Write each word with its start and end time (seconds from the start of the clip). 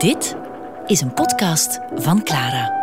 Dit 0.00 0.36
is 0.86 1.00
een 1.00 1.14
podcast 1.14 1.80
van 1.94 2.22
Clara. 2.22 2.78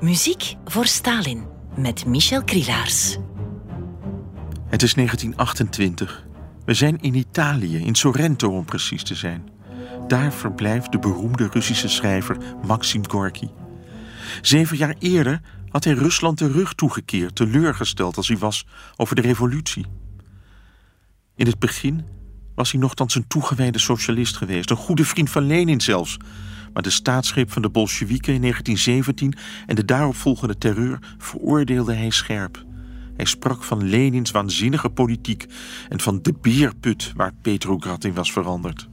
Muziek 0.00 0.54
voor 0.64 0.86
Stalin 0.86 1.44
met 1.76 2.06
Michel 2.06 2.44
Krielaars. 2.44 3.18
Het 4.68 4.82
is 4.82 4.94
1928. 4.94 6.26
We 6.64 6.74
zijn 6.74 7.00
in 7.00 7.14
Italië, 7.14 7.76
in 7.76 7.94
Sorrento 7.94 8.56
om 8.56 8.64
precies 8.64 9.02
te 9.02 9.14
zijn. 9.14 9.48
Daar 10.06 10.32
verblijft 10.32 10.92
de 10.92 10.98
beroemde 10.98 11.48
Russische 11.52 11.88
schrijver 11.88 12.36
Maxim 12.66 13.10
Gorky. 13.10 13.48
Zeven 14.40 14.76
jaar 14.76 14.94
eerder 14.98 15.40
had 15.68 15.84
hij 15.84 15.92
Rusland 15.92 16.38
de 16.38 16.52
rug 16.52 16.74
toegekeerd, 16.74 17.34
teleurgesteld 17.34 18.16
als 18.16 18.28
hij 18.28 18.38
was 18.38 18.66
over 18.96 19.16
de 19.16 19.22
revolutie. 19.22 19.86
In 21.36 21.46
het 21.46 21.58
begin 21.58 22.04
was 22.54 22.72
hij 22.72 22.80
nogthans 22.80 23.14
een 23.14 23.26
toegewijde 23.26 23.78
socialist 23.78 24.36
geweest, 24.36 24.70
een 24.70 24.76
goede 24.76 25.04
vriend 25.04 25.30
van 25.30 25.46
Lenin 25.46 25.80
zelfs. 25.80 26.16
Maar 26.72 26.82
de 26.82 26.90
staatsgreep 26.90 27.52
van 27.52 27.62
de 27.62 27.70
Bolsjewieken 27.70 28.34
in 28.34 28.40
1917 28.40 29.34
en 29.66 29.74
de 29.74 29.84
daaropvolgende 29.84 30.58
terreur 30.58 30.98
veroordeelde 31.18 31.94
hij 31.94 32.10
scherp. 32.10 32.64
Hij 33.16 33.24
sprak 33.24 33.64
van 33.64 33.88
Lenins 33.88 34.30
waanzinnige 34.30 34.90
politiek 34.90 35.46
en 35.88 36.00
van 36.00 36.22
de 36.22 36.34
bierput 36.40 37.12
waar 37.16 37.32
Petrograd 37.42 38.04
in 38.04 38.14
was 38.14 38.32
veranderd. 38.32 38.88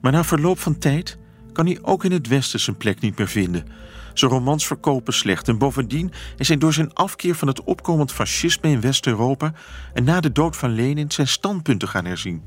Maar 0.00 0.12
na 0.12 0.24
verloop 0.24 0.58
van 0.58 0.78
tijd 0.78 1.18
kan 1.56 1.66
hij 1.66 1.78
ook 1.82 2.04
in 2.04 2.12
het 2.12 2.28
Westen 2.28 2.60
zijn 2.60 2.76
plek 2.76 3.00
niet 3.00 3.18
meer 3.18 3.28
vinden. 3.28 3.66
Zijn 4.14 4.30
romans 4.30 4.66
verkopen 4.66 5.12
slecht 5.12 5.48
en 5.48 5.58
bovendien 5.58 6.12
is 6.36 6.48
hij 6.48 6.58
door 6.58 6.72
zijn 6.72 6.94
afkeer 6.94 7.34
van 7.34 7.48
het 7.48 7.64
opkomend 7.64 8.12
fascisme 8.12 8.70
in 8.70 8.80
West-Europa 8.80 9.52
en 9.94 10.04
na 10.04 10.20
de 10.20 10.32
dood 10.32 10.56
van 10.56 10.74
Lenin 10.74 11.10
zijn 11.10 11.28
standpunten 11.28 11.88
gaan 11.88 12.04
herzien. 12.04 12.42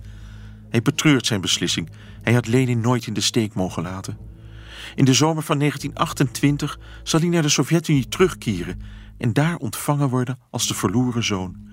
Hij 0.70 0.82
betreurt 0.82 1.26
zijn 1.26 1.42
beslissing. 1.42 1.90
Hij 2.22 2.34
had 2.34 2.48
Lenin 2.48 2.82
nooit 2.82 3.08
in 3.08 3.14
de 3.14 3.22
steek 3.22 3.54
mogen 3.54 3.84
laten. 3.84 4.18
In 4.96 5.06
de 5.06 5.14
zomer 5.14 5.44
van 5.44 5.60
1928 5.60 6.80
zal 7.04 7.20
hij 7.20 7.30
naar 7.30 7.42
de 7.42 7.50
Sovjet-Unie 7.50 8.08
terugkeren 8.08 8.82
en 9.18 9.34
daar 9.34 9.56
ontvangen 9.56 10.10
worden 10.10 10.40
als 10.50 10.68
de 10.68 10.74
verloren 10.74 11.24
zoon. 11.24 11.69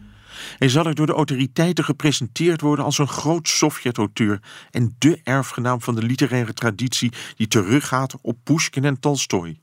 Hij 0.58 0.68
zal 0.68 0.86
er 0.86 0.94
door 0.94 1.06
de 1.06 1.12
autoriteiten 1.12 1.84
gepresenteerd 1.84 2.60
worden 2.60 2.84
als 2.84 2.98
een 2.98 3.08
groot 3.08 3.48
Sovjet-auteur 3.48 4.40
en 4.70 4.96
de 4.98 5.20
erfgenaam 5.24 5.82
van 5.82 5.94
de 5.94 6.02
literaire 6.02 6.52
traditie 6.52 7.12
die 7.36 7.48
teruggaat 7.48 8.14
op 8.20 8.38
Pushkin 8.44 8.84
en 8.84 9.00
Tolstoy. 9.00 9.58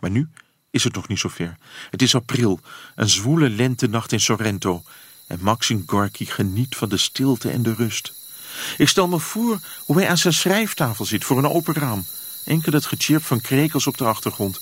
Maar 0.00 0.10
nu 0.10 0.28
is 0.70 0.84
het 0.84 0.94
nog 0.94 1.08
niet 1.08 1.18
zover. 1.18 1.56
Het 1.90 2.02
is 2.02 2.14
april, 2.14 2.60
een 2.94 3.08
zwoele 3.08 3.50
lentenacht 3.50 4.12
in 4.12 4.20
Sorrento 4.20 4.82
en 5.26 5.38
Maxim 5.42 5.82
Gorky 5.86 6.24
geniet 6.24 6.76
van 6.76 6.88
de 6.88 6.96
stilte 6.96 7.50
en 7.50 7.62
de 7.62 7.74
rust. 7.74 8.12
Ik 8.76 8.88
stel 8.88 9.08
me 9.08 9.18
voor 9.18 9.60
hoe 9.84 9.96
hij 9.96 10.08
aan 10.08 10.18
zijn 10.18 10.34
schrijftafel 10.34 11.04
zit 11.04 11.24
voor 11.24 11.38
een 11.38 11.48
open 11.48 11.74
raam. 11.74 12.06
Enkel 12.44 12.72
het 12.72 12.86
gechirp 12.86 13.24
van 13.24 13.40
krekels 13.40 13.86
op 13.86 13.96
de 13.96 14.04
achtergrond 14.04 14.58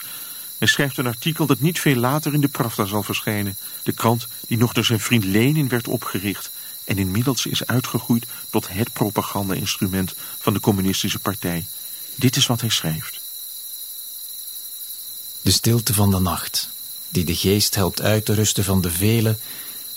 hij 0.63 0.71
schrijft 0.71 0.99
een 0.99 1.07
artikel 1.07 1.47
dat 1.47 1.61
niet 1.61 1.81
veel 1.81 1.95
later 1.95 2.35
in 2.35 2.41
de 2.41 2.49
Pravda 2.49 2.85
zal 2.85 3.03
verschijnen. 3.03 3.57
De 3.83 3.93
krant 3.93 4.27
die 4.47 4.59
nog 4.59 4.73
door 4.73 4.85
zijn 4.85 5.01
vriend 5.01 5.25
Lenin 5.25 5.69
werd 5.69 5.89
opgericht 5.89 6.51
en 6.85 6.99
inmiddels 6.99 7.47
is 7.47 7.67
uitgegroeid 7.67 8.27
tot 8.51 8.69
het 8.69 8.93
propaganda-instrument 8.93 10.15
van 10.39 10.53
de 10.53 10.61
communistische 10.61 11.19
partij. 11.19 11.67
Dit 12.15 12.37
is 12.37 12.47
wat 12.47 12.61
hij 12.61 12.71
schrijft. 12.71 13.21
De 15.41 15.51
stilte 15.51 15.95
van 15.95 16.11
de 16.11 16.21
nacht, 16.21 16.69
die 17.09 17.25
de 17.25 17.37
geest 17.37 17.75
helpt 17.75 18.01
uit 18.01 18.25
te 18.25 18.35
rusten 18.35 18.65
van 18.65 18.81
de 18.81 18.91
vele, 18.91 19.37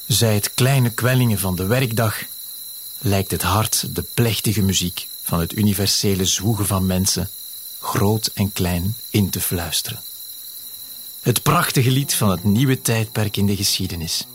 zij 0.07 0.33
het 0.33 0.53
kleine 0.53 0.89
kwellingen 0.89 1.39
van 1.39 1.55
de 1.55 1.65
werkdag, 1.65 2.23
lijkt 2.97 3.31
het 3.31 3.41
hart 3.41 3.95
de 3.95 4.03
plechtige 4.13 4.61
muziek 4.61 5.07
van 5.23 5.39
het 5.39 5.53
universele 5.55 6.25
zwoegen 6.25 6.65
van 6.65 6.85
mensen, 6.85 7.29
groot 7.79 8.31
en 8.33 8.53
klein, 8.53 8.95
in 9.09 9.29
te 9.29 9.41
fluisteren. 9.41 10.03
Het 11.25 11.43
prachtige 11.43 11.91
lied 11.91 12.15
van 12.15 12.29
het 12.29 12.43
nieuwe 12.43 12.81
tijdperk 12.81 13.37
in 13.37 13.45
de 13.45 13.55
geschiedenis. 13.55 14.27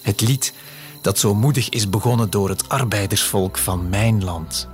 Het 0.00 0.20
lied 0.20 0.52
dat 1.00 1.18
zo 1.18 1.34
moedig 1.34 1.68
is 1.68 1.88
begonnen 1.88 2.30
door 2.30 2.48
het 2.48 2.68
arbeidersvolk 2.68 3.58
van 3.58 3.88
mijn 3.88 4.24
land. 4.24 4.68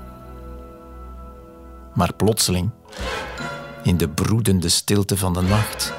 Maar 1.95 2.13
plotseling, 2.15 2.71
in 3.83 3.97
de 3.97 4.09
broedende 4.09 4.69
stilte 4.69 5.17
van 5.17 5.33
de 5.33 5.43
nacht, 5.43 5.93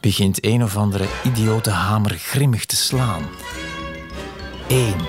begint 0.00 0.44
een 0.44 0.62
of 0.62 0.76
andere 0.76 1.06
idiote 1.24 1.70
hamer 1.70 2.10
grimmig 2.10 2.66
te 2.66 2.76
slaan. 2.76 3.22
Eén, 4.68 5.00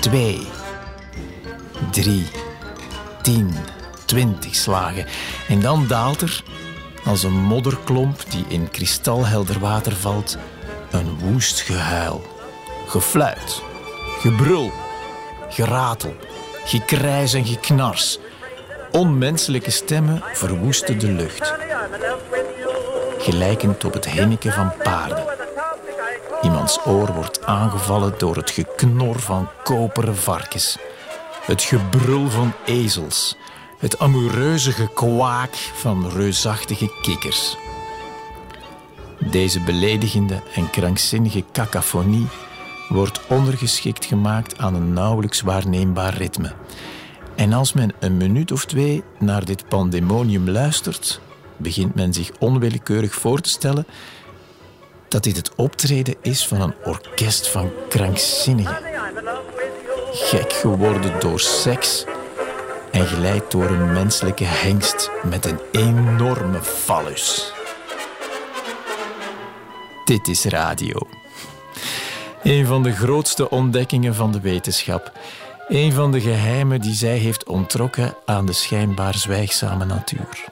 twee, 0.00 0.40
drie, 1.90 2.26
tien, 3.22 3.54
twintig 4.04 4.54
slagen. 4.54 5.06
En 5.48 5.60
dan 5.60 5.86
daalt 5.86 6.20
er 6.22 6.42
als 7.08 7.22
een 7.22 7.42
modderklomp 7.42 8.30
die 8.30 8.44
in 8.48 8.70
kristalhelder 8.70 9.58
water 9.58 9.96
valt, 9.96 10.36
een 10.90 11.18
woest 11.18 11.60
gehuil. 11.60 12.22
Gefluit, 12.86 13.62
gebrul, 14.18 14.72
geratel, 15.48 16.14
gekrijs 16.64 17.34
en 17.34 17.44
geknars. 17.44 18.18
Onmenselijke 18.90 19.70
stemmen 19.70 20.22
verwoesten 20.32 20.98
de 20.98 21.12
lucht. 21.12 21.54
Gelijkend 23.18 23.84
op 23.84 23.92
het 23.92 24.08
hinniken 24.08 24.52
van 24.52 24.72
paarden. 24.82 25.24
Iemands 26.42 26.78
oor 26.86 27.12
wordt 27.12 27.44
aangevallen 27.44 28.14
door 28.18 28.36
het 28.36 28.50
geknor 28.50 29.18
van 29.18 29.48
koperen 29.62 30.16
varkens. 30.16 30.78
Het 31.42 31.62
gebrul 31.62 32.28
van 32.28 32.52
ezels 32.64 33.36
het 33.78 33.98
amoureuze 33.98 34.72
gekwaak 34.72 35.54
van 35.54 36.10
reusachtige 36.10 36.90
kikkers. 37.02 37.56
Deze 39.30 39.60
beledigende 39.60 40.42
en 40.54 40.70
krankzinnige 40.70 41.44
cacophonie 41.52 42.26
wordt 42.88 43.26
ondergeschikt 43.26 44.04
gemaakt 44.04 44.58
aan 44.58 44.74
een 44.74 44.92
nauwelijks 44.92 45.40
waarneembaar 45.40 46.14
ritme. 46.14 46.52
En 47.34 47.52
als 47.52 47.72
men 47.72 47.92
een 48.00 48.16
minuut 48.16 48.52
of 48.52 48.64
twee 48.64 49.02
naar 49.18 49.44
dit 49.44 49.68
pandemonium 49.68 50.50
luistert, 50.50 51.20
begint 51.56 51.94
men 51.94 52.12
zich 52.12 52.30
onwillekeurig 52.38 53.14
voor 53.14 53.40
te 53.40 53.48
stellen 53.48 53.86
dat 55.08 55.24
dit 55.24 55.36
het 55.36 55.54
optreden 55.54 56.14
is 56.22 56.46
van 56.46 56.60
een 56.60 56.74
orkest 56.84 57.48
van 57.48 57.70
krankzinnigen. 57.88 58.78
Gek 60.12 60.52
geworden 60.52 61.20
door 61.20 61.40
seks 61.40 62.04
en 62.90 63.06
geleid 63.06 63.50
door 63.50 63.70
een 63.70 63.92
menselijke 63.92 64.44
hengst 64.44 65.10
met 65.24 65.46
een 65.46 65.58
enorme 65.72 66.62
fallus. 66.62 67.52
Dit 70.04 70.28
is 70.28 70.44
radio. 70.44 70.98
Een 72.42 72.66
van 72.66 72.82
de 72.82 72.92
grootste 72.92 73.50
ontdekkingen 73.50 74.14
van 74.14 74.32
de 74.32 74.40
wetenschap. 74.40 75.12
Een 75.68 75.92
van 75.92 76.12
de 76.12 76.20
geheimen 76.20 76.80
die 76.80 76.94
zij 76.94 77.16
heeft 77.16 77.46
ontrokken 77.46 78.14
aan 78.24 78.46
de 78.46 78.52
schijnbaar 78.52 79.14
zwijgzame 79.14 79.84
natuur. 79.84 80.44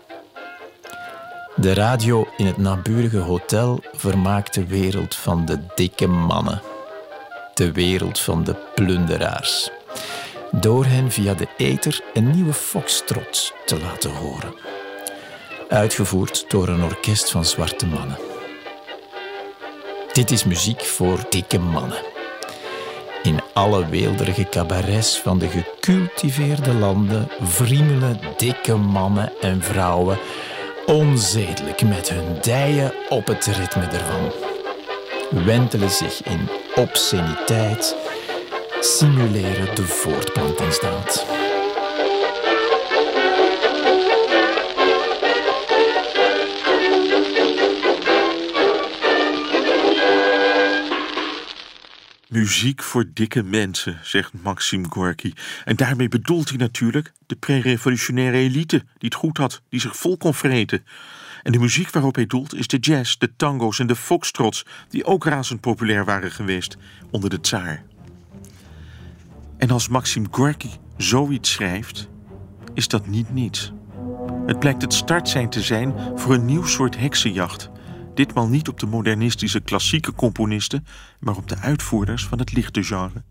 De 1.55 1.75
radio 1.75 2.29
in 2.37 2.47
het 2.47 2.57
naburige 2.57 3.19
hotel 3.19 3.81
vermaakt 3.93 4.55
de 4.55 4.67
wereld 4.67 5.15
van 5.15 5.45
de 5.45 5.59
dikke 5.75 6.07
mannen. 6.07 6.63
De 7.55 7.73
wereld 7.73 8.21
van 8.21 8.45
de 8.45 8.57
plunderaars 8.75 9.71
door 10.51 10.85
hen 10.85 11.11
via 11.11 11.35
de 11.35 11.49
ether 11.57 12.01
een 12.15 12.31
nieuwe 12.31 12.53
foxtrot 12.53 13.53
te 13.65 13.81
laten 13.81 14.11
horen. 14.11 14.55
Uitgevoerd 15.69 16.51
door 16.51 16.69
een 16.69 16.83
orkest 16.83 17.31
van 17.31 17.45
zwarte 17.45 17.87
mannen. 17.87 18.19
Dit 20.13 20.31
is 20.31 20.45
muziek 20.45 20.81
voor 20.81 21.19
dikke 21.29 21.59
mannen. 21.59 21.99
In 23.23 23.41
alle 23.53 23.89
weelderige 23.89 24.49
cabarets 24.49 25.19
van 25.19 25.39
de 25.39 25.49
gecultiveerde 25.49 26.75
landen 26.75 27.29
vriemelen 27.41 28.21
dikke 28.37 28.77
mannen 28.77 29.33
en 29.41 29.63
vrouwen 29.63 30.19
onzedelijk 30.87 31.83
met 31.83 32.09
hun 32.09 32.39
dijen 32.41 32.93
op 33.09 33.27
het 33.27 33.45
ritme 33.45 33.85
ervan. 33.85 34.33
Wentelen 35.45 35.91
zich 35.91 36.23
in 36.23 36.49
obsceniteit 36.75 37.97
simuleren 38.87 39.75
de 39.75 39.87
voortplantingsdaad. 39.87 41.27
Muziek 52.29 52.83
voor 52.83 53.05
dikke 53.13 53.43
mensen, 53.43 53.99
zegt 54.03 54.33
Maxim 54.43 54.91
Gorky. 54.91 55.33
En 55.65 55.77
daarmee 55.77 56.09
bedoelt 56.09 56.49
hij 56.49 56.59
natuurlijk 56.59 57.13
de 57.27 57.37
pre-revolutionaire 57.37 58.37
elite 58.37 58.79
die 58.79 58.85
het 58.99 59.15
goed 59.15 59.37
had, 59.37 59.63
die 59.69 59.81
zich 59.81 59.97
vol 59.97 60.17
kon 60.17 60.35
vreten. 60.35 60.85
En 61.43 61.53
de 61.53 61.59
muziek 61.59 61.91
waarop 61.91 62.15
hij 62.15 62.27
doelt 62.27 62.55
is 62.55 62.67
de 62.67 62.79
jazz, 62.79 63.17
de 63.17 63.37
tango's 63.37 63.79
en 63.79 63.87
de 63.87 63.97
foxtrots, 63.97 64.67
die 64.89 65.05
ook 65.05 65.25
razend 65.25 65.61
populair 65.61 66.05
waren 66.05 66.31
geweest 66.31 66.77
onder 67.11 67.31
de 67.31 67.41
tsaar. 67.41 67.85
En 69.59 69.71
als 69.71 69.89
Maxim 69.89 70.27
Gorky 70.31 70.71
zoiets 70.97 71.53
schrijft, 71.53 72.09
is 72.75 72.89
dat 72.89 73.07
niet 73.07 73.33
niets. 73.33 73.73
Het 74.47 74.59
blijkt 74.59 74.83
het 74.83 74.95
startsein 74.95 75.51
te 75.51 75.63
zijn 75.63 75.95
voor 76.15 76.35
een 76.35 76.45
nieuw 76.45 76.65
soort 76.65 76.99
heksenjacht. 76.99 77.71
Ditmaal 78.15 78.49
niet 78.49 78.69
op 78.69 78.81
de 78.81 78.87
modernistische 78.87 79.61
klassieke 79.61 80.15
componisten, 80.15 80.87
maar 81.21 81.37
op 81.37 81.49
de 81.49 81.57
uitvoerders 81.57 82.27
van 82.27 82.39
het 82.39 82.53
lichte 82.53 82.83
genre. 82.83 83.25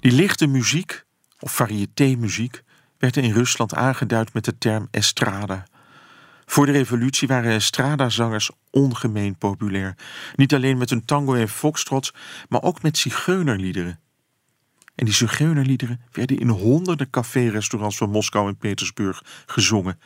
Die 0.00 0.12
lichte 0.12 0.46
muziek, 0.46 1.04
of 1.40 1.52
variété-muziek, 1.52 2.62
werd 2.98 3.16
in 3.16 3.32
Rusland 3.32 3.74
aangeduid 3.74 4.32
met 4.32 4.44
de 4.44 4.58
term 4.58 4.88
estrada. 4.90 5.64
Voor 6.46 6.66
de 6.66 6.72
revolutie 6.72 7.28
waren 7.28 7.52
estrada-zangers 7.52 8.50
ongemeen 8.70 9.36
populair. 9.36 9.96
Niet 10.34 10.54
alleen 10.54 10.78
met 10.78 10.90
hun 10.90 11.04
tango 11.04 11.34
en 11.34 11.48
foxtrots, 11.48 12.14
maar 12.48 12.62
ook 12.62 12.82
met 12.82 12.98
zigeunerliederen. 12.98 14.00
En 14.94 15.04
die 15.04 15.14
zigeunerliederen 15.14 16.00
werden 16.12 16.38
in 16.38 16.48
honderden 16.48 17.10
café-restaurants 17.10 17.96
van 17.96 18.10
Moskou 18.10 18.48
en 18.48 18.56
Petersburg 18.56 19.22
gezongen. 19.46 20.00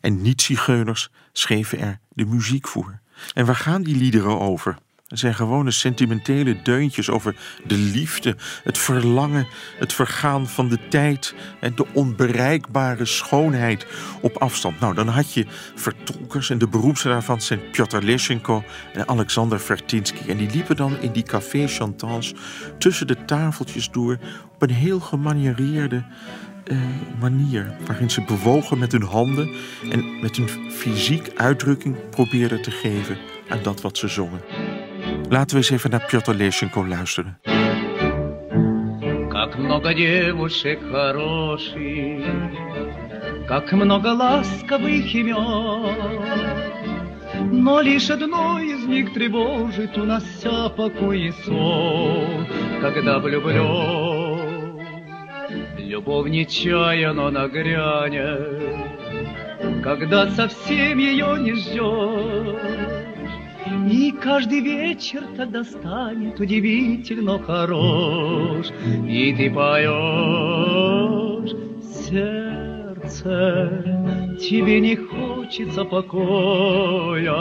En 0.00 0.22
niet-zigeuners 0.22 1.10
schreven 1.32 1.78
er 1.78 2.00
de 2.08 2.24
muziek 2.24 2.68
voor. 2.68 3.00
En 3.34 3.46
waar 3.46 3.56
gaan 3.56 3.82
die 3.82 3.96
liederen 3.96 4.40
over? 4.40 4.78
Het 5.08 5.18
zijn 5.18 5.34
gewone 5.34 5.70
sentimentele 5.70 6.62
deuntjes 6.62 7.10
over 7.10 7.34
de 7.66 7.76
liefde, 7.76 8.36
het 8.64 8.78
verlangen, 8.78 9.46
het 9.78 9.92
vergaan 9.92 10.48
van 10.48 10.68
de 10.68 10.88
tijd 10.88 11.34
en 11.60 11.74
de 11.74 11.86
onbereikbare 11.92 13.04
schoonheid 13.04 13.86
op 14.20 14.36
afstand. 14.36 14.80
Nou, 14.80 14.94
dan 14.94 15.08
had 15.08 15.32
je 15.32 15.46
vertolkers 15.74 16.50
en 16.50 16.58
de 16.58 16.68
beroemdste 16.68 17.08
daarvan 17.08 17.40
zijn 17.40 17.60
Piotr 17.70 17.96
Leschenko 17.96 18.64
en 18.92 19.08
Alexander 19.08 19.60
Vertinsky. 19.60 20.28
En 20.28 20.36
die 20.36 20.50
liepen 20.50 20.76
dan 20.76 21.00
in 21.00 21.12
die 21.12 21.22
café-chantants 21.22 22.34
tussen 22.78 23.06
de 23.06 23.24
tafeltjes 23.24 23.90
door 23.90 24.18
op 24.54 24.62
een 24.62 24.74
heel 24.74 25.00
gemaniereerde 25.00 26.04
uh, 26.64 26.78
manier. 27.20 27.76
Waarin 27.86 28.10
ze 28.10 28.22
bewogen 28.22 28.78
met 28.78 28.92
hun 28.92 29.02
handen 29.02 29.54
en 29.90 30.20
met 30.20 30.36
hun 30.36 30.48
fysiek 30.70 31.32
uitdrukking 31.36 32.08
probeerden 32.10 32.62
te 32.62 32.70
geven 32.70 33.18
aan 33.48 33.62
dat 33.62 33.80
wat 33.80 33.98
ze 33.98 34.08
zongen. 34.08 34.67
Laten 35.30 35.50
we 35.50 35.56
eens 35.56 35.70
even 35.70 35.90
naar 35.90 36.06
Piotr 36.06 36.30
Leschenko 36.30 36.86
luisteren. 36.86 37.38
Как 39.28 39.58
много 39.58 39.94
девушек 39.94 40.78
хороших, 40.90 42.24
как 43.46 43.72
много 43.72 44.06
ласковых 44.08 45.14
имен. 45.14 45.94
Но 47.52 47.80
лишь 47.82 48.10
одно 48.10 48.58
из 48.58 48.86
них 48.86 49.12
тревожит, 49.12 49.98
унося 49.98 50.70
покой 50.70 51.20
и 51.28 51.32
сон, 51.44 52.46
когда 52.80 53.18
влюблен. 53.18 54.80
Любовь 55.76 56.30
нечаянно 56.30 57.30
нагрянет, 57.30 58.82
когда 59.82 60.30
совсем 60.30 60.98
ее 60.98 61.36
не 61.38 61.52
ждешь. 61.52 63.17
И 63.90 64.12
каждый 64.12 64.60
вечер 64.60 65.24
тогда 65.36 65.64
станет 65.64 66.40
удивительно 66.40 67.38
хорош. 67.38 68.68
И 69.06 69.34
ты 69.36 69.50
поешь, 69.50 71.50
сердце, 72.06 73.28
тебе 74.40 74.80
не 74.80 74.96
хочется 74.96 75.84
покоя. 75.84 77.34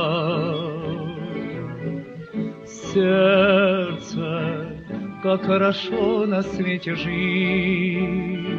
Сердце, 2.93 4.67
как 5.23 5.43
хорошо 5.43 6.25
на 6.25 6.41
свете 6.41 6.95
жить. 6.95 8.57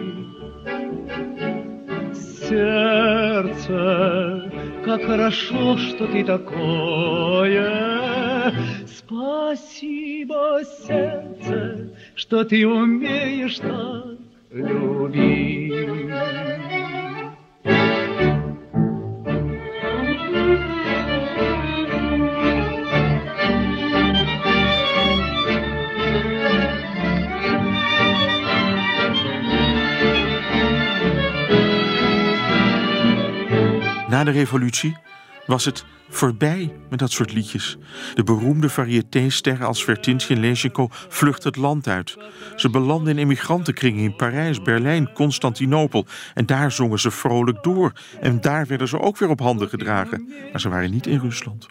Сердце, 2.48 4.47
как 4.88 5.04
хорошо, 5.04 5.76
что 5.76 6.06
ты 6.06 6.24
такое. 6.24 7.68
Спасибо, 8.86 10.62
сердце, 10.86 11.90
что 12.14 12.44
ты 12.44 12.66
умеешь 12.66 13.58
так 13.58 14.06
любить. 14.50 15.67
Na 34.18 34.24
de 34.24 34.30
revolutie 34.30 34.96
was 35.46 35.64
het 35.64 35.84
voorbij 36.08 36.72
met 36.90 36.98
dat 36.98 37.10
soort 37.10 37.32
liedjes. 37.32 37.76
De 38.14 38.22
beroemde 38.22 38.68
variétésterren 38.68 39.66
als 39.66 39.84
Vertinsky 39.84 40.32
en 40.32 40.40
Leschenko 40.40 40.88
vluchtten 40.90 41.50
het 41.50 41.60
land 41.60 41.88
uit. 41.88 42.16
Ze 42.56 42.70
belanden 42.70 43.12
in 43.12 43.18
emigrantenkringen 43.18 44.04
in 44.04 44.16
Parijs, 44.16 44.62
Berlijn, 44.62 45.12
Constantinopel. 45.12 46.06
En 46.34 46.46
daar 46.46 46.72
zongen 46.72 47.00
ze 47.00 47.10
vrolijk 47.10 47.62
door. 47.62 47.92
En 48.20 48.40
daar 48.40 48.66
werden 48.66 48.88
ze 48.88 49.00
ook 49.00 49.18
weer 49.18 49.28
op 49.28 49.40
handen 49.40 49.68
gedragen. 49.68 50.28
Maar 50.52 50.60
ze 50.60 50.68
waren 50.68 50.90
niet 50.90 51.06
in 51.06 51.18
Rusland. 51.18 51.66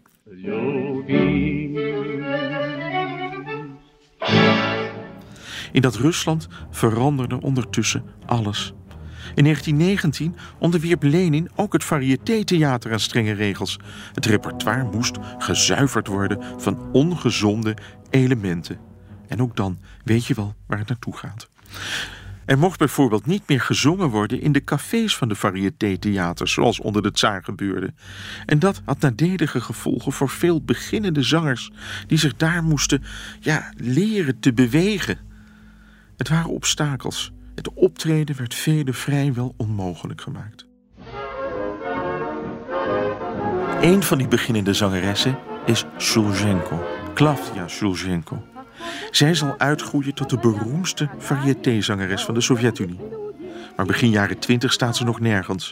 In 5.72 5.82
dat 5.82 5.96
Rusland 5.96 6.48
veranderde 6.72 7.42
ondertussen 7.42 8.04
alles. 8.26 8.74
In 9.36 9.44
1919 9.44 10.36
onderwierp 10.60 11.04
Lenin 11.04 11.50
ook 11.56 11.74
het 11.74 11.84
variété-theater 11.84 12.92
aan 12.92 13.00
strenge 13.00 13.34
regels. 13.34 13.80
Het 14.14 14.26
repertoire 14.26 14.90
moest 14.92 15.18
gezuiverd 15.38 16.08
worden 16.08 16.44
van 16.58 16.92
ongezonde 16.92 17.78
elementen. 18.10 18.78
En 19.28 19.42
ook 19.42 19.56
dan 19.56 19.78
weet 20.04 20.26
je 20.26 20.34
wel 20.34 20.56
waar 20.68 20.80
het 20.80 20.88
naartoe 20.88 21.18
gaat. 21.18 21.50
Er 22.48 22.58
mocht 22.58 22.80
bijvoorbeeld 22.80 23.26
niet 23.26 23.44
meer 23.48 23.62
gezongen 23.62 24.10
worden 24.10 24.42
in 24.42 24.52
de 24.52 24.64
cafés 24.64 25.16
van 25.16 25.28
de 25.28 25.36
variété-theaters, 25.36 26.54
zoals 26.54 26.80
onder 26.80 27.02
de 27.02 27.12
tsaar 27.12 27.44
gebeurde. 27.44 27.94
En 28.46 28.60
dat 28.60 28.82
had 28.86 29.02
nadelige 29.02 29.62
gevolgen 29.62 30.12
voor 30.12 30.30
veel 30.30 30.62
beginnende 30.62 31.22
zangers, 31.22 31.72
die 32.08 32.18
zich 32.18 32.36
daar 32.36 32.64
moesten 32.64 33.04
ja, 33.40 33.74
leren 33.76 34.40
te 34.40 34.54
bewegen. 34.54 35.18
Het 36.18 36.30
waren 36.30 36.50
obstakels 36.50 37.32
het 37.58 37.74
optreden 37.74 38.38
werd 38.38 38.54
velen 38.54 38.94
vrijwel 38.94 39.54
onmogelijk 39.58 40.22
gemaakt. 40.22 40.66
Een 43.82 44.04
van 44.04 44.18
die 44.18 44.28
beginnende 44.28 44.74
zangeressen 44.74 45.38
is 45.66 45.86
Shulzhenko, 45.98 46.84
Klavdia 47.14 47.68
Shulzhenko. 47.68 48.44
Zij 49.12 49.34
zal 49.34 49.56
uitgroeien 49.58 50.14
tot 50.14 50.30
de 50.30 50.38
beroemdste 50.38 51.10
variétézangeres 51.18 52.24
van 52.24 52.34
de 52.34 52.42
Sovjet-Unie. 52.42 53.00
Maar 53.76 53.86
begin 53.86 54.10
jaren 54.10 54.40
20 54.40 54.74
staat 54.74 54.96
ze 54.96 55.04
nog 55.04 55.20
nergens. 55.20 55.72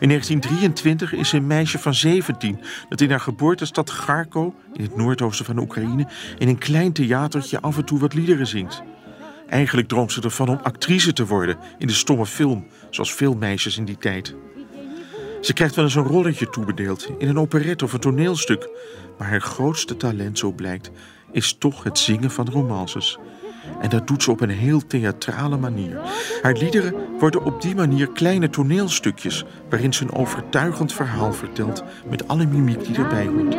In 0.00 0.08
1923 0.08 1.12
is 1.12 1.28
ze 1.28 1.36
een 1.36 1.46
meisje 1.46 1.78
van 1.78 1.94
17 1.94 2.60
dat 2.88 3.00
in 3.00 3.10
haar 3.10 3.20
geboortestad 3.20 3.90
Kharkov, 3.90 4.54
in 4.72 4.82
het 4.82 4.96
noordoosten 4.96 5.44
van 5.44 5.58
Oekraïne, 5.58 6.06
in 6.38 6.48
een 6.48 6.58
klein 6.58 6.92
theatertje 6.92 7.60
af 7.60 7.76
en 7.76 7.84
toe 7.84 7.98
wat 7.98 8.14
liederen 8.14 8.46
zingt. 8.46 8.82
Eigenlijk 9.50 9.88
droomt 9.88 10.12
ze 10.12 10.20
ervan 10.20 10.48
om 10.48 10.60
actrice 10.62 11.12
te 11.12 11.26
worden 11.26 11.58
in 11.78 11.86
de 11.86 11.92
stomme 11.92 12.26
film, 12.26 12.66
zoals 12.90 13.14
veel 13.14 13.34
meisjes 13.34 13.78
in 13.78 13.84
die 13.84 13.98
tijd. 13.98 14.34
Ze 15.40 15.52
krijgt 15.52 15.74
wel 15.74 15.84
eens 15.84 15.94
een 15.94 16.02
rolletje 16.02 16.50
toebedeeld 16.50 17.08
in 17.18 17.28
een 17.28 17.38
operette 17.38 17.84
of 17.84 17.92
een 17.92 18.00
toneelstuk, 18.00 18.68
maar 19.18 19.28
haar 19.28 19.40
grootste 19.40 19.96
talent, 19.96 20.38
zo 20.38 20.52
blijkt, 20.52 20.90
is 21.32 21.56
toch 21.58 21.84
het 21.84 21.98
zingen 21.98 22.30
van 22.30 22.48
romances. 22.48 23.18
En 23.80 23.88
dat 23.88 24.06
doet 24.06 24.22
ze 24.22 24.30
op 24.30 24.40
een 24.40 24.50
heel 24.50 24.86
theatrale 24.86 25.56
manier. 25.56 26.00
Haar 26.42 26.56
liederen 26.56 26.94
worden 27.18 27.44
op 27.44 27.62
die 27.62 27.74
manier 27.74 28.08
kleine 28.08 28.50
toneelstukjes 28.50 29.44
waarin 29.68 29.92
ze 29.92 30.02
een 30.02 30.12
overtuigend 30.12 30.92
verhaal 30.92 31.32
vertelt 31.32 31.84
met 32.10 32.28
alle 32.28 32.46
mimiek 32.46 32.84
die 32.84 32.96
erbij 32.96 33.26
hoort. 33.26 33.56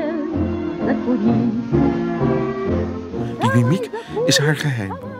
Die 3.41 3.63
mimiek 3.63 3.89
is 4.25 4.37
haar 4.37 4.55
geheim. 4.55 5.10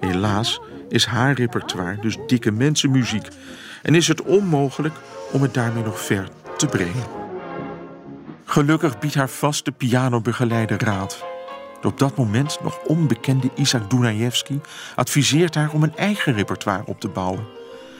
Helaas 0.00 0.60
is 0.88 1.04
haar 1.04 1.32
repertoire 1.32 2.00
dus 2.00 2.16
dikke 2.26 2.50
mensenmuziek 2.50 3.28
en 3.82 3.94
is 3.94 4.08
het 4.08 4.22
onmogelijk 4.22 4.94
om 5.32 5.42
het 5.42 5.54
daarmee 5.54 5.82
nog 5.82 6.00
ver 6.00 6.28
te 6.56 6.66
brengen. 6.66 7.04
Gelukkig 8.44 8.98
biedt 8.98 9.14
haar 9.14 9.28
vaste 9.28 9.72
pianobegeleider 9.72 10.84
raad. 10.84 11.24
De 11.80 11.88
op 11.88 11.98
dat 11.98 12.16
moment 12.16 12.58
nog 12.62 12.78
onbekende 12.78 13.50
Isaac 13.54 13.90
Dunajewski 13.90 14.60
adviseert 14.94 15.54
haar 15.54 15.72
om 15.72 15.82
een 15.82 15.96
eigen 15.96 16.34
repertoire 16.34 16.86
op 16.86 17.00
te 17.00 17.08
bouwen. 17.08 17.46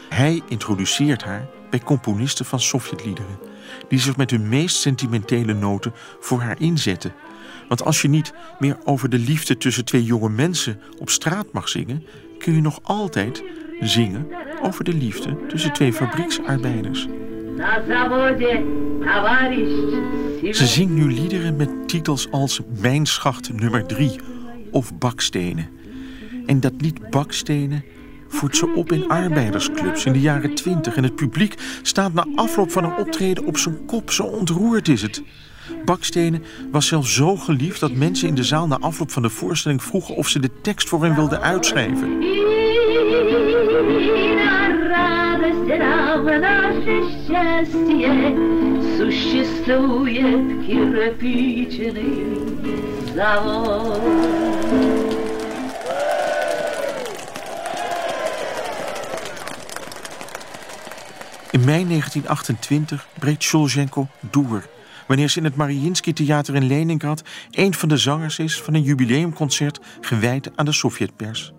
Hij 0.08 0.42
introduceert 0.48 1.24
haar 1.24 1.48
bij 1.70 1.80
componisten 1.80 2.44
van 2.44 2.60
Sovjetliederen, 2.60 3.38
die 3.88 3.98
zich 3.98 4.16
met 4.16 4.30
hun 4.30 4.48
meest 4.48 4.76
sentimentele 4.76 5.54
noten 5.54 5.92
voor 6.20 6.40
haar 6.40 6.60
inzetten. 6.60 7.12
Want 7.68 7.84
als 7.84 8.02
je 8.02 8.08
niet 8.08 8.32
meer 8.58 8.78
over 8.84 9.08
de 9.08 9.18
liefde 9.18 9.56
tussen 9.56 9.84
twee 9.84 10.04
jonge 10.04 10.28
mensen 10.28 10.80
op 10.98 11.10
straat 11.10 11.52
mag 11.52 11.68
zingen, 11.68 12.04
kun 12.38 12.54
je 12.54 12.60
nog 12.60 12.78
altijd 12.82 13.42
zingen 13.80 14.26
over 14.62 14.84
de 14.84 14.94
liefde 14.94 15.46
tussen 15.46 15.72
twee 15.72 15.92
fabrieksarbeiders. 15.92 17.06
Ze 20.50 20.66
zingt 20.66 20.92
nu 20.92 21.12
liederen 21.12 21.56
met 21.56 21.88
titels 21.88 22.30
als 22.30 22.60
Mijn 22.80 23.06
schacht 23.06 23.52
nummer 23.52 23.86
3 23.86 24.20
of 24.70 24.98
Bakstenen. 24.98 25.68
En 26.46 26.60
dat 26.60 26.72
lied 26.78 27.10
Bakstenen 27.10 27.84
voert 28.28 28.56
ze 28.56 28.74
op 28.74 28.92
in 28.92 29.08
arbeidersclubs 29.08 30.04
in 30.04 30.12
de 30.12 30.20
jaren 30.20 30.54
20 30.54 30.96
en 30.96 31.02
het 31.02 31.14
publiek 31.14 31.54
staat 31.82 32.12
na 32.12 32.26
afloop 32.34 32.70
van 32.70 32.84
een 32.84 32.96
optreden 32.96 33.46
op 33.46 33.56
zijn 33.56 33.84
kop, 33.86 34.10
zo 34.10 34.22
ontroerd 34.22 34.88
is 34.88 35.02
het. 35.02 35.22
Bakstenen 35.84 36.42
was 36.70 36.86
zelfs 36.86 37.14
zo 37.14 37.36
geliefd 37.36 37.80
dat 37.80 37.92
mensen 37.92 38.28
in 38.28 38.34
de 38.34 38.44
zaal 38.44 38.66
na 38.66 38.78
afloop 38.78 39.10
van 39.10 39.22
de 39.22 39.30
voorstelling 39.30 39.82
vroegen 39.82 40.16
of 40.16 40.28
ze 40.28 40.38
de 40.38 40.50
tekst 40.62 40.88
voor 40.88 41.02
hen 41.02 41.14
wilden 41.14 41.40
uitschrijven. 41.40 42.22
In 61.50 61.64
mei 61.64 61.86
1928 61.86 63.08
breekt 63.18 63.42
Shulzhenko 63.42 64.06
door 64.30 64.66
wanneer 65.07 65.29
ze 65.29 65.37
in 65.37 65.43
het 65.43 65.55
Mariinsky 65.55 66.13
Theater 66.13 66.55
in 66.55 66.67
Leningrad 66.67 67.23
een 67.51 67.73
van 67.73 67.89
de 67.89 67.97
zangers 67.97 68.39
is 68.39 68.61
van 68.61 68.73
een 68.73 68.81
jubileumconcert 68.81 69.79
gewijd 70.01 70.51
aan 70.55 70.65
de 70.65 70.71
Sovjetpers. 70.71 71.53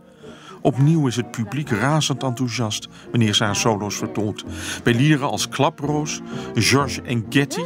Opnieuw 0.61 1.07
is 1.07 1.17
het 1.17 1.31
publiek 1.31 1.71
razend 1.71 2.23
enthousiast 2.23 2.89
wanneer 3.11 3.35
ze 3.35 3.45
haar 3.45 3.57
solo's 3.57 3.97
vertolkt. 3.97 4.45
Bij 4.83 4.95
liederen 4.95 5.31
als 5.31 5.49
Klaproos, 5.49 6.21
George 6.55 7.03
en 7.03 7.27
Getty, 7.29 7.65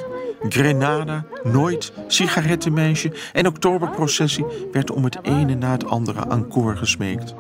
Grenada, 0.49 1.25
Nooit, 1.43 1.93
Sigarettenmeisje 2.07 3.13
en 3.33 3.47
Oktoberprocessie 3.47 4.45
werd 4.73 4.91
om 4.91 5.05
het 5.05 5.19
ene 5.23 5.55
na 5.55 5.71
het 5.71 5.87
andere 5.87 6.21
encore 6.29 6.77
gesmeekt. 6.77 7.35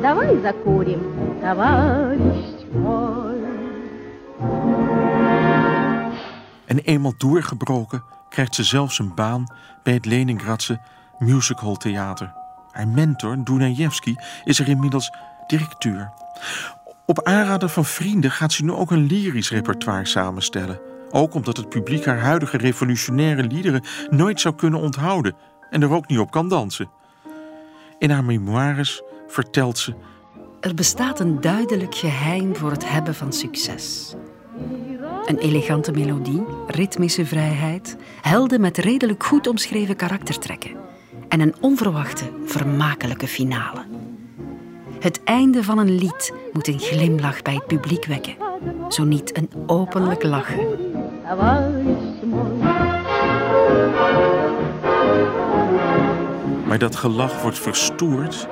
Давай 0.00 0.40
закурим, 0.42 1.00
товарищ 1.40 2.64
мой. 2.72 3.31
En 6.73 6.79
eenmaal 6.79 7.13
doorgebroken 7.17 8.03
krijgt 8.29 8.55
ze 8.55 8.63
zelfs 8.63 8.99
een 8.99 9.15
baan 9.15 9.53
bij 9.83 9.93
het 9.93 10.05
Leningradse 10.05 10.79
Musical 11.19 11.75
Theater. 11.75 12.33
Haar 12.71 12.87
mentor, 12.87 13.43
Dunajewski, 13.43 14.15
is 14.43 14.59
er 14.59 14.67
inmiddels 14.67 15.11
directeur. 15.47 16.11
Op 17.05 17.23
aanraden 17.23 17.69
van 17.69 17.85
vrienden 17.85 18.31
gaat 18.31 18.51
ze 18.51 18.63
nu 18.63 18.71
ook 18.71 18.91
een 18.91 19.05
lyrisch 19.05 19.49
repertoire 19.49 20.05
samenstellen. 20.05 20.79
Ook 21.11 21.33
omdat 21.33 21.57
het 21.57 21.69
publiek 21.69 22.05
haar 22.05 22.19
huidige 22.19 22.57
revolutionaire 22.57 23.43
liederen 23.43 23.83
nooit 24.09 24.39
zou 24.39 24.55
kunnen 24.55 24.79
onthouden 24.79 25.35
en 25.69 25.81
er 25.81 25.91
ook 25.91 26.07
niet 26.07 26.19
op 26.19 26.31
kan 26.31 26.49
dansen. 26.49 26.89
In 27.97 28.09
haar 28.09 28.23
memoires 28.23 29.01
vertelt 29.27 29.77
ze. 29.77 29.95
Er 30.59 30.73
bestaat 30.73 31.19
een 31.19 31.41
duidelijk 31.41 31.95
geheim 31.95 32.55
voor 32.55 32.71
het 32.71 32.89
hebben 32.89 33.15
van 33.15 33.33
succes. 33.33 34.15
Een 35.25 35.37
elegante 35.37 35.91
melodie, 35.91 36.43
ritmische 36.67 37.25
vrijheid, 37.25 37.97
helden 38.21 38.61
met 38.61 38.77
redelijk 38.77 39.23
goed 39.23 39.47
omschreven 39.47 39.95
karaktertrekken 39.95 40.71
en 41.27 41.39
een 41.39 41.55
onverwachte, 41.61 42.25
vermakelijke 42.45 43.27
finale. 43.27 43.85
Het 44.99 45.23
einde 45.23 45.63
van 45.63 45.77
een 45.77 45.95
lied 45.95 46.33
moet 46.53 46.67
een 46.67 46.79
glimlach 46.79 47.41
bij 47.41 47.53
het 47.53 47.67
publiek 47.67 48.05
wekken, 48.05 48.35
zo 48.89 49.03
niet 49.03 49.37
een 49.37 49.49
openlijk 49.67 50.23
lachen. 50.23 50.67
Maar 56.67 56.79
dat 56.79 56.95
gelach 56.95 57.41
wordt 57.41 57.59
verstoord 57.59 58.47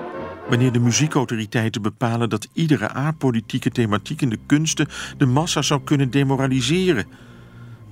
wanneer 0.52 0.72
de 0.72 0.80
muziekautoriteiten 0.80 1.82
bepalen 1.82 2.30
dat 2.30 2.48
iedere 2.54 2.90
apolitieke 2.90 3.70
thematiek 3.70 4.22
in 4.22 4.30
de 4.30 4.40
kunsten 4.46 4.88
de 5.18 5.26
massa 5.26 5.62
zou 5.62 5.82
kunnen 5.82 6.10
demoraliseren. 6.10 7.06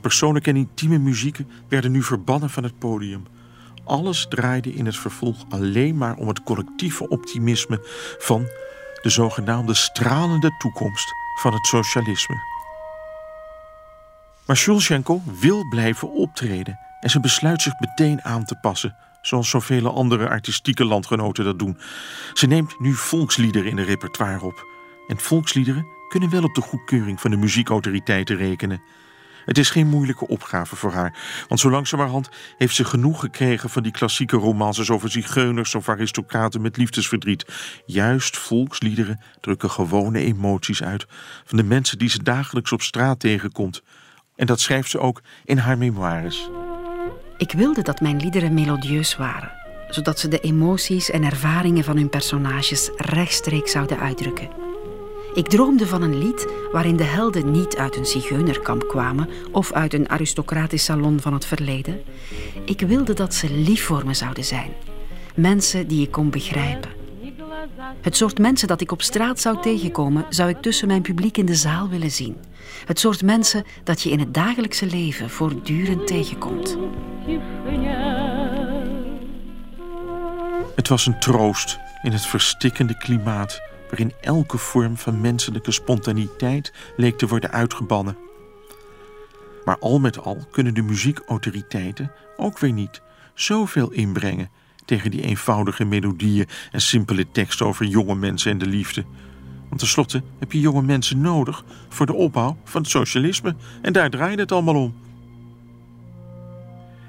Persoonlijke 0.01 0.49
en 0.49 0.55
intieme 0.55 0.97
muziek 0.97 1.39
werden 1.67 1.91
nu 1.91 2.03
verbannen 2.03 2.49
van 2.49 2.63
het 2.63 2.79
podium. 2.79 3.25
Alles 3.83 4.25
draaide 4.29 4.73
in 4.73 4.85
het 4.85 4.97
vervolg 4.97 5.45
alleen 5.49 5.97
maar 5.97 6.15
om 6.15 6.27
het 6.27 6.43
collectieve 6.43 7.09
optimisme 7.09 7.79
van 8.17 8.47
de 9.01 9.09
zogenaamde 9.09 9.73
stralende 9.73 10.55
toekomst 10.57 11.13
van 11.41 11.53
het 11.53 11.65
socialisme. 11.65 12.35
Maar 14.45 14.57
Shulchenko 14.57 15.21
wil 15.39 15.67
blijven 15.69 16.11
optreden 16.11 16.79
en 16.99 17.09
ze 17.09 17.19
besluit 17.19 17.61
zich 17.61 17.79
meteen 17.79 18.23
aan 18.23 18.45
te 18.45 18.55
passen 18.55 18.95
zoals 19.21 19.49
zoveel 19.49 19.95
andere 19.95 20.29
artistieke 20.29 20.85
landgenoten 20.85 21.45
dat 21.45 21.59
doen. 21.59 21.77
Ze 22.33 22.47
neemt 22.47 22.79
nu 22.79 22.93
volksliederen 22.93 23.69
in 23.69 23.75
de 23.75 23.83
repertoire 23.83 24.45
op. 24.45 24.67
En 25.07 25.17
volksliederen 25.17 25.87
kunnen 26.07 26.29
wel 26.29 26.43
op 26.43 26.55
de 26.55 26.61
goedkeuring 26.61 27.21
van 27.21 27.31
de 27.31 27.37
muziekautoriteiten 27.37 28.35
rekenen. 28.35 28.81
Het 29.45 29.57
is 29.57 29.69
geen 29.69 29.87
moeilijke 29.87 30.27
opgave 30.27 30.75
voor 30.75 30.91
haar, 30.91 31.17
want 31.47 31.59
zo 31.59 31.69
langzamerhand 31.69 32.29
heeft 32.57 32.75
ze 32.75 32.85
genoeg 32.85 33.19
gekregen 33.19 33.69
van 33.69 33.83
die 33.83 33.91
klassieke 33.91 34.35
romances 34.35 34.89
over 34.89 35.11
zigeuners 35.11 35.75
of 35.75 35.89
aristocraten 35.89 36.61
met 36.61 36.77
liefdesverdriet. 36.77 37.45
Juist 37.85 38.37
volksliederen 38.37 39.21
drukken 39.41 39.71
gewone 39.71 40.19
emoties 40.19 40.83
uit 40.83 41.05
van 41.45 41.57
de 41.57 41.63
mensen 41.63 41.97
die 41.97 42.09
ze 42.09 42.23
dagelijks 42.23 42.71
op 42.71 42.81
straat 42.81 43.19
tegenkomt. 43.19 43.83
En 44.35 44.45
dat 44.45 44.59
schrijft 44.59 44.89
ze 44.89 44.99
ook 44.99 45.21
in 45.43 45.57
haar 45.57 45.77
memoires. 45.77 46.49
Ik 47.39 47.51
wilde 47.51 47.81
dat 47.81 48.01
mijn 48.01 48.17
liederen 48.17 48.53
melodieus 48.53 49.17
waren, 49.17 49.51
zodat 49.89 50.19
ze 50.19 50.27
de 50.27 50.39
emoties 50.39 51.09
en 51.09 51.23
ervaringen 51.23 51.83
van 51.83 51.97
hun 51.97 52.09
personages 52.09 52.89
rechtstreeks 52.95 53.71
zouden 53.71 53.99
uitdrukken. 53.99 54.49
Ik 55.33 55.47
droomde 55.47 55.87
van 55.87 56.01
een 56.01 56.17
lied 56.17 56.47
waarin 56.71 56.95
de 56.95 57.03
helden 57.03 57.51
niet 57.51 57.77
uit 57.77 57.95
een 57.95 58.05
zigeunerkamp 58.05 58.87
kwamen 58.87 59.29
of 59.51 59.71
uit 59.71 59.93
een 59.93 60.09
aristocratisch 60.09 60.83
salon 60.83 61.19
van 61.19 61.33
het 61.33 61.45
verleden. 61.45 62.01
Ik 62.65 62.81
wilde 62.81 63.13
dat 63.13 63.33
ze 63.33 63.53
lief 63.53 63.83
voor 63.83 64.05
me 64.05 64.13
zouden 64.13 64.45
zijn. 64.45 64.71
Mensen 65.35 65.87
die 65.87 66.01
ik 66.01 66.11
kon 66.11 66.29
begrijpen. 66.29 66.98
Het 68.01 68.15
soort 68.15 68.39
mensen 68.39 68.67
dat 68.67 68.81
ik 68.81 68.91
op 68.91 69.01
straat 69.01 69.39
zou 69.39 69.61
tegenkomen, 69.61 70.25
zou 70.29 70.49
ik 70.49 70.61
tussen 70.61 70.87
mijn 70.87 71.01
publiek 71.01 71.37
in 71.37 71.45
de 71.45 71.55
zaal 71.55 71.89
willen 71.89 72.11
zien. 72.11 72.37
Het 72.85 72.99
soort 72.99 73.23
mensen 73.23 73.63
dat 73.83 74.01
je 74.01 74.09
in 74.09 74.19
het 74.19 74.33
dagelijkse 74.33 74.85
leven 74.85 75.29
voortdurend 75.29 76.07
tegenkomt. 76.07 76.77
Het 80.75 80.87
was 80.87 81.05
een 81.05 81.19
troost 81.19 81.79
in 82.01 82.11
het 82.11 82.25
verstikkende 82.25 82.97
klimaat 82.97 83.61
waarin 83.89 84.13
elke 84.21 84.57
vorm 84.57 84.97
van 84.97 85.21
menselijke 85.21 85.71
spontaniteit 85.71 86.73
leek 86.97 87.17
te 87.17 87.27
worden 87.27 87.51
uitgebannen. 87.51 88.17
Maar 89.65 89.77
al 89.79 89.99
met 89.99 90.19
al 90.19 90.37
kunnen 90.51 90.73
de 90.73 90.81
muziekautoriteiten 90.81 92.11
ook 92.37 92.59
weer 92.59 92.71
niet 92.71 93.01
zoveel 93.33 93.91
inbrengen 93.91 94.49
tegen 94.89 95.11
die 95.11 95.21
eenvoudige 95.21 95.85
melodieën 95.85 96.47
en 96.71 96.81
simpele 96.81 97.31
teksten 97.31 97.65
over 97.65 97.85
jonge 97.85 98.15
mensen 98.15 98.51
en 98.51 98.57
de 98.57 98.65
liefde. 98.65 99.05
Want 99.67 99.79
tenslotte 99.79 100.23
heb 100.39 100.51
je 100.51 100.59
jonge 100.59 100.81
mensen 100.81 101.21
nodig 101.21 101.63
voor 101.89 102.05
de 102.05 102.13
opbouw 102.13 102.57
van 102.63 102.81
het 102.81 102.89
socialisme 102.89 103.55
en 103.81 103.93
daar 103.93 104.09
draait 104.09 104.39
het 104.39 104.51
allemaal 104.51 104.75
om. 104.75 104.95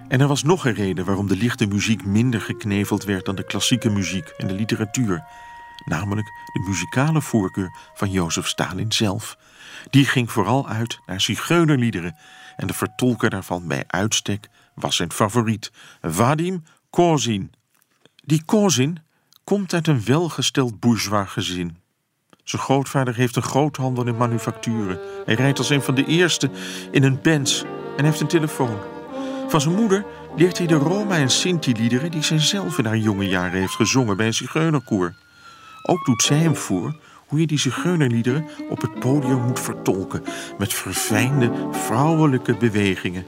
En 0.08 0.20
er 0.20 0.26
was 0.26 0.42
nog 0.42 0.66
een 0.66 0.74
reden 0.74 1.04
waarom 1.04 1.28
de 1.28 1.36
lichte 1.36 1.66
muziek 1.66 2.04
minder 2.04 2.40
gekneveld 2.40 3.04
werd 3.04 3.24
dan 3.24 3.34
de 3.34 3.44
klassieke 3.44 3.90
muziek 3.90 4.28
en 4.28 4.46
de 4.46 4.54
literatuur. 4.54 5.24
Namelijk 5.84 6.26
de 6.26 6.64
muzikale 6.68 7.22
voorkeur 7.22 7.76
van 7.94 8.10
Jozef 8.10 8.46
Stalin 8.46 8.92
zelf. 8.92 9.36
Die 9.90 10.04
ging 10.04 10.30
vooral 10.30 10.68
uit 10.68 10.98
naar 11.06 11.20
zigeunerliederen 11.20 12.16
en 12.56 12.66
de 12.66 12.74
vertolker 12.74 13.30
daarvan 13.30 13.68
bij 13.68 13.84
uitstek 13.86 14.48
was 14.74 14.96
zijn 14.96 15.12
favoriet, 15.12 15.72
Vadim 16.02 16.62
Kozin. 16.90 17.52
Die 18.24 18.42
Kozin 18.44 18.98
komt 19.44 19.74
uit 19.74 19.86
een 19.86 20.04
welgesteld 20.04 20.80
bourgeois 20.80 21.30
gezin. 21.30 21.76
Zijn 22.44 22.62
grootvader 22.62 23.14
heeft 23.14 23.36
een 23.36 23.42
groothandel 23.42 24.06
in 24.06 24.16
manufacturen. 24.16 24.98
Hij 25.24 25.34
rijdt 25.34 25.58
als 25.58 25.70
een 25.70 25.82
van 25.82 25.94
de 25.94 26.04
eerste 26.04 26.50
in 26.90 27.02
een 27.02 27.20
Benz 27.22 27.62
en 27.96 28.04
heeft 28.04 28.20
een 28.20 28.26
telefoon. 28.26 28.78
Van 29.48 29.60
zijn 29.60 29.74
moeder 29.74 30.04
leert 30.36 30.58
hij 30.58 30.66
de 30.66 30.74
Roma- 30.74 31.16
en 31.16 31.30
Sinti-liederen 31.30 32.10
die 32.10 32.22
zij 32.22 32.38
zelf 32.38 32.78
in 32.78 32.84
haar 32.84 32.96
jonge 32.96 33.28
jaren 33.28 33.60
heeft 33.60 33.74
gezongen 33.74 34.16
bij 34.16 34.26
een 34.26 34.34
zigeunerkoor. 34.34 35.14
Ook 35.82 36.04
doet 36.04 36.22
zij 36.22 36.38
hem 36.38 36.56
voor 36.56 36.96
hoe 37.26 37.40
je 37.40 37.46
die 37.46 37.58
zigeunerliederen 37.58 38.48
op 38.68 38.80
het 38.80 38.98
podium 38.98 39.40
moet 39.40 39.60
vertolken 39.60 40.22
met 40.58 40.74
verfijnde 40.74 41.68
vrouwelijke 41.70 42.56
bewegingen. 42.56 43.26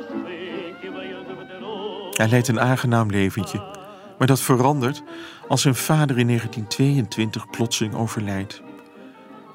вспыхивают 0.00 1.28
вдруг. 1.28 2.16
Hij 2.16 2.28
leidt 2.28 2.48
een 2.48 2.60
aangenaam 2.60 3.10
leventje, 3.10 3.58
maar 4.18 4.26
dat 4.26 4.40
verandert 4.40 5.02
als 5.48 5.62
zijn 5.62 5.74
vader 5.74 6.18
in 6.18 6.26
1922 6.26 7.50
plotseling 7.50 7.94
overlijdt. 7.94 8.62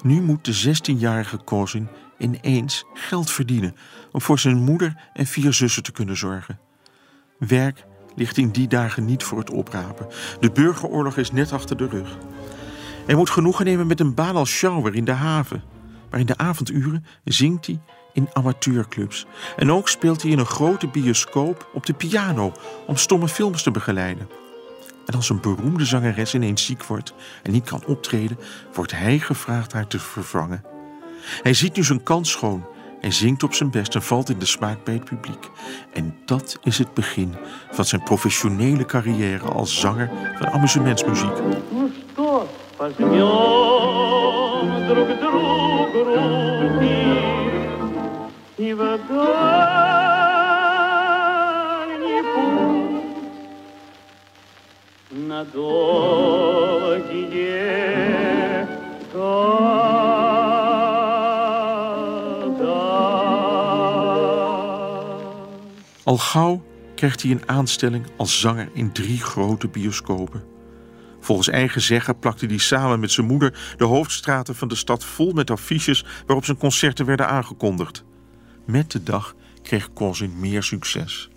Nu 0.02 0.20
moet 0.20 0.44
de 0.44 0.64
16-jarige 0.66 1.36
Kozin 1.36 1.88
ineens 2.18 2.84
geld 2.94 3.30
verdienen 3.30 3.76
om 4.12 4.20
voor 4.20 4.38
zijn 4.38 4.56
moeder 4.56 4.96
en 5.12 5.26
vier 5.26 5.52
zussen 5.52 5.82
te 5.82 5.92
kunnen 5.92 6.16
zorgen. 6.16 6.58
Werk 7.38 7.84
ligt 8.17 8.37
in 8.37 8.49
die 8.49 8.67
dagen 8.67 9.05
niet 9.05 9.23
voor 9.23 9.37
het 9.37 9.51
oprapen. 9.51 10.07
De 10.39 10.51
burgeroorlog 10.51 11.17
is 11.17 11.31
net 11.31 11.51
achter 11.51 11.77
de 11.77 11.87
rug. 11.87 12.17
Hij 13.05 13.15
moet 13.15 13.29
genoegen 13.29 13.65
nemen 13.65 13.87
met 13.87 13.99
een 13.99 14.13
baan 14.13 14.35
als 14.35 14.49
sjouwer 14.49 14.95
in 14.95 15.05
de 15.05 15.11
haven. 15.11 15.63
Maar 16.09 16.19
in 16.19 16.25
de 16.25 16.37
avonduren 16.37 17.05
zingt 17.23 17.65
hij 17.65 17.79
in 18.13 18.29
amateurclubs. 18.33 19.25
En 19.57 19.71
ook 19.71 19.89
speelt 19.89 20.21
hij 20.21 20.31
in 20.31 20.39
een 20.39 20.45
grote 20.45 20.87
bioscoop 20.87 21.69
op 21.73 21.85
de 21.85 21.93
piano 21.93 22.51
om 22.87 22.95
stomme 22.95 23.27
films 23.27 23.63
te 23.63 23.71
begeleiden. 23.71 24.29
En 25.05 25.13
als 25.13 25.29
een 25.29 25.41
beroemde 25.41 25.85
zangeres 25.85 26.33
ineens 26.33 26.65
ziek 26.65 26.83
wordt 26.83 27.13
en 27.43 27.51
niet 27.51 27.69
kan 27.69 27.85
optreden, 27.85 28.39
wordt 28.73 28.91
hij 28.91 29.19
gevraagd 29.19 29.73
haar 29.73 29.87
te 29.87 29.99
vervangen. 29.99 30.63
Hij 31.41 31.53
ziet 31.53 31.75
nu 31.75 31.83
zijn 31.83 32.03
kans 32.03 32.31
schoon. 32.31 32.65
Hij 33.01 33.11
zingt 33.11 33.43
op 33.43 33.53
zijn 33.53 33.71
best 33.71 33.95
en 33.95 34.01
valt 34.01 34.29
in 34.29 34.39
de 34.39 34.45
smaak 34.45 34.83
bij 34.83 34.93
het 34.93 35.03
publiek. 35.03 35.49
En 35.93 36.17
dat 36.25 36.57
is 36.63 36.77
het 36.77 36.93
begin 36.93 37.35
van 37.71 37.85
zijn 37.85 38.03
professionele 38.03 38.85
carrière 38.85 39.49
als 39.49 39.79
zanger 39.79 40.09
van 40.37 40.47
amusementsmuziek. 40.47 41.37
Al 66.07 66.17
gauw 66.17 66.65
krijgt 66.95 67.21
hij 67.21 67.31
een 67.31 67.49
aanstelling 67.49 68.05
als 68.17 68.39
zanger 68.39 68.69
in 68.73 68.91
drie 68.91 69.21
grote 69.21 69.67
bioscopen. 69.67 70.43
Volgens 71.19 71.47
eigen 71.47 71.81
zeggen 71.81 72.19
plakte 72.19 72.45
hij 72.45 72.57
samen 72.57 72.99
met 72.99 73.11
zijn 73.11 73.27
moeder 73.27 73.75
de 73.77 73.83
hoofdstraten 73.83 74.55
van 74.55 74.67
de 74.67 74.75
stad 74.75 75.03
vol 75.05 75.31
met 75.31 75.51
affiches 75.51 76.05
waarop 76.25 76.45
zijn 76.45 76.57
concerten 76.57 77.05
werden 77.05 77.27
aangekondigd. 77.27 78.03
Met 78.65 78.91
de 78.91 79.03
dag 79.03 79.35
kreeg 79.61 79.93
Kozin 79.93 80.39
meer 80.39 80.63
succes. 80.63 81.29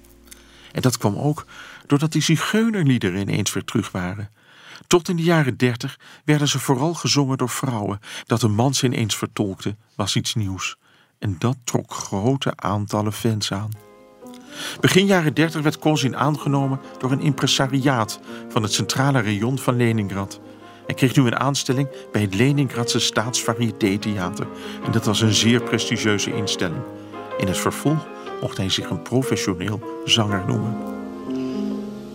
En 0.73 0.83
dat 0.83 0.99
kwam 0.99 1.17
ook 1.17 1.47
doordat 1.87 2.13
die 2.13 2.23
zigeunerliederen 2.23 3.21
ineens 3.21 3.53
weer 3.53 3.65
terug 3.65 3.91
waren. 3.91 4.31
Tot 4.87 5.09
in 5.09 5.17
de 5.17 5.23
jaren 5.23 5.57
dertig 5.57 5.99
werden 6.25 6.49
ze 6.49 6.59
vooral 6.59 6.95
gezongen 6.95 7.39
door 7.39 7.49
vrouwen. 7.49 7.99
Dat 8.27 8.43
een 8.43 8.55
man 8.55 8.75
ze 8.75 8.87
ineens 8.87 9.17
vertolkte 9.17 9.77
was 9.97 10.17
iets 10.17 10.35
nieuws. 10.35 10.77
En 11.19 11.37
dat 11.39 11.57
trok 11.65 11.93
grote 11.93 12.53
aantallen 12.57 13.13
fans 13.13 13.53
aan. 13.53 13.90
Begin 14.80 15.06
jaren 15.06 15.34
30 15.34 15.62
werd 15.62 15.80
Kozin 15.80 16.16
aangenomen 16.16 16.80
door 16.98 17.12
een 17.12 17.22
impresariaat 17.22 18.20
van 18.50 18.64
het 18.64 18.74
centrale 18.74 19.22
rayon 19.22 19.58
van 19.58 19.76
Leningrad. 19.76 20.40
Hij 20.86 20.96
kreeg 20.96 21.16
nu 21.16 21.26
een 21.26 21.40
aanstelling 21.40 21.88
bij 22.12 22.22
het 22.22 22.36
Leningradse 22.36 23.00
Staatsvarieté-theater. 23.00 24.48
En 24.86 24.92
dat 24.92 25.06
was 25.06 25.22
een 25.22 25.34
zeer 25.34 25.62
prestigieuze 25.62 26.34
instelling. 26.34 26.82
In 27.38 27.48
het 27.48 27.58
vervolg 27.58 28.08
mocht 28.42 28.58
hij 28.58 28.70
zich 28.70 28.90
een 28.90 29.02
professioneel 29.02 29.80
zanger 30.06 30.44
noemen. 30.48 30.78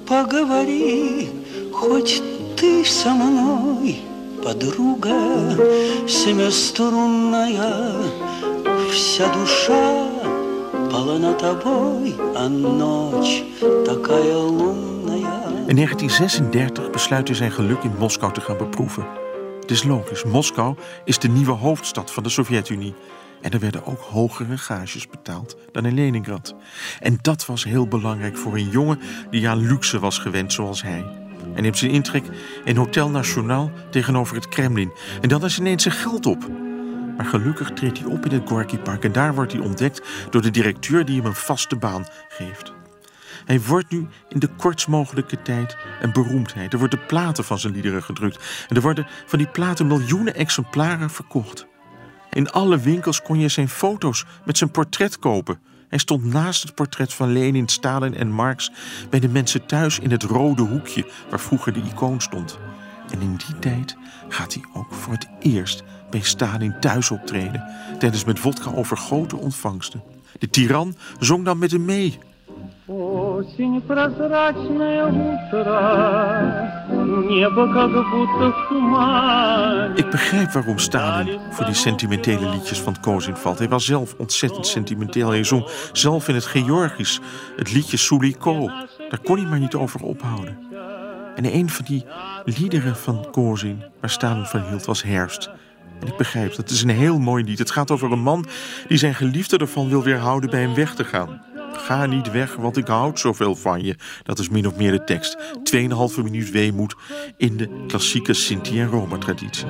Поговори, 0.05 1.29
хоть 1.71 2.21
ты 2.57 2.85
со 2.85 3.11
мной, 3.11 4.01
подруга 4.43 5.57
семиструнная, 6.09 7.95
вся 8.91 9.29
душа 9.33 10.14
полна 10.91 11.35
тобой, 11.35 12.17
а 12.37 12.49
ночь 12.49 13.45
такая 13.85 14.37
лунная. 14.37 15.41
In 15.67 15.77
1936 15.77 16.91
besluit 16.91 17.29
hij 17.29 17.37
zijn 17.37 17.53
geluk 17.53 17.83
in 17.83 17.93
Moskou 17.99 18.33
te 18.33 18.41
gaan 18.41 18.57
beproeven. 18.57 19.07
Het 19.61 19.71
is 19.71 19.85
logisch, 19.85 20.25
Moskou 20.25 20.77
is 21.05 21.19
de 21.19 21.29
nieuwe 21.29 21.53
hoofdstad 21.53 22.11
van 22.11 22.23
de 22.23 22.29
Sovjet-Unie. 22.29 22.95
En 23.41 23.51
er 23.51 23.59
werden 23.59 23.87
ook 23.87 24.01
hogere 24.01 24.59
gages 24.59 25.09
betaald 25.09 25.57
dan 25.73 25.87
in 25.87 25.95
Leningrad. 25.95 26.55
En 27.01 27.19
dat 27.21 27.47
was 27.47 27.65
heel 27.65 27.89
belangrijk 27.89 28.37
voor 28.37 28.55
een 28.55 28.71
jongen 28.71 29.01
die 29.31 29.49
aan 29.49 29.67
luxe 29.67 29.99
was 29.99 30.19
gewend 30.19 30.53
zoals 30.53 30.83
hij. 30.83 31.05
Hij 31.53 31.63
neemt 31.63 31.79
zijn 31.79 31.91
intrek 31.91 32.25
in 32.65 32.77
Hotel 32.77 33.11
National 33.11 33.71
tegenover 33.91 34.37
het 34.37 34.49
Kremlin. 34.49 34.93
En 35.21 35.29
dan 35.29 35.45
is 35.45 35.59
ineens 35.59 35.83
zijn 35.83 35.95
geld 35.95 36.27
op. 36.27 36.64
Maar 37.18 37.26
gelukkig 37.26 37.72
treedt 37.72 38.00
hij 38.00 38.08
op 38.08 38.26
in 38.26 38.32
het 38.32 38.50
Gorky 38.50 38.78
Park 38.78 39.04
en 39.04 39.12
daar 39.12 39.36
wordt 39.36 39.52
hij 39.52 39.62
ontdekt 39.62 40.02
door 40.30 40.42
de 40.42 40.52
directeur 40.52 41.06
die 41.06 41.18
hem 41.18 41.26
een 41.26 41.36
vaste 41.36 41.76
baan 41.76 42.06
geeft. 42.28 42.74
Hij 43.46 43.62
wordt 43.62 43.92
nu 43.92 44.08
in 44.30 44.40
de 44.40 44.48
kortst 44.48 44.88
mogelijke 44.88 45.42
tijd 45.42 45.78
een 46.02 46.12
beroemdheid. 46.12 46.74
Er 46.74 46.80
worden 46.80 47.06
platen 47.06 47.44
van 47.44 47.60
zijn 47.60 47.74
liederen 47.74 48.04
gedrukt. 48.04 48.66
En 48.68 48.76
er 48.76 48.82
worden 48.82 49.08
van 49.26 49.40
die 49.40 49.48
platen 49.48 49.88
miljoenen 49.88 50.36
exemplaren 50.36 51.10
verkocht. 51.10 51.66
In 52.32 52.52
alle 52.52 52.80
winkels 52.80 53.22
kon 53.22 53.40
je 53.40 53.48
zijn 53.48 53.70
foto's 53.70 54.26
met 54.46 54.58
zijn 54.58 54.72
portret 54.72 55.20
kopen. 55.20 55.60
Hij 55.90 56.00
stond 56.00 56.24
naast 56.24 56.64
het 56.64 56.76
portret 56.76 57.14
van 57.14 57.32
Lenin, 57.34 57.68
Stalin 57.68 58.16
en 58.16 58.32
Marx 58.32 58.72
bij 59.10 59.20
de 59.20 59.30
mensen 59.30 59.66
thuis 59.66 60.00
in 60.00 60.12
het 60.12 60.24
rode 60.24 60.62
hoekje 60.62 61.06
waar 61.30 61.40
vroeger 61.40 61.74
de 61.74 61.82
icoon 61.82 62.22
stond. 62.22 62.60
En 63.10 63.22
in 63.22 63.36
die 63.36 63.60
tijd 63.60 63.98
gaat 64.30 64.54
hij 64.54 64.64
ook 64.74 64.94
voor 64.94 65.14
het 65.14 65.28
eerst 65.40 65.84
bij 66.11 66.21
Stalin 66.21 66.75
thuis 66.81 67.11
optreden, 67.11 67.65
tijdens 67.99 68.25
met 68.25 68.39
vodka 68.39 68.71
overgoten 68.71 69.39
ontvangsten. 69.39 70.03
De 70.39 70.51
tiran 70.51 70.95
zong 71.19 71.45
dan 71.45 71.59
met 71.59 71.71
hem 71.71 71.85
mee. 71.85 72.19
Осень 72.91 73.81
прозрачное 73.83 75.07
утро, 75.07 75.79
небо 77.31 77.73
как 77.73 77.93
будто 78.11 78.51
в 78.51 78.69
тумане. 78.69 79.95
Ik 79.95 80.11
begrijp 80.11 80.51
waarom 80.51 80.79
Stalin 80.79 81.39
voor 81.51 81.65
die 81.65 81.75
sentimentele 81.75 82.49
liedjes 82.49 82.81
van 82.81 83.01
Kozin 83.01 83.37
valt. 83.37 83.59
Hij 83.59 83.69
was 83.69 83.85
zelf 83.85 84.15
ontzettend 84.19 84.67
sentimenteel. 84.67 85.29
Hij 85.29 85.45
zong 85.45 85.71
zelf 85.93 86.29
in 86.29 86.35
het 86.35 86.47
Georgisch 86.47 87.21
het 87.57 87.73
liedje 87.73 87.97
Suliko. 87.97 88.67
Daar 89.09 89.21
kon 89.25 89.37
hij 89.37 89.47
maar 89.47 89.59
niet 89.59 89.75
over 89.75 90.03
ophouden. 90.03 90.59
En 91.37 91.55
een 91.55 91.69
van 91.69 91.85
die 91.85 92.05
liederen 92.45 92.97
van 92.97 93.27
Kozin 93.31 93.83
waar 94.01 94.11
Stalin 94.11 94.45
van 94.45 94.63
hield 94.63 94.85
was 94.85 95.03
Herfst. 95.03 95.51
En 96.02 96.08
ik 96.08 96.18
begrijp, 96.18 96.56
dat 96.56 96.70
is 96.70 96.82
een 96.82 96.90
heel 96.90 97.20
mooi 97.20 97.44
lied. 97.44 97.60
Het 97.60 97.72
gaat 97.72 97.92
over 97.92 98.12
een 98.12 98.20
man 98.20 98.46
die 98.88 98.98
zijn 98.98 99.16
geliefde 99.16 99.58
ervan 99.58 99.90
wil 99.90 100.04
weerhouden 100.04 100.50
bij 100.50 100.62
hem 100.62 100.76
weg 100.76 100.96
te 100.96 101.04
gaan. 101.04 101.42
Ga 101.78 102.06
niet 102.06 102.32
weg, 102.32 102.56
want 102.56 102.78
ik 102.78 102.88
houd 102.88 103.20
zoveel 103.20 103.56
van 103.56 103.84
je. 103.84 103.96
Dat 104.24 104.40
is 104.40 104.50
min 104.50 104.68
of 104.68 104.76
meer 104.76 104.92
de 104.92 105.04
tekst. 105.04 105.38
2,5 105.64 106.24
minuut 106.24 106.52
weemoed 106.52 106.96
in 107.38 107.58
de 107.58 107.84
klassieke 107.88 108.34
Sinti- 108.34 108.80
en 108.80 108.88
Roma-traditie. 108.88 109.66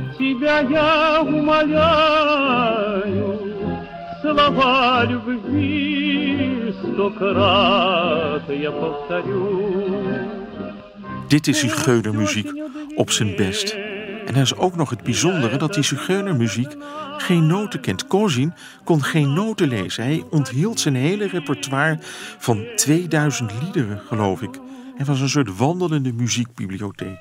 Dit 11.27 11.47
is 11.47 11.63
uw 11.63 12.11
muziek 12.13 12.51
op 12.95 13.11
zijn 13.11 13.35
best. 13.35 13.94
En 14.25 14.35
er 14.35 14.41
is 14.41 14.55
ook 14.55 14.75
nog 14.75 14.89
het 14.89 15.03
bijzondere 15.03 15.57
dat 15.57 15.73
die 15.73 15.83
zigeunermuziek 15.83 16.75
geen 17.17 17.47
noten 17.47 17.79
kent. 17.79 18.07
Kozin 18.07 18.53
kon 18.83 19.03
geen 19.03 19.33
noten 19.33 19.67
lezen. 19.67 20.03
Hij 20.03 20.23
onthield 20.29 20.79
zijn 20.79 20.95
hele 20.95 21.27
repertoire 21.27 21.97
van 22.37 22.65
2000 22.75 23.51
liederen, 23.61 24.01
geloof 24.07 24.41
ik. 24.41 24.59
Hij 24.95 25.05
was 25.05 25.21
een 25.21 25.29
soort 25.29 25.57
wandelende 25.57 26.13
muziekbibliotheek. 26.13 27.19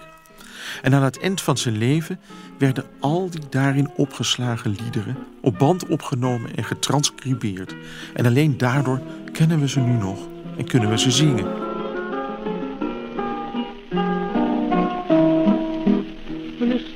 En 0.82 0.94
aan 0.94 1.02
het 1.02 1.20
eind 1.20 1.40
van 1.40 1.56
zijn 1.56 1.78
leven 1.78 2.20
werden 2.58 2.84
al 3.00 3.30
die 3.30 3.48
daarin 3.50 3.90
opgeslagen 3.96 4.76
liederen 4.82 5.16
op 5.40 5.58
band 5.58 5.86
opgenomen 5.86 6.56
en 6.56 6.64
getranscribeerd. 6.64 7.74
En 8.14 8.26
alleen 8.26 8.58
daardoor 8.58 9.00
kennen 9.32 9.60
we 9.60 9.68
ze 9.68 9.80
nu 9.80 9.92
nog 9.92 10.18
en 10.56 10.66
kunnen 10.66 10.90
we 10.90 10.98
ze 10.98 11.10
zingen. 11.10 11.73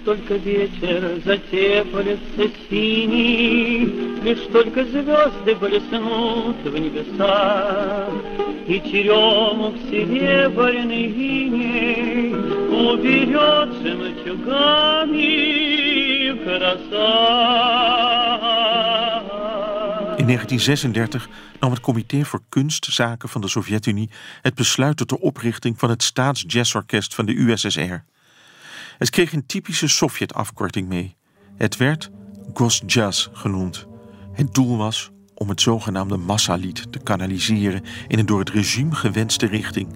только 0.07 0.35
вечер 0.35 1.21
затеплится 1.25 2.49
синий, 2.69 3.85
Лишь 4.23 4.47
только 4.51 4.83
звезды 4.85 5.55
блеснут 5.55 6.57
в 6.63 6.77
небесах, 6.77 8.13
И 8.67 8.81
черемух 8.81 9.75
серебряный 9.89 11.05
иней 11.05 12.33
Уберет 12.69 13.73
жемчугами 13.81 15.23
краса. 16.43 17.83
In 20.17 20.29
1936 20.29 21.27
nam 21.59 21.71
het 21.71 21.79
Comité 21.79 22.25
voor 22.25 22.41
Kunstzaken 22.49 23.29
van 23.29 23.41
de 23.41 23.47
Sovjet-Unie 23.47 24.09
het 24.41 24.55
besluit 24.55 24.97
tot 24.97 25.09
de 25.09 25.19
oprichting 25.19 25.79
van 25.79 25.89
het 25.89 26.03
Staatsjazzorkest 26.03 27.15
van 27.15 27.25
de 27.25 27.33
USSR. 27.33 28.03
Het 28.98 29.10
kreeg 29.10 29.32
een 29.32 29.46
typische 29.46 29.88
Sovjet-afkorting 29.88 30.88
mee. 30.88 31.16
Het 31.56 31.76
werd 31.76 32.10
Gosjazz 32.54 33.28
genoemd. 33.32 33.86
Het 34.32 34.54
doel 34.54 34.76
was 34.76 35.10
om 35.34 35.48
het 35.48 35.60
zogenaamde 35.60 36.16
massalied 36.16 36.92
te 36.92 36.98
kanaliseren 36.98 37.82
in 38.08 38.18
een 38.18 38.26
door 38.26 38.38
het 38.38 38.50
regime 38.50 38.94
gewenste 38.94 39.46
richting. 39.46 39.88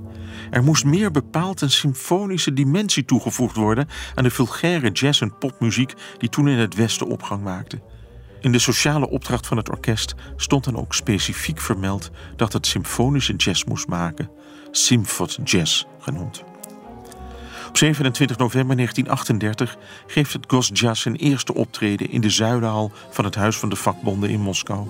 Er 0.50 0.62
moest 0.62 0.84
meer 0.84 1.10
bepaald 1.10 1.60
een 1.60 1.70
symfonische 1.70 2.52
dimensie 2.52 3.04
toegevoegd 3.04 3.56
worden 3.56 3.88
aan 4.14 4.24
de 4.24 4.30
vulgaire 4.30 4.90
jazz- 4.90 5.22
en 5.22 5.38
popmuziek 5.38 5.92
die 6.18 6.28
toen 6.28 6.48
in 6.48 6.58
het 6.58 6.74
Westen 6.74 7.06
opgang 7.06 7.42
maakte. 7.42 7.82
In 8.40 8.52
de 8.52 8.58
sociale 8.58 9.08
opdracht 9.08 9.46
van 9.46 9.56
het 9.56 9.70
orkest 9.70 10.14
stond 10.36 10.64
dan 10.64 10.76
ook 10.76 10.94
specifiek 10.94 11.60
vermeld 11.60 12.10
dat 12.36 12.52
het 12.52 12.66
symfonische 12.66 13.36
jazz 13.36 13.64
moest 13.64 13.86
maken, 13.86 14.30
Symphot 14.70 15.38
Jazz 15.44 15.84
genoemd. 15.98 16.51
Op 17.72 17.78
27 17.78 18.36
november 18.36 18.76
1938 18.76 19.76
geeft 20.06 20.32
het 20.32 20.44
Gosjazz 20.46 21.02
zijn 21.02 21.16
eerste 21.16 21.54
optreden 21.54 22.10
in 22.10 22.20
de 22.20 22.30
Zuidenhal 22.30 22.92
van 23.10 23.24
het 23.24 23.34
Huis 23.34 23.56
van 23.56 23.68
de 23.68 23.76
Vakbonden 23.76 24.30
in 24.30 24.40
Moskou. 24.40 24.86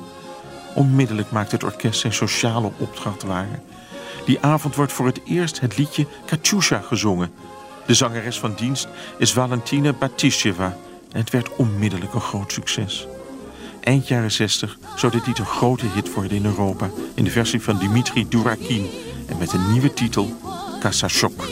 Onmiddellijk 0.75 1.31
maakt 1.31 1.53
het 1.53 1.64
orkest 1.64 2.01
zijn 2.01 2.12
sociale 2.12 2.71
opdracht 2.79 3.23
waar. 3.23 3.61
Die 4.27 4.40
avond 4.40 4.75
wordt 4.75 4.92
voor 4.92 5.07
het 5.07 5.21
eerst 5.25 5.61
het 5.61 5.79
liedje 5.79 6.07
Katyusha 6.27 6.81
gezongen. 6.81 7.31
De 7.87 7.95
zangeres 7.95 8.38
van 8.38 8.55
dienst 8.55 8.88
is 9.18 9.33
Valentina 9.33 9.92
Batisheva 9.92 10.77
en 11.12 11.21
het 11.21 11.31
werd 11.31 11.57
onmiddellijk 11.57 12.14
een 12.14 12.21
groot 12.21 12.53
succes. 12.53 13.07
Eind 13.81 14.09
jaren 14.09 14.33
60 14.33 14.79
zou 14.97 15.12
dit 15.12 15.27
lied 15.27 15.38
een 15.38 15.47
grote 15.47 15.87
hit 15.95 16.14
worden 16.14 16.37
in 16.37 16.45
Europa 16.45 16.90
in 17.14 17.25
de 17.25 17.31
versie 17.31 17.62
van 17.62 17.79
Dimitri 17.79 18.29
Durakin 18.29 18.90
en 19.27 19.38
met 19.38 19.53
een 19.53 19.73
nieuwe 19.73 19.92
titel 19.92 20.37
Kasachok. 20.81 21.45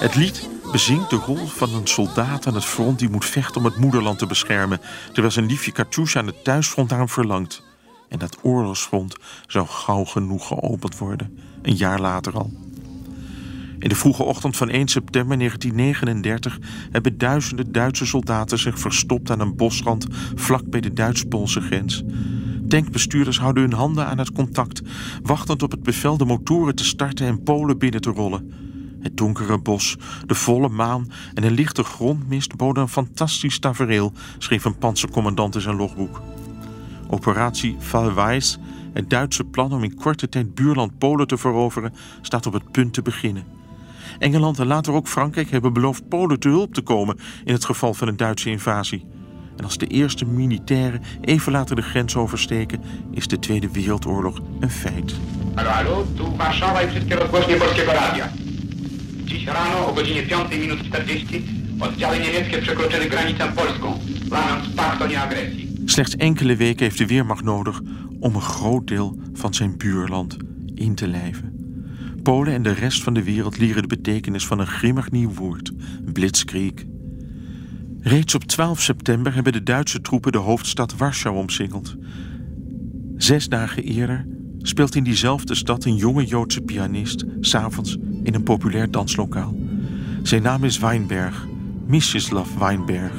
Het 0.00 0.14
lied 0.14 0.48
bezingt 0.72 1.10
de 1.10 1.16
rol 1.16 1.46
van 1.46 1.74
een 1.74 1.86
soldaat 1.86 2.46
aan 2.46 2.54
het 2.54 2.64
front 2.64 2.98
die 2.98 3.08
moet 3.08 3.24
vechten 3.24 3.56
om 3.56 3.64
het 3.64 3.76
moederland 3.76 4.18
te 4.18 4.26
beschermen, 4.26 4.80
terwijl 5.06 5.30
zijn 5.30 5.46
liefje 5.46 5.72
Katusha 5.72 6.20
aan 6.20 6.26
het 6.26 6.44
thuisfront 6.44 6.90
hem 6.90 7.08
verlangt. 7.08 7.62
En 8.08 8.18
dat 8.18 8.38
oorlogsfront 8.42 9.16
zou 9.46 9.66
gauw 9.66 10.04
genoeg 10.04 10.46
geopend 10.46 10.98
worden, 10.98 11.38
een 11.62 11.76
jaar 11.76 12.00
later 12.00 12.32
al. 12.32 12.50
In 13.78 13.88
de 13.88 13.94
vroege 13.94 14.22
ochtend 14.22 14.56
van 14.56 14.68
1 14.68 14.88
september 14.88 15.38
1939 15.38 16.58
hebben 16.90 17.18
duizenden 17.18 17.72
Duitse 17.72 18.06
soldaten 18.06 18.58
zich 18.58 18.78
verstopt 18.78 19.30
aan 19.30 19.40
een 19.40 19.56
bosrand 19.56 20.06
vlak 20.34 20.70
bij 20.70 20.80
de 20.80 20.92
Duits-Poolse 20.92 21.60
grens. 21.60 22.04
Tankbestuurders 22.68 23.38
houden 23.38 23.62
hun 23.62 23.72
handen 23.72 24.06
aan 24.06 24.18
het 24.18 24.32
contact, 24.32 24.82
wachtend 25.22 25.62
op 25.62 25.70
het 25.70 25.82
bevel 25.82 26.16
de 26.16 26.24
motoren 26.24 26.74
te 26.74 26.84
starten 26.84 27.26
en 27.26 27.42
Polen 27.42 27.78
binnen 27.78 28.00
te 28.00 28.10
rollen. 28.10 28.52
Het 29.00 29.16
donkere 29.16 29.58
bos, 29.58 29.96
de 30.26 30.34
volle 30.34 30.68
maan 30.68 31.10
en 31.34 31.44
een 31.44 31.52
lichte 31.52 31.82
grondmist 31.82 32.56
boden 32.56 32.82
een 32.82 32.88
fantastisch 32.88 33.58
tafereel, 33.58 34.12
schreef 34.38 34.64
een 34.64 34.78
panzercommandant 34.78 35.54
in 35.54 35.60
zijn 35.60 35.76
logboek. 35.76 36.20
Operatie 37.08 37.76
Fallweis, 37.78 38.58
het 38.92 39.10
Duitse 39.10 39.44
plan 39.44 39.72
om 39.72 39.84
in 39.84 39.94
korte 39.94 40.28
tijd 40.28 40.54
buurland 40.54 40.98
Polen 40.98 41.26
te 41.26 41.36
veroveren, 41.36 41.92
staat 42.20 42.46
op 42.46 42.52
het 42.52 42.70
punt 42.70 42.92
te 42.92 43.02
beginnen. 43.02 43.44
Engeland 44.18 44.58
en 44.58 44.66
later 44.66 44.92
ook 44.92 45.08
Frankrijk 45.08 45.50
hebben 45.50 45.72
beloofd 45.72 46.08
Polen 46.08 46.40
te 46.40 46.48
hulp 46.48 46.74
te 46.74 46.82
komen 46.82 47.18
in 47.44 47.52
het 47.52 47.64
geval 47.64 47.94
van 47.94 48.08
een 48.08 48.16
Duitse 48.16 48.50
invasie. 48.50 49.15
En 49.56 49.64
als 49.64 49.78
de 49.78 49.86
eerste 49.86 50.24
militairen 50.24 51.02
even 51.20 51.52
later 51.52 51.76
de 51.76 51.82
grens 51.82 52.16
oversteken, 52.16 52.80
is 53.10 53.26
de 53.26 53.38
Tweede 53.38 53.68
Wereldoorlog 53.72 54.40
een 54.60 54.70
feit. 54.70 55.14
Hallo, 55.54 55.70
hallo, 55.70 56.06
tu 56.16 56.24
Warszawa 56.36 56.82
i 56.82 56.88
wszystkie 56.88 57.14
rozgłośnie 57.14 57.56
polskiego 57.56 57.92
radia. 57.92 58.28
Dziś 59.24 59.46
rano 59.46 59.86
o 59.86 59.92
godzinie 59.92 60.22
5 60.22 60.50
minut 60.50 60.82
40 60.82 61.42
oddziały 61.80 62.18
niemieckie 62.18 62.58
przekroczyły 62.58 63.06
granicę 63.06 63.52
polską, 63.54 63.98
łamiąc 64.30 64.68
pakt 64.76 65.02
o 65.02 65.06
nieagresji. 65.06 65.66
Slechts 65.86 66.16
enkele 66.16 66.56
weken 66.56 66.84
heeft 66.84 66.98
de 66.98 67.06
Weermacht 67.06 67.44
nodig 67.44 67.80
om 68.20 68.34
een 68.34 68.40
groot 68.40 68.86
deel 68.86 69.18
van 69.34 69.54
zijn 69.54 69.76
buurland 69.76 70.36
in 70.74 70.94
te 70.94 71.08
lijven. 71.08 71.54
Polen 72.22 72.54
en 72.54 72.62
de 72.62 72.72
rest 72.72 73.02
van 73.02 73.14
de 73.14 73.22
wereld 73.22 73.58
leren 73.58 73.82
de 73.82 73.88
betekenis 73.88 74.46
van 74.46 74.58
een 74.58 74.66
grimmig 74.66 75.10
nieuw 75.10 75.32
woord, 75.32 75.72
blitzkrieg. 76.12 76.72
Reeds 78.06 78.34
op 78.34 78.44
12 78.44 78.80
september 78.80 79.34
hebben 79.34 79.52
de 79.52 79.62
Duitse 79.62 80.00
troepen 80.00 80.32
de 80.32 80.38
hoofdstad 80.38 80.96
Warschau 80.96 81.36
omsingeld. 81.36 81.94
Zes 83.16 83.48
dagen 83.48 83.82
eerder 83.82 84.26
speelt 84.58 84.94
in 84.94 85.04
diezelfde 85.04 85.54
stad 85.54 85.84
een 85.84 85.96
jonge 85.96 86.24
Joodse 86.24 86.60
pianist 86.60 87.24
s'avonds 87.40 87.96
in 88.22 88.34
een 88.34 88.42
populair 88.42 88.90
danslokaal. 88.90 89.54
Zijn 90.22 90.42
naam 90.42 90.64
is 90.64 90.78
Weinberg, 90.78 91.46
Misislav 91.86 92.48
Weinberg. 92.58 93.12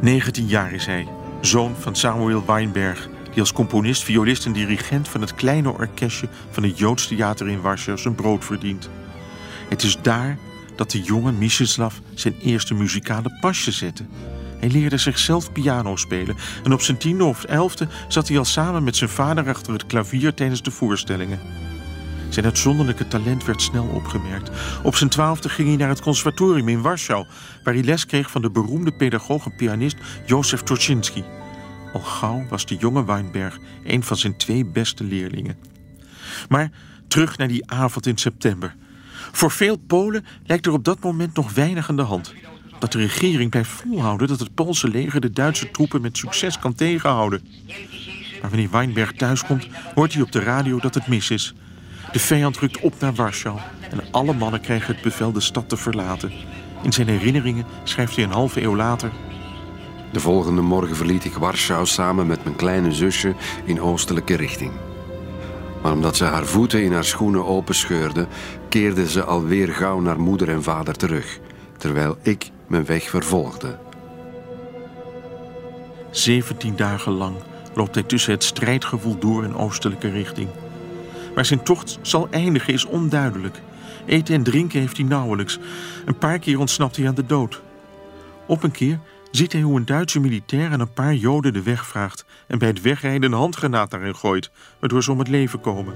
19 0.00 0.46
jaar 0.46 0.72
is 0.72 0.86
hij, 0.86 1.06
zoon 1.40 1.74
van 1.76 1.96
Samuel 1.96 2.44
Weinberg, 2.46 3.08
die 3.30 3.40
als 3.40 3.52
componist, 3.52 4.02
violist 4.02 4.46
en 4.46 4.52
dirigent 4.52 5.08
van 5.08 5.20
het 5.20 5.34
kleine 5.34 5.72
orkestje 5.72 6.28
van 6.50 6.62
het 6.62 6.78
Joods 6.78 7.06
Theater 7.06 7.48
in 7.48 7.60
Warschau 7.60 7.98
zijn 7.98 8.14
brood 8.14 8.44
verdient. 8.44 8.90
Het 9.68 9.82
is 9.82 9.98
daar 10.02 10.38
dat 10.78 10.90
de 10.90 11.02
jonge 11.02 11.32
Misislav 11.32 11.94
zijn 12.14 12.34
eerste 12.40 12.74
muzikale 12.74 13.38
pasje 13.40 13.70
zette. 13.70 14.04
Hij 14.58 14.70
leerde 14.70 14.96
zichzelf 14.96 15.52
piano 15.52 15.96
spelen 15.96 16.36
en 16.64 16.72
op 16.72 16.80
zijn 16.80 16.96
tiende 16.96 17.24
of 17.24 17.44
elfde 17.44 17.88
zat 18.08 18.28
hij 18.28 18.38
al 18.38 18.44
samen 18.44 18.84
met 18.84 18.96
zijn 18.96 19.10
vader 19.10 19.48
achter 19.48 19.72
het 19.72 19.86
klavier 19.86 20.34
tijdens 20.34 20.62
de 20.62 20.70
voorstellingen. 20.70 21.40
Zijn 22.28 22.44
uitzonderlijke 22.44 23.08
talent 23.08 23.44
werd 23.44 23.62
snel 23.62 23.86
opgemerkt. 23.86 24.50
Op 24.82 24.96
zijn 24.96 25.10
twaalfde 25.10 25.48
ging 25.48 25.68
hij 25.68 25.76
naar 25.76 25.88
het 25.88 26.00
conservatorium 26.00 26.68
in 26.68 26.82
Warschau, 26.82 27.26
waar 27.64 27.74
hij 27.74 27.82
les 27.82 28.06
kreeg 28.06 28.30
van 28.30 28.42
de 28.42 28.50
beroemde 28.50 28.92
pedagoog 28.92 29.44
en 29.44 29.56
pianist 29.56 29.96
Jozef 30.26 30.62
Torczynski. 30.62 31.24
Al 31.92 32.00
gauw 32.00 32.46
was 32.48 32.66
de 32.66 32.76
jonge 32.76 33.04
Weinberg 33.04 33.58
een 33.84 34.02
van 34.02 34.16
zijn 34.16 34.36
twee 34.36 34.64
beste 34.64 35.04
leerlingen. 35.04 35.56
Maar 36.48 36.70
terug 37.08 37.36
naar 37.36 37.48
die 37.48 37.70
avond 37.70 38.06
in 38.06 38.16
september. 38.16 38.76
Voor 39.32 39.50
veel 39.50 39.76
Polen 39.76 40.24
lijkt 40.46 40.66
er 40.66 40.72
op 40.72 40.84
dat 40.84 41.00
moment 41.00 41.34
nog 41.34 41.54
weinig 41.54 41.88
aan 41.88 41.96
de 41.96 42.02
hand. 42.02 42.34
Dat 42.78 42.92
de 42.92 42.98
regering 42.98 43.50
blijft 43.50 43.70
volhouden 43.70 44.28
dat 44.28 44.38
het 44.38 44.54
Poolse 44.54 44.88
leger 44.88 45.20
de 45.20 45.30
Duitse 45.30 45.70
troepen 45.70 46.00
met 46.00 46.16
succes 46.16 46.58
kan 46.58 46.74
tegenhouden. 46.74 47.46
Maar 48.40 48.50
wanneer 48.50 48.70
Weinberg 48.70 49.12
thuiskomt, 49.12 49.68
hoort 49.94 50.12
hij 50.12 50.22
op 50.22 50.32
de 50.32 50.40
radio 50.40 50.78
dat 50.78 50.94
het 50.94 51.06
mis 51.06 51.30
is. 51.30 51.54
De 52.12 52.18
vijand 52.18 52.58
rukt 52.58 52.80
op 52.80 52.94
naar 53.00 53.14
Warschau 53.14 53.58
en 53.90 54.00
alle 54.10 54.32
mannen 54.32 54.60
krijgen 54.60 54.94
het 54.94 55.02
bevel 55.02 55.32
de 55.32 55.40
stad 55.40 55.68
te 55.68 55.76
verlaten. 55.76 56.32
In 56.82 56.92
zijn 56.92 57.08
herinneringen 57.08 57.64
schrijft 57.84 58.14
hij 58.14 58.24
een 58.24 58.32
halve 58.32 58.62
eeuw 58.62 58.76
later. 58.76 59.10
De 60.12 60.20
volgende 60.20 60.60
morgen 60.60 60.96
verliet 60.96 61.24
ik 61.24 61.32
Warschau 61.32 61.86
samen 61.86 62.26
met 62.26 62.44
mijn 62.44 62.56
kleine 62.56 62.92
zusje 62.92 63.34
in 63.64 63.80
oostelijke 63.80 64.36
richting. 64.36 64.72
Maar 65.82 65.92
omdat 65.92 66.16
ze 66.16 66.24
haar 66.24 66.46
voeten 66.46 66.82
in 66.82 66.92
haar 66.92 67.04
schoenen 67.04 67.46
openscheurde, 67.46 68.26
keerde 68.68 69.08
ze 69.08 69.24
alweer 69.24 69.68
gauw 69.68 70.00
naar 70.00 70.20
moeder 70.20 70.48
en 70.48 70.62
vader 70.62 70.94
terug, 70.94 71.38
terwijl 71.76 72.16
ik 72.22 72.50
mijn 72.66 72.84
weg 72.84 73.08
vervolgde. 73.08 73.78
17 76.10 76.76
dagen 76.76 77.12
lang 77.12 77.36
loopt 77.74 77.94
hij 77.94 78.04
tussen 78.04 78.32
het 78.32 78.44
strijdgevoel 78.44 79.18
door 79.18 79.44
in 79.44 79.56
oostelijke 79.56 80.10
richting. 80.10 80.48
Waar 81.34 81.44
zijn 81.44 81.62
tocht 81.62 81.98
zal 82.02 82.28
eindigen 82.30 82.72
is 82.72 82.84
onduidelijk. 82.84 83.60
Eten 84.06 84.34
en 84.34 84.42
drinken 84.42 84.80
heeft 84.80 84.96
hij 84.96 85.06
nauwelijks. 85.06 85.58
Een 86.04 86.18
paar 86.18 86.38
keer 86.38 86.58
ontsnapt 86.58 86.96
hij 86.96 87.08
aan 87.08 87.14
de 87.14 87.26
dood. 87.26 87.62
Op 88.46 88.62
een 88.62 88.70
keer 88.70 89.00
ziet 89.30 89.52
hij 89.52 89.60
hoe 89.60 89.76
een 89.76 89.86
Duitse 89.86 90.20
militair 90.20 90.70
aan 90.70 90.80
een 90.80 90.92
paar 90.92 91.14
Joden 91.14 91.52
de 91.52 91.62
weg 91.62 91.86
vraagt 91.86 92.24
en 92.46 92.58
bij 92.58 92.68
het 92.68 92.80
wegrijden 92.80 93.32
een 93.32 93.38
handgranaat 93.38 93.90
naar 93.90 94.00
hen 94.00 94.16
gooit, 94.16 94.50
waardoor 94.78 95.02
ze 95.02 95.12
om 95.12 95.18
het 95.18 95.28
leven 95.28 95.60
komen. 95.60 95.94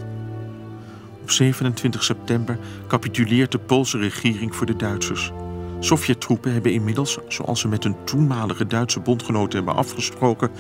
Op 1.23 1.31
27 1.31 2.03
september 2.03 2.59
capituleert 2.89 3.53
de 3.53 3.59
Poolse 3.59 3.99
regering 3.99 4.55
voor 4.55 4.67
de 4.67 4.77
Duitsers. 4.77 5.33
Sovjet-troepen 5.81 6.53
hebben 6.53 6.73
inmiddels, 6.73 7.19
zoals 7.29 7.61
ze 7.61 7.69
met 7.69 7.85
hun 7.85 7.97
toenmalige 8.05 8.67
Duitse 8.67 9.01
bondgenoten 9.01 9.57
hebben 9.57 9.75
afgesproken, 9.75 10.51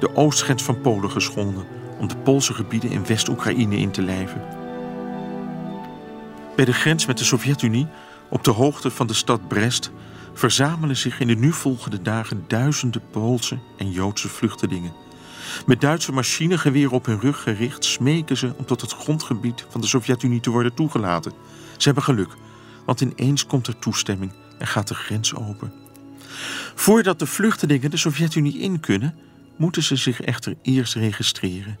de 0.00 0.16
oostgrens 0.16 0.62
van 0.62 0.80
Polen 0.80 1.10
geschonden 1.10 1.64
om 1.98 2.08
de 2.08 2.16
Poolse 2.16 2.54
gebieden 2.54 2.90
in 2.90 3.06
West-Oekraïne 3.06 3.76
in 3.76 3.90
te 3.90 4.02
lijven. 4.02 4.42
Bij 6.56 6.64
de 6.64 6.72
grens 6.72 7.06
met 7.06 7.18
de 7.18 7.24
Sovjet-Unie, 7.24 7.86
op 8.28 8.44
de 8.44 8.50
hoogte 8.50 8.90
van 8.90 9.06
de 9.06 9.14
stad 9.14 9.48
Brest, 9.48 9.90
verzamelen 10.32 10.96
zich 10.96 11.20
in 11.20 11.26
de 11.26 11.36
nu 11.36 11.52
volgende 11.52 12.02
dagen 12.02 12.44
duizenden 12.46 13.02
Poolse 13.10 13.58
en 13.78 13.90
Joodse 13.90 14.28
vluchtelingen. 14.28 15.05
Met 15.66 15.80
Duitse 15.80 16.12
machinegeweren 16.12 16.90
op 16.90 17.06
hun 17.06 17.20
rug 17.20 17.42
gericht 17.42 17.84
smeken 17.84 18.36
ze 18.36 18.54
om 18.56 18.64
tot 18.64 18.80
het 18.80 18.92
grondgebied 18.92 19.66
van 19.68 19.80
de 19.80 19.86
Sovjet-Unie 19.86 20.40
te 20.40 20.50
worden 20.50 20.74
toegelaten. 20.74 21.32
Ze 21.76 21.84
hebben 21.84 22.02
geluk, 22.02 22.30
want 22.84 23.00
ineens 23.00 23.46
komt 23.46 23.66
er 23.66 23.78
toestemming 23.78 24.32
en 24.58 24.66
gaat 24.66 24.88
de 24.88 24.94
grens 24.94 25.34
open. 25.34 25.72
Voordat 26.74 27.18
de 27.18 27.26
vluchtelingen 27.26 27.90
de 27.90 27.96
Sovjet-Unie 27.96 28.58
in 28.58 28.80
kunnen, 28.80 29.14
moeten 29.56 29.82
ze 29.82 29.96
zich 29.96 30.20
echter 30.20 30.54
eerst 30.62 30.94
registreren. 30.94 31.78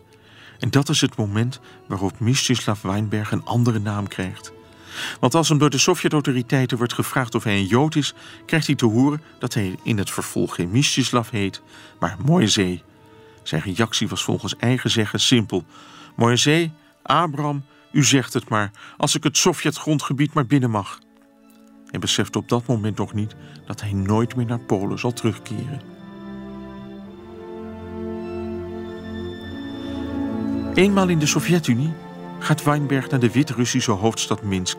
En 0.58 0.70
dat 0.70 0.88
is 0.88 1.00
het 1.00 1.16
moment 1.16 1.60
waarop 1.88 2.20
Mstislav 2.20 2.82
Weinberg 2.82 3.30
een 3.30 3.44
andere 3.44 3.78
naam 3.78 4.08
krijgt. 4.08 4.52
Want 5.20 5.34
als 5.34 5.48
hem 5.48 5.58
door 5.58 5.70
de 5.70 5.78
Sovjet-autoriteiten 5.78 6.76
wordt 6.76 6.92
gevraagd 6.92 7.34
of 7.34 7.44
hij 7.44 7.56
een 7.56 7.66
Jood 7.66 7.96
is, 7.96 8.14
krijgt 8.46 8.66
hij 8.66 8.76
te 8.76 8.86
horen 8.86 9.22
dat 9.38 9.54
hij 9.54 9.76
in 9.82 9.98
het 9.98 10.10
vervolg 10.10 10.54
geen 10.54 10.70
Mstislav 10.72 11.30
heet, 11.30 11.62
maar 11.98 12.16
Moisee. 12.24 12.82
Zijn 13.46 13.62
reactie 13.62 14.08
was 14.08 14.22
volgens 14.22 14.56
eigen 14.56 14.90
zeggen 14.90 15.20
simpel. 15.20 15.64
Moisee, 16.16 16.72
Abraham, 17.02 17.64
u 17.92 18.04
zegt 18.04 18.32
het 18.32 18.48
maar, 18.48 18.70
als 18.96 19.14
ik 19.14 19.22
het 19.22 19.36
Sovjet-grondgebied 19.36 20.32
maar 20.32 20.46
binnen 20.46 20.70
mag. 20.70 20.98
Hij 21.86 22.00
beseft 22.00 22.36
op 22.36 22.48
dat 22.48 22.66
moment 22.66 22.96
nog 22.96 23.12
niet 23.12 23.34
dat 23.66 23.80
hij 23.80 23.92
nooit 23.92 24.36
meer 24.36 24.46
naar 24.46 24.58
Polen 24.58 24.98
zal 24.98 25.12
terugkeren. 25.12 25.80
Eenmaal 30.74 31.08
in 31.08 31.18
de 31.18 31.26
Sovjet-Unie 31.26 31.92
gaat 32.38 32.62
Weinberg 32.62 33.10
naar 33.10 33.20
de 33.20 33.30
Wit-Russische 33.30 33.90
hoofdstad 33.90 34.42
Minsk. 34.42 34.78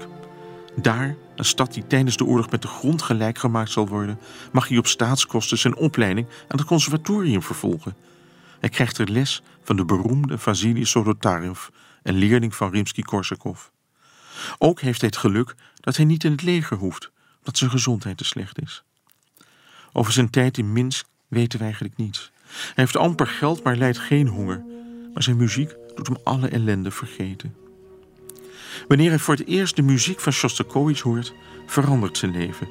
Daar, 0.76 1.16
een 1.36 1.46
stad 1.46 1.74
die 1.74 1.88
tijdens 1.88 2.18
de 2.18 2.26
oorlog 2.26 2.50
met 2.50 2.62
de 2.62 2.68
grond 2.68 3.02
gelijk 3.02 3.38
gemaakt 3.38 3.72
zal 3.72 3.88
worden, 3.88 4.20
mag 4.52 4.68
hij 4.68 4.78
op 4.78 4.88
staatskosten 4.88 5.58
zijn 5.58 5.76
opleiding 5.76 6.28
aan 6.28 6.58
het 6.58 6.68
conservatorium 6.68 7.44
vervolgen. 7.44 7.96
Hij 8.60 8.70
krijgt 8.70 8.98
er 8.98 9.12
les 9.12 9.42
van 9.64 9.76
de 9.76 9.86
beroemde 9.86 10.38
Vasily 10.38 10.84
Solotarev, 10.84 11.68
een 12.04 12.16
leerling 12.16 12.56
van 12.56 12.72
Rimsky-Korsakov. 12.72 13.62
Ook 14.58 14.82
heeft 14.82 15.02
hij 15.02 15.10
het 15.10 15.20
geluk 15.20 15.56
dat 15.80 15.96
hij 15.96 16.06
niet 16.06 16.24
in 16.24 16.32
het 16.32 16.42
leger 16.42 16.78
hoeft, 16.78 17.12
omdat 17.38 17.58
zijn 17.58 17.70
gezondheid 17.70 18.18
te 18.18 18.24
slecht 18.24 18.62
is. 18.62 18.84
Over 19.94 20.14
zijn 20.14 20.30
tijd 20.30 20.58
in 20.58 20.74
Minsk 20.74 21.06
weten 21.28 21.58
we 21.58 21.66
eigenlijk 21.66 21.98
niets. 21.98 22.32
Hij 22.48 22.74
heeft 22.74 22.96
amper 22.96 23.28
geld, 23.28 23.64
maar 23.64 23.76
lijdt 23.76 24.00
geen 24.00 24.28
honger. 24.28 24.64
Maar 25.14 25.24
zijn 25.24 25.38
muziek 25.38 25.76
doet 25.96 26.08
hem 26.08 26.18
alle 26.24 26.48
ellende 26.48 26.92
vergeten. 26.92 27.56
Wanneer 28.88 29.10
hij 29.10 29.20
voor 29.20 29.36
het 29.36 29.48
eerst 29.48 29.76
de 29.76 29.82
muziek 29.82 30.20
van 30.20 30.32
Shostakovich 30.32 31.02
hoort, 31.02 31.34
verandert 31.66 32.18
zijn 32.18 32.32
leven. 32.32 32.68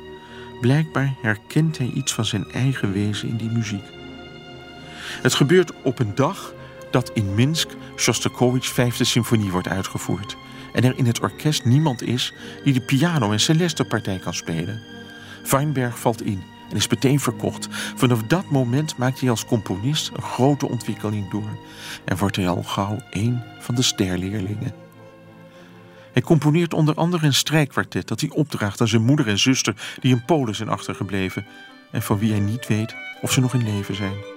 Blijkbaar 0.60 1.14
herkent 1.22 1.78
hij 1.78 1.90
iets 1.94 2.12
van 2.12 2.24
zijn 2.24 2.50
eigen 2.50 2.92
wezen 2.92 3.28
in 3.28 3.36
die 3.36 3.50
muziek. 3.50 3.84
Het 5.22 5.34
gebeurt 5.34 5.72
op 5.82 5.98
een 5.98 6.14
dag 6.14 6.54
dat 6.90 7.10
in 7.14 7.34
Minsk 7.34 7.68
Shostakovich's 7.96 8.68
vijfde 8.68 9.04
symfonie 9.04 9.50
wordt 9.50 9.68
uitgevoerd 9.68 10.36
en 10.72 10.84
er 10.84 10.98
in 10.98 11.06
het 11.06 11.20
orkest 11.20 11.64
niemand 11.64 12.02
is 12.02 12.32
die 12.64 12.72
de 12.72 12.80
piano- 12.80 13.32
en 13.32 13.40
celestepartij 13.40 14.18
kan 14.18 14.34
spelen. 14.34 14.82
Weinberg 15.50 15.98
valt 15.98 16.22
in 16.22 16.42
en 16.70 16.76
is 16.76 16.88
meteen 16.88 17.20
verkocht. 17.20 17.68
Vanaf 17.94 18.22
dat 18.22 18.50
moment 18.50 18.96
maakt 18.96 19.20
hij 19.20 19.30
als 19.30 19.44
componist 19.44 20.10
een 20.14 20.22
grote 20.22 20.68
ontwikkeling 20.68 21.30
door 21.30 21.58
en 22.04 22.16
wordt 22.16 22.36
hij 22.36 22.48
al 22.48 22.62
gauw 22.62 22.98
een 23.10 23.42
van 23.58 23.74
de 23.74 23.82
sterleerlingen. 23.82 24.74
Hij 26.12 26.22
componeert 26.22 26.74
onder 26.74 26.94
andere 26.94 27.26
een 27.26 27.34
strijkkwartet 27.34 28.08
dat 28.08 28.20
hij 28.20 28.30
opdraagt 28.30 28.80
aan 28.80 28.88
zijn 28.88 29.04
moeder 29.04 29.28
en 29.28 29.38
zuster 29.38 29.96
die 30.00 30.14
in 30.14 30.24
Polen 30.24 30.54
zijn 30.54 30.68
achtergebleven 30.68 31.46
en 31.90 32.02
van 32.02 32.18
wie 32.18 32.30
hij 32.30 32.40
niet 32.40 32.66
weet 32.66 32.94
of 33.20 33.32
ze 33.32 33.40
nog 33.40 33.54
in 33.54 33.64
leven 33.64 33.94
zijn. 33.94 34.35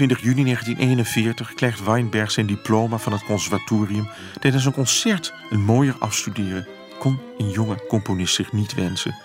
21 0.00 0.20
juni 0.20 0.44
1941 0.44 1.54
krijgt 1.54 1.84
Weinberg 1.84 2.30
zijn 2.30 2.46
diploma 2.46 2.98
van 2.98 3.12
het 3.12 3.24
conservatorium. 3.24 4.08
Tijdens 4.38 4.64
een 4.64 4.72
concert 4.72 5.32
een 5.50 5.60
mooier 5.60 5.96
afstuderen 5.98 6.66
kon 6.98 7.20
een 7.38 7.50
jonge 7.50 7.86
componist 7.88 8.34
zich 8.34 8.52
niet 8.52 8.74
wensen. 8.74 9.16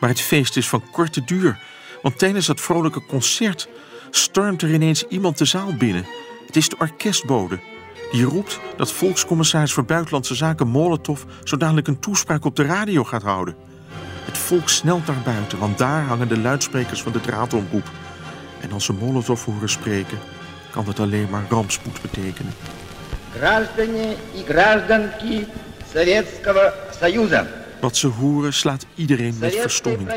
Maar 0.00 0.08
het 0.08 0.20
feest 0.20 0.56
is 0.56 0.68
van 0.68 0.90
korte 0.90 1.24
duur, 1.24 1.58
want 2.02 2.18
tijdens 2.18 2.46
dat 2.46 2.60
vrolijke 2.60 3.06
concert 3.06 3.68
stormt 4.10 4.62
er 4.62 4.74
ineens 4.74 5.06
iemand 5.06 5.38
de 5.38 5.44
zaal 5.44 5.74
binnen. 5.74 6.06
Het 6.46 6.56
is 6.56 6.68
de 6.68 6.76
orkestbode. 6.78 7.60
Die 8.12 8.24
roept 8.24 8.60
dat 8.76 8.92
volkscommissaris 8.92 9.72
voor 9.72 9.84
Buitenlandse 9.84 10.34
Zaken 10.34 10.68
Molotov 10.68 11.22
zo 11.44 11.56
dadelijk 11.56 11.86
een 11.86 12.00
toespraak 12.00 12.44
op 12.44 12.56
de 12.56 12.64
radio 12.64 13.04
gaat 13.04 13.22
houden. 13.22 13.56
Het 14.24 14.38
volk 14.38 14.68
snelt 14.68 15.06
naar 15.06 15.22
buiten, 15.24 15.58
want 15.58 15.78
daar 15.78 16.02
hangen 16.02 16.28
de 16.28 16.38
luidsprekers 16.38 17.02
van 17.02 17.12
de 17.12 17.20
draadomroep. 17.20 17.90
En 18.61 18.71
als 18.71 18.85
ze 18.85 18.93
Molotov 18.93 19.45
horen 19.45 19.69
spreken, 19.69 20.17
kan 20.71 20.85
het 20.87 20.99
alleen 20.99 21.29
maar 21.29 21.43
rampspoed 21.49 22.01
betekenen. 22.01 22.53
Граждане 23.39 24.15
и 24.35 24.43
гражданки 24.43 25.47
Советского 25.93 26.73
Союза. 26.99 27.47
Wat 27.83 27.97
ze 27.97 28.07
horen 28.07 28.53
slaat 28.53 28.85
iedereen 28.95 29.35
met 29.39 29.55
verstomming. 29.55 30.11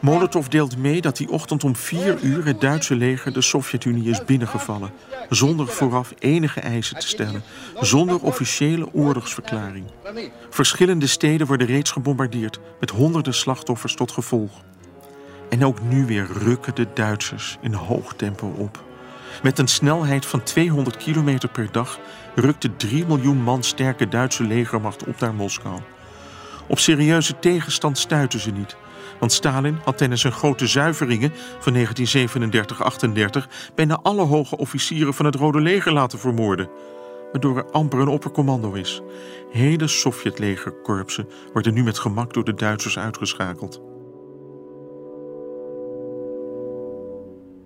Molotov 0.00 0.46
deelt 0.46 0.76
mee 0.76 1.00
dat 1.00 1.16
die 1.16 1.30
ochtend 1.30 1.64
om 1.64 1.76
vier 1.76 2.18
uur 2.22 2.44
het 2.44 2.60
Duitse 2.60 2.94
leger 2.94 3.32
de 3.32 3.40
Sovjet-Unie 3.40 4.10
is 4.10 4.24
binnengevallen. 4.24 4.90
Zonder 5.28 5.66
vooraf 5.66 6.14
enige 6.18 6.60
eisen 6.60 6.98
te 6.98 7.06
stellen. 7.06 7.42
Zonder 7.80 8.20
officiële 8.22 8.92
oorlogsverklaring. 8.92 9.84
Verschillende 10.50 11.06
steden 11.06 11.46
worden 11.46 11.66
reeds 11.66 11.90
gebombardeerd. 11.90 12.60
Met 12.80 12.90
honderden 12.90 13.34
slachtoffers 13.34 13.94
tot 13.94 14.12
gevolg. 14.12 14.50
En 15.49 15.65
ook 15.65 15.81
nu 15.81 16.05
weer 16.05 16.27
rukken 16.43 16.75
de 16.75 16.87
Duitsers 16.93 17.57
in 17.61 17.73
hoog 17.73 18.13
tempo 18.13 18.47
op. 18.57 18.83
Met 19.43 19.59
een 19.59 19.67
snelheid 19.67 20.25
van 20.25 20.43
200 20.43 20.97
kilometer 20.97 21.49
per 21.49 21.67
dag 21.71 21.99
rukt 22.35 22.61
de 22.61 22.75
3 22.75 23.05
miljoen 23.05 23.41
man 23.41 23.63
sterke 23.63 24.07
Duitse 24.07 24.43
legermacht 24.43 25.07
op 25.07 25.19
naar 25.19 25.33
Moskou. 25.33 25.79
Op 26.67 26.79
serieuze 26.79 27.39
tegenstand 27.39 27.97
stuiten 27.97 28.39
ze 28.39 28.51
niet. 28.51 28.75
Want 29.19 29.31
Stalin 29.31 29.77
had 29.83 29.97
tijdens 29.97 30.21
zijn 30.21 30.33
grote 30.33 30.67
zuiveringen 30.67 31.31
van 31.59 31.75
1937-38 31.75 31.77
bijna 33.75 33.99
alle 34.03 34.21
hoge 34.21 34.57
officieren 34.57 35.13
van 35.13 35.25
het 35.25 35.35
Rode 35.35 35.61
Leger 35.61 35.93
laten 35.93 36.19
vermoorden. 36.19 36.69
Waardoor 37.31 37.57
er 37.57 37.71
amper 37.71 37.99
een 37.99 38.07
oppercommando 38.07 38.73
is. 38.73 39.01
Hele 39.51 39.87
Sovjetlegerkorpsen 39.87 41.27
worden 41.53 41.73
nu 41.73 41.83
met 41.83 41.99
gemak 41.99 42.33
door 42.33 42.43
de 42.43 42.53
Duitsers 42.53 42.97
uitgeschakeld. 42.97 43.94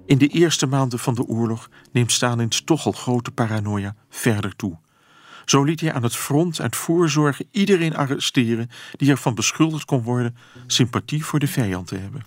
In 0.10 0.18
de 0.18 0.28
eerste 0.28 0.68
maanden 0.68 1.00
van 1.00 1.14
de 1.14 1.26
oorlog 1.26 1.70
neemt 1.92 2.12
Stalins 2.12 2.62
toch 2.62 2.86
al 2.86 2.92
grote 2.92 3.32
paranoia 3.32 3.96
verder 4.10 4.56
toe. 4.56 4.78
Zo 5.46 5.64
liet 5.64 5.80
hij 5.80 5.94
aan 5.94 6.04
het 6.04 6.16
front 6.16 6.62
uit 6.62 6.76
voorzorg 6.76 7.42
iedereen 7.52 7.96
arresteren 7.96 8.70
die 8.92 9.10
ervan 9.10 9.36
beschuldigd 9.36 9.86
kon 9.86 10.02
worden 10.02 10.36
sympathie 10.68 11.26
voor 11.26 11.40
de 11.40 11.48
vijand 11.48 11.88
te 11.88 11.96
hebben. 11.96 12.26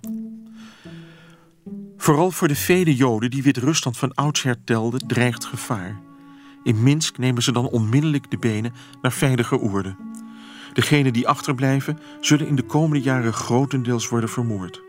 Vooral 1.97 2.31
voor 2.31 2.47
de 2.47 2.55
vele 2.55 2.95
Joden 2.95 3.29
die 3.29 3.43
Wit-Rusland 3.43 3.97
van 3.97 4.13
oudsher 4.13 4.63
telde, 4.63 4.99
dreigt 5.07 5.45
gevaar. 5.45 5.99
In 6.63 6.83
Minsk 6.83 7.17
nemen 7.17 7.43
ze 7.43 7.51
dan 7.51 7.69
onmiddellijk 7.69 8.31
de 8.31 8.37
benen 8.37 8.73
naar 9.01 9.11
veilige 9.11 9.57
oorden. 9.59 9.97
Degenen 10.73 11.13
die 11.13 11.27
achterblijven 11.27 11.99
zullen 12.21 12.47
in 12.47 12.55
de 12.55 12.65
komende 12.65 13.03
jaren 13.03 13.33
grotendeels 13.33 14.09
worden 14.09 14.29
vermoord. 14.29 14.81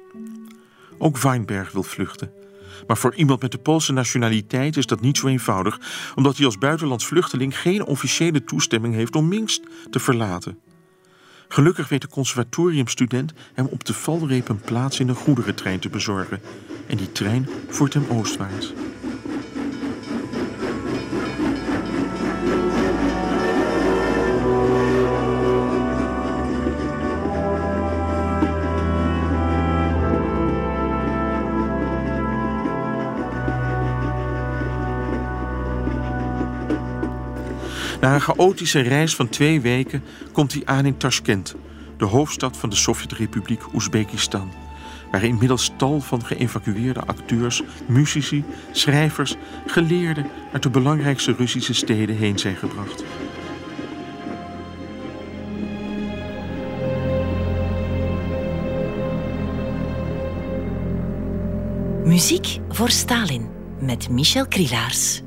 Ook 0.99 1.19
Weinberg 1.19 1.73
wil 1.73 1.83
vluchten. 1.83 2.44
Maar 2.87 2.97
voor 2.97 3.15
iemand 3.15 3.43
met 3.43 3.53
de 3.53 3.59
Poolse 3.59 3.93
nationaliteit 3.93 4.77
is 4.77 4.87
dat 4.87 5.01
niet 5.01 5.17
zo 5.17 5.27
eenvoudig, 5.27 5.81
omdat 6.15 6.37
hij 6.37 6.47
als 6.47 6.59
buitenlands 6.59 7.07
vluchteling 7.07 7.59
geen 7.59 7.85
officiële 7.85 8.45
toestemming 8.45 8.95
heeft 8.95 9.17
om 9.17 9.29
Minsk 9.29 9.63
te 9.91 10.01
verlaten. 10.01 10.59
Gelukkig 11.49 11.89
weet 11.89 12.01
de 12.01 12.09
conservatoriumstudent 12.09 13.33
hem 13.55 13.67
op 13.67 13.85
de 13.85 13.95
valreep 13.95 14.49
een 14.49 14.61
plaats 14.61 15.01
in 15.01 15.09
een 15.09 15.15
goederentrein 15.15 15.79
te 15.79 15.89
bezorgen. 15.89 16.41
En 16.87 16.97
die 16.97 17.13
trein 17.13 17.49
voert 17.69 17.95
hem 17.95 18.07
oostwaarts. 18.09 18.73
Na 38.05 38.15
een 38.15 38.21
chaotische 38.21 38.81
reis 38.81 39.15
van 39.15 39.29
twee 39.29 39.61
weken 39.61 40.03
komt 40.33 40.53
hij 40.53 40.63
aan 40.65 40.87
in 40.87 40.97
Tashkent, 40.97 41.55
de 41.97 42.05
hoofdstad 42.05 42.57
van 42.57 42.71
de 42.71 42.77
Sovjet-Republiek 42.77 43.75
Oezbekistan, 43.75 44.53
waar 45.11 45.23
inmiddels 45.25 45.73
tal 45.77 46.01
van 46.01 46.25
geëvacueerde 46.25 47.01
acteurs, 47.01 47.63
muzici, 47.87 48.45
schrijvers, 48.73 49.35
geleerden 49.67 50.27
uit 50.53 50.63
de 50.63 50.71
belangrijkste 50.71 51.35
Russische 51.39 51.75
steden 51.75 52.17
heen 52.17 52.39
zijn 52.39 52.57
gebracht. 52.57 53.05
Muziek 62.05 62.59
voor 62.69 62.91
Stalin 62.91 63.49
met 63.81 64.09
Michel 64.11 64.47
Krielaars. 64.47 65.24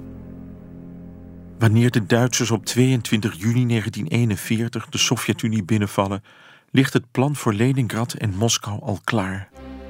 Wanneer 1.60 1.92
de 1.92 2.06
Duitsers 2.06 2.52
op 2.52 2.66
22 2.66 3.34
juni 3.34 3.68
1941 3.68 4.90
de 4.90 4.98
Sovjet-Unie 4.98 5.64
binnenvallen, 5.64 6.24
ligt 6.72 6.94
het 6.94 7.12
plan 7.12 7.36
voor 7.36 7.54
Leningrad 7.54 8.14
en 8.14 8.36
Moskou 8.36 8.82
al 8.82 9.00
klaar. 9.04 9.50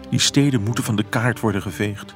Die 0.10 0.20
steden 0.20 0.64
moeten 0.64 0.84
van 0.84 0.96
de 0.96 1.04
kaart 1.10 1.40
worden 1.40 1.62
geveegd. 1.62 2.16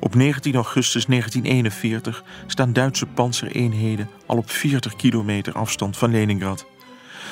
Op 0.00 0.14
19 0.14 0.54
augustus 0.54 1.06
1941 1.06 2.24
staan 2.46 2.72
Duitse 2.72 3.06
panzereenheden 3.06 4.08
al 4.26 4.36
op 4.36 4.50
40 4.50 4.96
kilometer 4.96 5.52
afstand 5.52 5.96
van 5.96 6.10
Leningrad. 6.10 6.66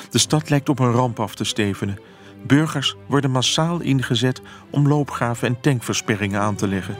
De 0.09 0.17
stad 0.17 0.49
lijkt 0.49 0.69
op 0.69 0.79
een 0.79 0.91
ramp 0.91 1.19
af 1.19 1.35
te 1.35 1.43
stevenen. 1.43 1.99
Burgers 2.47 2.95
worden 3.07 3.31
massaal 3.31 3.79
ingezet 3.79 4.41
om 4.69 4.87
loopgraven 4.87 5.47
en 5.47 5.61
tankversperringen 5.61 6.41
aan 6.41 6.55
te 6.55 6.67
leggen. 6.67 6.95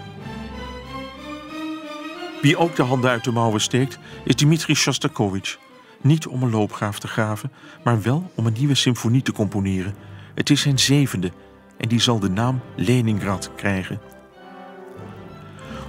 Wie 2.44 2.58
ook 2.58 2.76
de 2.76 2.84
handen 2.84 3.10
uit 3.10 3.24
de 3.24 3.32
mouwen 3.32 3.62
steekt, 3.62 4.00
is 4.24 4.36
Dmitri 4.36 4.76
Shostakovich. 4.76 5.58
Niet 6.02 6.28
om 6.28 6.44
een 6.44 6.50
loopgraaf 6.50 7.00
te 7.00 7.08
graven, 7.08 7.52
maar 7.84 8.02
wel 8.02 8.32
om 8.36 8.46
een 8.46 8.56
nieuwe 8.58 8.76
symfonie 8.76 9.22
te 9.22 9.32
componeren. 9.32 9.96
Het 10.36 10.50
is 10.50 10.62
zijn 10.62 10.80
zevende 10.80 11.32
en 11.78 11.88
die 11.90 12.00
zal 12.02 12.20
de 12.20 12.30
naam 12.30 12.62
Leningrad 12.76 13.52
krijgen. 13.56 14.00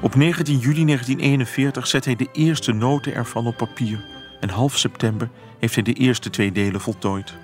Op 0.01 0.15
19 0.15 0.59
juli 0.59 0.85
1941 0.85 1.87
zet 1.87 2.05
hij 2.05 2.17
de 2.17 2.29
eerste 2.33 2.73
noten 2.73 3.15
ervan 3.15 3.47
op 3.47 3.57
papier. 3.57 4.05
En 4.41 4.49
half 4.49 4.79
september 4.79 5.31
heeft 5.59 5.75
hij 5.75 5.85
de 5.85 5.93
eerste 5.93 6.31
twee 6.31 6.53
delen 6.53 6.81
voltooid. 6.81 7.35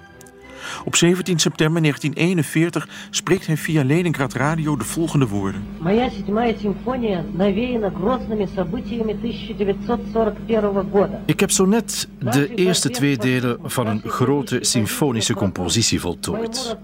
Op 0.85 0.95
17 0.95 1.39
september 1.39 1.81
1941 1.81 2.87
spreekt 3.09 3.47
hij 3.47 3.57
via 3.57 3.83
Leningrad 3.83 4.33
Radio 4.33 4.77
de 4.77 4.83
volgende 4.83 5.27
woorden. 5.27 5.63
Моя 5.79 6.09
седьмая 6.09 6.55
симфония 6.59 7.23
навеяна 7.33 7.91
грозными 7.91 8.47
событиями 8.55 9.13
1941 9.21 10.83
года. 10.91 11.21
Ik 11.25 11.39
heb 11.39 11.51
zo 11.51 11.65
net 11.65 12.07
de 12.19 12.55
eerste 12.55 12.89
twee 12.89 13.17
delen 13.17 13.57
van 13.63 13.87
een 13.87 14.01
grote 14.05 14.57
symfonische 14.61 15.33
compositie 15.33 15.99
voltooid. 15.99 16.77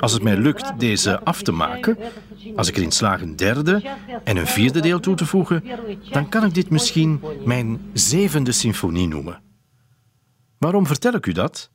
Als 0.00 0.12
het 0.12 0.22
mij 0.22 0.36
lukt 0.36 0.72
deze 0.78 1.20
af 1.24 1.42
te 1.42 1.52
maken, 1.52 1.98
als 2.56 2.68
ik 2.68 2.76
erin 2.76 2.92
slaag 2.92 3.20
een 3.20 3.36
derde 3.36 3.82
en 4.24 4.36
een 4.36 4.46
vierde 4.46 4.80
deel 4.80 5.00
toe 5.00 5.14
te 5.14 5.26
voegen, 5.26 5.64
dan 6.10 6.28
kan 6.28 6.44
ik 6.44 6.54
dit 6.54 6.70
misschien 6.70 7.20
mijn 7.44 7.80
zevende 7.92 8.52
symfonie 8.52 9.08
noemen. 9.08 9.40
Waarom 10.58 10.86
vertel 10.86 11.14
ik 11.14 11.26
u 11.26 11.32
dat? 11.32 11.70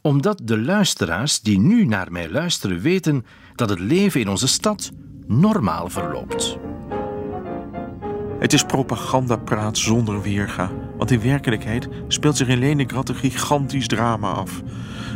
Omdat 0.00 0.40
de 0.44 0.58
luisteraars 0.58 1.40
die 1.40 1.58
nu 1.58 1.84
naar 1.84 2.12
mij 2.12 2.30
luisteren 2.30 2.80
weten 2.80 3.24
dat 3.54 3.68
het 3.68 3.80
leven 3.80 4.20
in 4.20 4.28
onze 4.28 4.48
stad 4.48 4.90
normaal 5.26 5.88
verloopt. 5.88 6.58
Het 8.38 8.52
is 8.52 8.64
propagandapraat 8.64 9.78
zonder 9.78 10.22
weerga, 10.22 10.70
want 10.96 11.10
in 11.10 11.20
werkelijkheid 11.20 11.88
speelt 12.08 12.36
zich 12.36 12.48
in 12.48 12.58
Leningrad 12.58 13.08
een 13.08 13.14
gigantisch 13.14 13.86
drama 13.86 14.30
af. 14.30 14.62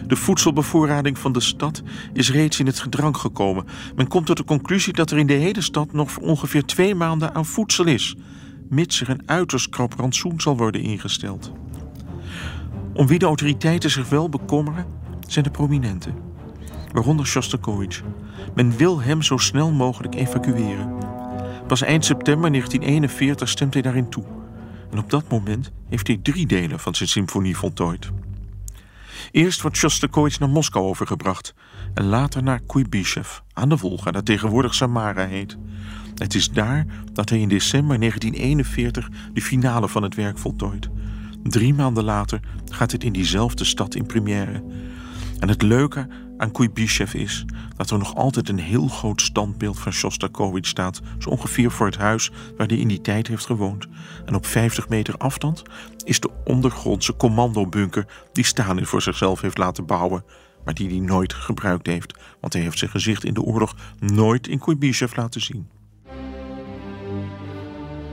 De 0.07 0.17
voedselbevoorrading 0.17 1.19
van 1.19 1.33
de 1.33 1.41
stad 1.41 1.83
is 2.13 2.31
reeds 2.31 2.61
in 2.61 2.67
het 2.67 2.79
gedrang 2.79 3.17
gekomen. 3.17 3.65
Men 3.97 4.09
komt 4.09 4.27
tot 4.27 4.37
de 4.37 4.45
conclusie 4.45 4.93
dat 4.93 5.11
er 5.11 5.19
in 5.19 5.27
de 5.27 5.33
hele 5.33 5.61
stad 5.61 5.93
nog 5.93 6.19
ongeveer 6.19 6.65
twee 6.65 6.95
maanden 6.95 7.35
aan 7.35 7.47
voedsel 7.47 7.87
is, 7.87 8.17
mits 8.69 9.01
er 9.01 9.11
een 9.11 9.23
uiterst 9.27 9.69
krap 9.69 9.95
rantsoen 9.95 10.41
zal 10.41 10.57
worden 10.57 10.81
ingesteld. 10.81 11.53
Om 12.93 13.07
wie 13.07 13.19
de 13.19 13.27
autoriteiten 13.27 13.91
zich 13.91 14.09
wel 14.09 14.29
bekommeren, 14.29 14.87
zijn 15.27 15.45
de 15.45 15.51
prominenten. 15.51 16.15
Waaronder 16.93 17.27
Shostakovich. 17.27 18.03
Men 18.55 18.77
wil 18.77 19.01
hem 19.01 19.23
zo 19.23 19.37
snel 19.37 19.73
mogelijk 19.73 20.15
evacueren. 20.15 20.93
Pas 21.67 21.83
eind 21.83 22.05
september 22.05 22.51
1941 22.51 23.49
stemt 23.49 23.73
hij 23.73 23.83
daarin 23.83 24.09
toe. 24.09 24.25
En 24.91 24.99
op 24.99 25.11
dat 25.11 25.29
moment 25.29 25.71
heeft 25.89 26.07
hij 26.07 26.19
drie 26.23 26.47
delen 26.47 26.81
van 26.81 26.95
zijn 26.95 27.09
symfonie 27.09 27.57
voltooid. 27.57 28.11
Eerst 29.31 29.63
wordt 29.63 29.77
Shostakovich 29.77 30.39
naar 30.39 30.49
Moskou 30.49 30.85
overgebracht 30.85 31.55
en 31.95 32.05
later 32.05 32.43
naar 32.43 32.61
Kuibyshev 32.67 33.39
aan 33.53 33.69
de 33.69 33.77
Volga, 33.77 34.11
dat 34.11 34.25
tegenwoordig 34.25 34.75
Samara 34.75 35.27
heet. 35.27 35.57
Het 36.15 36.35
is 36.35 36.51
daar 36.51 36.87
dat 37.13 37.29
hij 37.29 37.41
in 37.41 37.49
december 37.49 37.99
1941 37.99 39.09
de 39.33 39.43
finale 39.43 39.89
van 39.89 40.03
het 40.03 40.15
werk 40.15 40.39
voltooit. 40.39 40.89
Drie 41.43 41.75
maanden 41.75 42.05
later 42.05 42.41
gaat 42.71 42.93
het 42.93 43.05
in 43.05 43.13
diezelfde 43.13 43.65
stad 43.65 43.95
in 43.95 44.07
première. 44.07 44.63
En 45.39 45.49
het 45.49 45.63
leuke 45.63 46.09
aan 46.37 46.53
Kuibyshev 46.53 47.15
is 47.15 47.45
dat 47.77 47.91
er 47.91 47.99
nog 47.99 48.15
altijd 48.15 48.49
een 48.49 48.59
heel 48.59 48.89
groot 48.89 49.21
standbeeld 49.21 49.79
van 49.79 49.93
Shostakovich 49.93 50.67
staat, 50.67 51.01
zo 51.19 51.31
ongeveer 51.31 51.71
voor 51.71 51.87
het 51.87 51.97
huis 51.97 52.31
waar 52.57 52.67
hij 52.67 52.77
in 52.77 52.89
die 52.89 53.01
tijd 53.01 53.27
heeft 53.27 53.47
gewoond. 53.47 53.87
En 54.25 54.35
op 54.35 54.47
50 54.47 54.89
meter 54.89 55.17
afstand 55.17 55.63
is 56.05 56.21
de 56.21 56.31
ondergrondse 56.45 57.17
commandobunker 57.17 58.07
die 58.33 58.45
Stalin 58.45 58.87
voor 58.87 59.03
zichzelf 59.03 59.41
heeft 59.41 59.59
laten 59.59 59.87
bouwen, 59.87 60.25
maar 60.65 60.75
die 60.75 60.89
hij 60.89 60.99
nooit 60.99 61.33
gebruikt 61.33 61.87
heeft, 61.87 62.19
want 62.41 62.53
hij 62.53 62.63
heeft 62.63 62.79
zijn 62.79 62.91
gezicht 62.91 63.25
in 63.25 63.35
de 63.35 63.43
oorlog 63.43 63.75
nooit 63.99 64.47
in 64.47 64.59
Kuibyshev 64.59 65.17
laten 65.17 65.41
zien. 65.41 65.69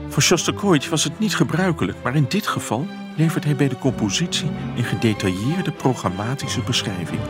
Voor 0.08 0.22
Shostakovich 0.22 0.88
was 0.88 1.04
het 1.04 1.18
niet 1.18 1.34
gebruikelijk, 1.34 2.02
maar 2.02 2.16
in 2.16 2.26
dit 2.28 2.46
geval 2.46 2.86
levert 3.18 3.44
hij 3.44 3.56
bij 3.56 3.68
de 3.68 3.78
compositie 3.78 4.50
een 4.76 4.84
gedetailleerde 4.84 5.72
programmatische 5.72 6.60
beschrijving. 6.60 7.20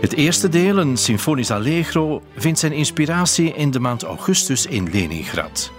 Het 0.00 0.12
eerste 0.12 0.48
deel, 0.48 0.78
een 0.78 0.96
symfonisch 0.96 1.50
allegro, 1.50 2.22
vindt 2.36 2.58
zijn 2.58 2.72
inspiratie 2.72 3.54
in 3.54 3.70
de 3.70 3.80
maand 3.80 4.02
augustus 4.02 4.66
in 4.66 4.90
Leningrad. 4.90 5.72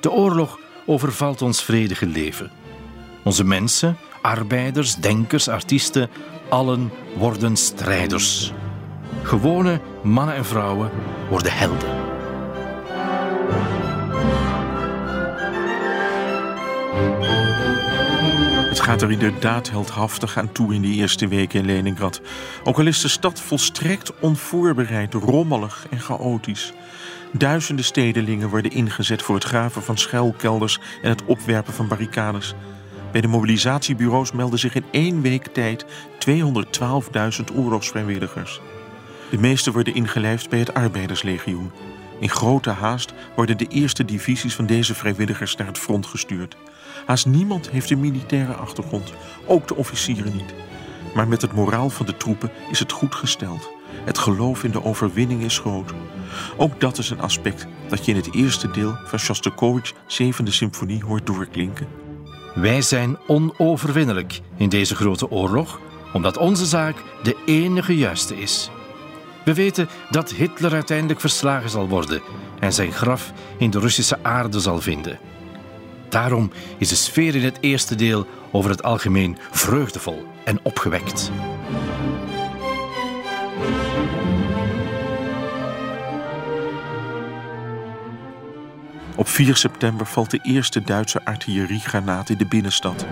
De 0.00 0.10
oorlog 0.10 0.58
overvalt 0.86 1.42
ons 1.42 1.62
vredige 1.62 2.06
leven. 2.06 2.50
Onze 3.24 3.44
mensen, 3.44 3.96
arbeiders, 4.22 4.94
denkers, 4.94 5.48
artiesten, 5.48 6.10
allen 6.48 6.92
worden 7.16 7.56
strijders. 7.56 8.52
Gewone 9.22 9.80
mannen 10.02 10.34
en 10.34 10.44
vrouwen 10.44 10.90
worden 11.28 11.52
helden. 11.52 12.15
Gaat 18.86 19.02
er 19.02 19.10
inderdaad 19.10 19.70
heldhaftig 19.70 20.38
aan 20.38 20.52
toe 20.52 20.74
in 20.74 20.80
die 20.80 20.94
eerste 20.94 21.28
weken 21.28 21.60
in 21.60 21.66
Leningrad. 21.66 22.20
Ook 22.64 22.78
al 22.78 22.86
is 22.86 23.00
de 23.00 23.08
stad 23.08 23.40
volstrekt 23.40 24.20
onvoorbereid, 24.20 25.14
rommelig 25.14 25.86
en 25.90 26.00
chaotisch. 26.00 26.72
Duizenden 27.32 27.84
stedelingen 27.84 28.48
worden 28.48 28.70
ingezet 28.70 29.22
voor 29.22 29.34
het 29.34 29.44
graven 29.44 29.82
van 29.82 29.98
schuilkelders 29.98 30.78
en 31.02 31.08
het 31.08 31.24
opwerpen 31.24 31.72
van 31.72 31.88
barricades. 31.88 32.54
Bij 33.12 33.20
de 33.20 33.28
mobilisatiebureaus 33.28 34.32
melden 34.32 34.58
zich 34.58 34.74
in 34.74 34.84
één 34.90 35.22
week 35.22 35.46
tijd 35.46 35.86
212.000 36.28 37.54
oorlogsvrijwilligers. 37.54 38.60
De 39.30 39.38
meeste 39.38 39.72
worden 39.72 39.94
ingelijfd 39.94 40.50
bij 40.50 40.58
het 40.58 40.74
Arbeiderslegioen. 40.74 41.72
In 42.20 42.30
grote 42.30 42.70
haast 42.70 43.12
worden 43.36 43.58
de 43.58 43.66
eerste 43.66 44.04
divisies 44.04 44.54
van 44.54 44.66
deze 44.66 44.94
vrijwilligers 44.94 45.56
naar 45.56 45.66
het 45.66 45.78
front 45.78 46.06
gestuurd. 46.06 46.56
Haast 47.06 47.26
niemand 47.26 47.70
heeft 47.70 47.90
een 47.90 48.00
militaire 48.00 48.52
achtergrond, 48.52 49.12
ook 49.46 49.68
de 49.68 49.76
officieren 49.76 50.32
niet. 50.32 50.54
Maar 51.14 51.28
met 51.28 51.42
het 51.42 51.52
moraal 51.52 51.90
van 51.90 52.06
de 52.06 52.16
troepen 52.16 52.50
is 52.70 52.78
het 52.78 52.92
goed 52.92 53.14
gesteld. 53.14 53.70
Het 54.04 54.18
geloof 54.18 54.64
in 54.64 54.70
de 54.70 54.84
overwinning 54.84 55.42
is 55.42 55.58
groot. 55.58 55.92
Ook 56.56 56.80
dat 56.80 56.98
is 56.98 57.10
een 57.10 57.20
aspect 57.20 57.66
dat 57.88 58.04
je 58.04 58.10
in 58.10 58.16
het 58.16 58.34
eerste 58.34 58.70
deel 58.70 58.96
van 59.04 59.18
Shostakovich's 59.18 59.94
zevende 60.06 60.50
symfonie 60.50 61.04
hoort 61.04 61.26
doorklinken. 61.26 61.86
Wij 62.54 62.82
zijn 62.82 63.18
onoverwinnelijk 63.26 64.40
in 64.56 64.68
deze 64.68 64.94
grote 64.94 65.30
oorlog, 65.30 65.80
omdat 66.12 66.36
onze 66.36 66.66
zaak 66.66 66.96
de 67.22 67.36
enige 67.44 67.96
juiste 67.96 68.36
is. 68.36 68.70
We 69.44 69.54
weten 69.54 69.88
dat 70.10 70.32
Hitler 70.32 70.72
uiteindelijk 70.72 71.20
verslagen 71.20 71.70
zal 71.70 71.88
worden 71.88 72.22
en 72.60 72.72
zijn 72.72 72.92
graf 72.92 73.32
in 73.58 73.70
de 73.70 73.78
Russische 73.78 74.18
aarde 74.22 74.60
zal 74.60 74.80
vinden. 74.80 75.18
Daarom 76.16 76.50
is 76.78 76.88
de 76.88 76.94
sfeer 76.94 77.34
in 77.34 77.44
het 77.44 77.58
eerste 77.60 77.94
deel 77.94 78.26
over 78.52 78.70
het 78.70 78.82
algemeen 78.82 79.38
vreugdevol 79.50 80.26
en 80.44 80.58
opgewekt. 80.62 81.30
Op 89.16 89.28
4 89.28 89.56
september 89.56 90.06
valt 90.06 90.30
de 90.30 90.40
eerste 90.42 90.82
Duitse 90.82 91.24
artilleriegranaat 91.24 92.28
in 92.28 92.38
de 92.38 92.46
binnenstad. 92.46 93.06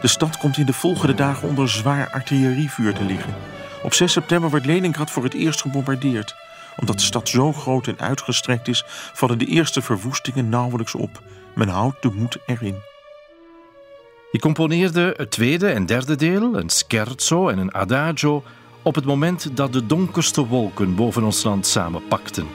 De 0.00 0.08
stad 0.08 0.36
komt 0.36 0.58
in 0.58 0.66
de 0.66 0.72
volgende 0.72 1.14
dagen 1.14 1.48
onder 1.48 1.68
zwaar 1.68 2.10
artillerievuur 2.10 2.94
te 2.94 3.04
liggen. 3.04 3.34
Op 3.82 3.94
6 3.94 4.12
september 4.12 4.50
wordt 4.50 4.66
Leningrad 4.66 5.10
voor 5.10 5.24
het 5.24 5.34
eerst 5.34 5.60
gebombardeerd. 5.60 6.34
Omdat 6.76 6.98
de 6.98 7.04
stad 7.04 7.28
zo 7.28 7.52
groot 7.52 7.86
en 7.86 7.98
uitgestrekt 7.98 8.68
is, 8.68 8.84
vallen 9.12 9.38
de 9.38 9.46
eerste 9.46 9.82
verwoestingen 9.82 10.48
nauwelijks 10.48 10.94
op. 10.94 11.22
Men 11.56 11.68
houdt 11.68 12.02
de 12.02 12.10
moed 12.14 12.38
erin. 12.46 12.82
Je 14.30 14.38
componeerde 14.38 15.14
het 15.16 15.30
tweede 15.30 15.68
en 15.68 15.86
derde 15.86 16.16
deel, 16.16 16.58
een 16.58 16.68
scherzo 16.68 17.48
en 17.48 17.58
een 17.58 17.74
adagio, 17.74 18.42
op 18.82 18.94
het 18.94 19.04
moment 19.04 19.56
dat 19.56 19.72
de 19.72 19.86
donkerste 19.86 20.46
wolken 20.46 20.94
boven 20.94 21.22
ons 21.22 21.42
land 21.42 21.66
samenpakten. 21.66 22.46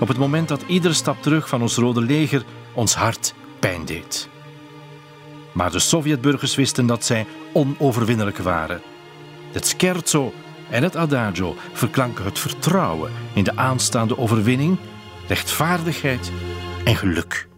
Op 0.00 0.08
het 0.08 0.16
moment 0.16 0.48
dat 0.48 0.64
iedere 0.66 0.94
stap 0.94 1.22
terug 1.22 1.48
van 1.48 1.62
ons 1.62 1.76
Rode 1.76 2.00
Leger 2.00 2.44
ons 2.72 2.94
hart 2.94 3.34
pijn 3.58 3.84
deed. 3.84 4.28
Maar 5.52 5.70
de 5.70 5.78
Sovjetburgers 5.78 6.54
wisten 6.54 6.86
dat 6.86 7.04
zij 7.04 7.26
onoverwinnelijk 7.52 8.38
waren. 8.38 8.80
Het 9.52 9.66
scherzo 9.66 10.32
en 10.70 10.82
het 10.82 10.96
adagio 10.96 11.54
verklanken 11.72 12.24
het 12.24 12.38
vertrouwen 12.38 13.12
in 13.32 13.44
de 13.44 13.56
aanstaande 13.56 14.18
overwinning, 14.18 14.78
rechtvaardigheid 15.28 16.32
en 16.84 16.96
geluk. 16.96 17.48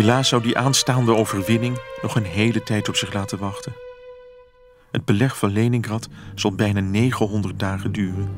Helaas 0.00 0.28
zou 0.28 0.42
die 0.42 0.58
aanstaande 0.58 1.14
overwinning 1.14 1.78
nog 2.02 2.16
een 2.16 2.24
hele 2.24 2.62
tijd 2.62 2.88
op 2.88 2.96
zich 2.96 3.12
laten 3.12 3.38
wachten. 3.38 3.72
Het 4.90 5.04
beleg 5.04 5.38
van 5.38 5.50
Leningrad 5.50 6.08
zal 6.34 6.54
bijna 6.54 6.80
900 6.80 7.58
dagen 7.58 7.92
duren. 7.92 8.30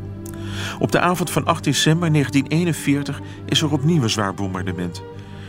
Op 0.78 0.92
de 0.92 1.00
avond 1.00 1.30
van 1.30 1.44
8 1.44 1.64
december 1.64 2.12
1941 2.12 3.20
is 3.46 3.62
er 3.62 3.72
opnieuw 3.72 4.02
een 4.02 4.10
zwaar 4.10 4.34
bombardement. 4.34 5.02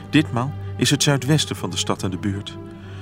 Ditmaal 0.09 0.53
is 0.77 0.89
het 0.89 1.03
zuidwesten 1.03 1.55
van 1.55 1.69
de 1.69 1.77
stad 1.77 2.03
aan 2.03 2.11
de 2.11 2.17
beurt. 2.17 2.57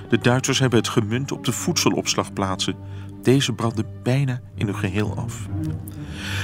De 0.10 0.18
Duitsers 0.18 0.60
hebben 0.60 0.80
het 0.80 0.90
gemunt 0.90 1.32
op 1.32 1.46
de 1.46 1.52
voedselopslagplaatsen. 1.52 2.76
Deze 3.22 3.54
branden 3.54 3.86
bijna 4.04 4.42
in 4.56 4.66
hun 4.66 4.78
geheel 4.78 5.18
af. 5.18 5.48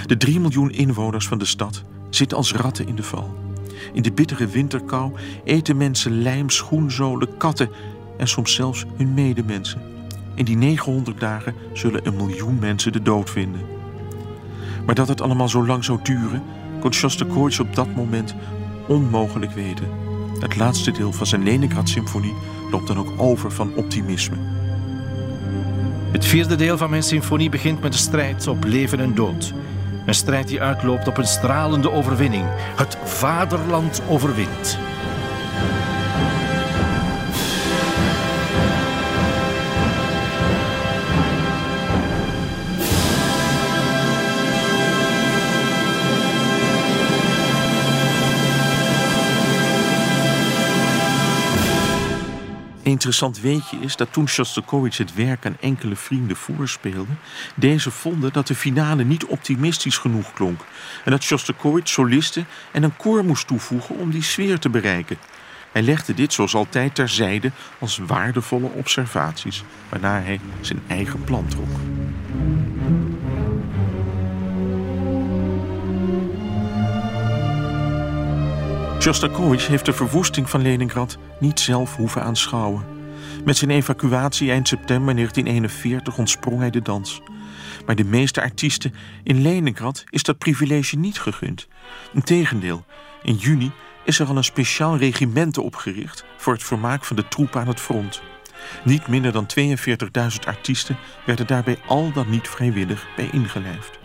De 0.05 0.17
3 0.17 0.39
miljoen 0.39 0.71
inwoners 0.71 1.27
van 1.27 1.37
de 1.37 1.45
stad 1.45 1.83
zitten 2.09 2.37
als 2.37 2.53
ratten 2.53 2.87
in 2.87 2.95
de 2.95 3.03
val. 3.03 3.46
In 3.93 4.01
de 4.01 4.11
bittere 4.11 4.47
winterkou 4.47 5.11
eten 5.43 5.77
mensen 5.77 6.21
lijm, 6.21 6.49
schoenzolen, 6.49 7.37
katten 7.37 7.69
en 8.17 8.27
soms 8.27 8.53
zelfs 8.53 8.85
hun 8.97 9.13
medemensen. 9.13 9.81
In 10.35 10.45
die 10.45 10.57
900 10.57 11.19
dagen 11.19 11.53
zullen 11.73 12.07
een 12.07 12.15
miljoen 12.15 12.59
mensen 12.59 12.91
de 12.91 13.01
dood 13.01 13.29
vinden. 13.29 13.61
Maar 14.85 14.95
dat 14.95 15.07
het 15.07 15.21
allemaal 15.21 15.49
zo 15.49 15.65
lang 15.65 15.83
zou 15.83 15.99
duren, 16.03 16.43
kon 16.79 16.93
Shostakovich 16.93 17.59
op 17.59 17.75
dat 17.75 17.95
moment 17.95 18.35
onmogelijk 18.87 19.51
weten. 19.51 19.87
Het 20.39 20.55
laatste 20.55 20.91
deel 20.91 21.11
van 21.11 21.25
zijn 21.25 21.43
Leningrad-symfonie 21.43 22.33
loopt 22.71 22.87
dan 22.87 22.97
ook 22.97 23.13
over 23.17 23.51
van 23.51 23.75
optimisme. 23.75 24.35
Het 26.11 26.25
vierde 26.25 26.55
deel 26.55 26.77
van 26.77 26.89
mijn 26.89 27.03
symfonie 27.03 27.49
begint 27.49 27.81
met 27.81 27.91
de 27.91 27.97
strijd 27.97 28.47
op 28.47 28.63
leven 28.63 28.99
en 28.99 29.15
dood. 29.15 29.53
Een 30.07 30.13
strijd 30.13 30.47
die 30.47 30.61
uitloopt 30.61 31.07
op 31.07 31.17
een 31.17 31.27
stralende 31.27 31.91
overwinning. 31.91 32.45
Het 32.75 32.97
vaderland 33.03 34.01
overwint. 34.07 34.79
Interessant 52.87 53.39
weetje 53.39 53.77
is 53.79 53.95
dat 53.95 54.13
toen 54.13 54.27
Shostakovich 54.27 54.97
het 54.97 55.13
werk 55.13 55.45
aan 55.45 55.57
enkele 55.59 55.95
vrienden 55.95 56.35
voorspeelde, 56.35 57.11
deze 57.55 57.91
vonden 57.91 58.33
dat 58.33 58.47
de 58.47 58.55
finale 58.55 59.03
niet 59.03 59.25
optimistisch 59.25 59.97
genoeg 59.97 60.33
klonk 60.33 60.61
en 61.03 61.11
dat 61.11 61.23
Shostakovich 61.23 61.87
solisten 61.87 62.47
en 62.71 62.83
een 62.83 62.97
koor 62.97 63.25
moest 63.25 63.47
toevoegen 63.47 63.97
om 63.97 64.11
die 64.11 64.23
sfeer 64.23 64.59
te 64.59 64.69
bereiken. 64.69 65.17
Hij 65.71 65.81
legde 65.81 66.13
dit 66.13 66.33
zoals 66.33 66.55
altijd 66.55 66.95
terzijde 66.95 67.51
als 67.79 67.97
waardevolle 67.97 68.69
observaties, 68.69 69.63
waarna 69.89 70.21
hij 70.21 70.39
zijn 70.61 70.81
eigen 70.87 71.23
plan 71.23 71.47
trok. 71.47 71.69
Shostakovich 78.99 79.67
heeft 79.67 79.85
de 79.85 79.93
verwoesting 79.93 80.49
van 80.49 80.61
Leningrad 80.61 81.17
niet 81.39 81.59
zelf 81.59 81.95
hoeven 81.95 82.23
aanschouwen. 82.23 82.85
Met 83.45 83.57
zijn 83.57 83.71
evacuatie 83.71 84.51
eind 84.51 84.67
september 84.67 85.15
1941 85.15 86.17
ontsprong 86.17 86.59
hij 86.59 86.69
de 86.69 86.81
dans. 86.81 87.21
Maar 87.85 87.95
de 87.95 88.03
meeste 88.03 88.41
artiesten 88.41 88.93
in 89.23 89.41
Leningrad 89.41 90.03
is 90.09 90.23
dat 90.23 90.37
privilege 90.37 90.95
niet 90.95 91.19
gegund. 91.19 91.67
Integendeel, 92.13 92.85
in 93.23 93.35
juni 93.35 93.71
is 94.05 94.19
er 94.19 94.27
al 94.27 94.37
een 94.37 94.43
speciaal 94.43 94.97
regiment 94.97 95.57
opgericht 95.57 96.25
voor 96.37 96.53
het 96.53 96.63
vermaak 96.63 97.05
van 97.05 97.15
de 97.15 97.27
troepen 97.27 97.61
aan 97.61 97.67
het 97.67 97.79
front. 97.79 98.21
Niet 98.83 99.07
minder 99.07 99.31
dan 99.31 99.47
42.000 99.59 99.67
artiesten 100.45 100.97
werden 101.25 101.47
daarbij 101.47 101.77
al 101.87 102.11
dan 102.11 102.29
niet 102.29 102.47
vrijwillig 102.47 103.07
bij 103.15 103.29
ingelijfd. 103.31 103.99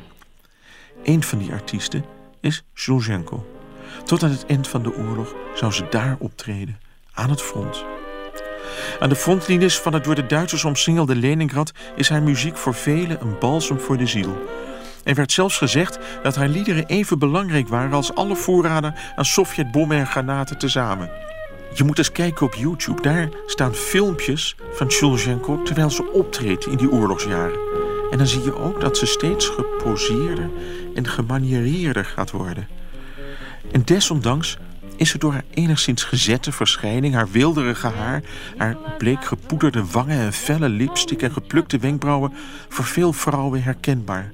Een 1.02 1.22
van 1.22 1.38
die 1.38 1.52
artiesten 1.52 2.04
is 2.40 2.64
Shulzhenko. 2.74 3.61
Tot 4.04 4.22
aan 4.22 4.30
het 4.30 4.46
eind 4.46 4.68
van 4.68 4.82
de 4.82 4.94
oorlog 4.94 5.34
zou 5.54 5.72
ze 5.72 5.86
daar 5.90 6.16
optreden, 6.18 6.78
aan 7.12 7.30
het 7.30 7.42
front. 7.42 7.84
Aan 9.00 9.08
de 9.08 9.16
frontlinies 9.16 9.78
van 9.78 9.92
het 9.92 10.04
door 10.04 10.14
de 10.14 10.26
Duitsers 10.26 10.64
omsingelde 10.64 11.16
Leningrad 11.16 11.72
is 11.96 12.08
haar 12.08 12.22
muziek 12.22 12.56
voor 12.56 12.74
velen 12.74 13.20
een 13.20 13.38
balsem 13.38 13.80
voor 13.80 13.96
de 13.96 14.06
ziel. 14.06 14.42
Er 15.04 15.14
werd 15.14 15.32
zelfs 15.32 15.58
gezegd 15.58 15.98
dat 16.22 16.34
haar 16.34 16.48
liederen 16.48 16.86
even 16.86 17.18
belangrijk 17.18 17.68
waren 17.68 17.92
als 17.92 18.14
alle 18.14 18.36
voorraden 18.36 18.94
aan 19.16 19.24
Sovjetbommen 19.24 19.98
en 19.98 20.06
granaten 20.06 20.58
tezamen. 20.58 21.10
Je 21.74 21.84
moet 21.84 21.98
eens 21.98 22.12
kijken 22.12 22.46
op 22.46 22.54
YouTube. 22.54 23.02
Daar 23.02 23.28
staan 23.46 23.74
filmpjes 23.74 24.56
van 24.72 24.90
Shulzhenko 24.90 25.62
terwijl 25.62 25.90
ze 25.90 26.12
optreedt 26.12 26.66
in 26.66 26.76
die 26.76 26.90
oorlogsjaren. 26.90 27.58
En 28.10 28.18
dan 28.18 28.26
zie 28.26 28.42
je 28.42 28.56
ook 28.56 28.80
dat 28.80 28.96
ze 28.96 29.06
steeds 29.06 29.48
geposeerder 29.48 30.50
en 30.94 31.08
gemaniereerder 31.08 32.04
gaat 32.04 32.30
worden. 32.30 32.68
En 33.71 33.81
desondanks 33.85 34.57
is 34.95 35.09
ze 35.09 35.17
door 35.17 35.31
haar 35.31 35.45
enigszins 35.49 36.03
gezette 36.03 36.51
verschijning, 36.51 37.13
haar 37.13 37.29
wilderige 37.31 37.87
haar, 37.87 38.21
haar 38.57 38.77
bleek 38.97 39.25
gepoederde 39.25 39.85
wangen 39.91 40.19
en 40.19 40.33
felle 40.33 40.69
lipstick 40.69 41.21
en 41.21 41.31
geplukte 41.31 41.77
wenkbrauwen 41.77 42.33
voor 42.67 42.85
veel 42.85 43.13
vrouwen 43.13 43.63
herkenbaar. 43.63 44.31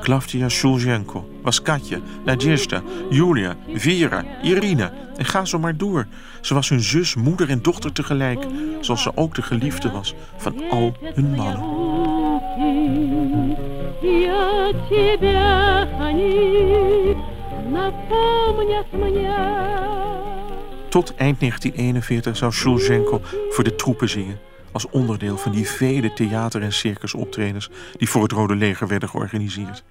Klavdia 0.00 0.48
Shulzhenko 0.48 1.30
was 1.42 1.62
Katja, 1.62 1.98
Nadjezhda, 2.24 2.82
Julia, 3.10 3.56
Vera, 3.74 4.24
Irina 4.42 4.92
en 5.16 5.24
ga 5.24 5.44
zo 5.44 5.58
maar 5.58 5.76
door. 5.76 6.06
Ze 6.40 6.54
was 6.54 6.68
hun 6.68 6.80
zus, 6.80 7.14
moeder 7.14 7.48
en 7.50 7.62
dochter 7.62 7.92
tegelijk, 7.92 8.46
zoals 8.80 9.02
ze 9.02 9.16
ook 9.16 9.34
de 9.34 9.42
geliefde 9.42 9.90
was 9.90 10.14
van 10.36 10.70
al 10.70 10.96
hun 11.14 11.30
mannen. 11.30 11.92
Я 14.00 14.72
тебя 14.88 15.88
они 15.98 17.14
напомнят 17.14 17.16
мне. 17.16 17.17
Tot 20.89 21.15
eind 21.15 21.39
1941 21.39 22.37
zou 22.37 22.51
Shulzhenko 22.51 23.21
voor 23.49 23.63
de 23.63 23.75
troepen 23.75 24.09
zingen. 24.09 24.39
Als 24.71 24.89
onderdeel 24.89 25.37
van 25.37 25.51
die 25.51 25.69
vele 25.69 26.13
theater- 26.13 26.61
en 26.61 26.73
circusoptredens 26.73 27.69
die 27.97 28.09
voor 28.09 28.23
het 28.23 28.31
Rode 28.31 28.55
Leger 28.55 28.87
werden 28.87 29.09
georganiseerd. 29.09 29.83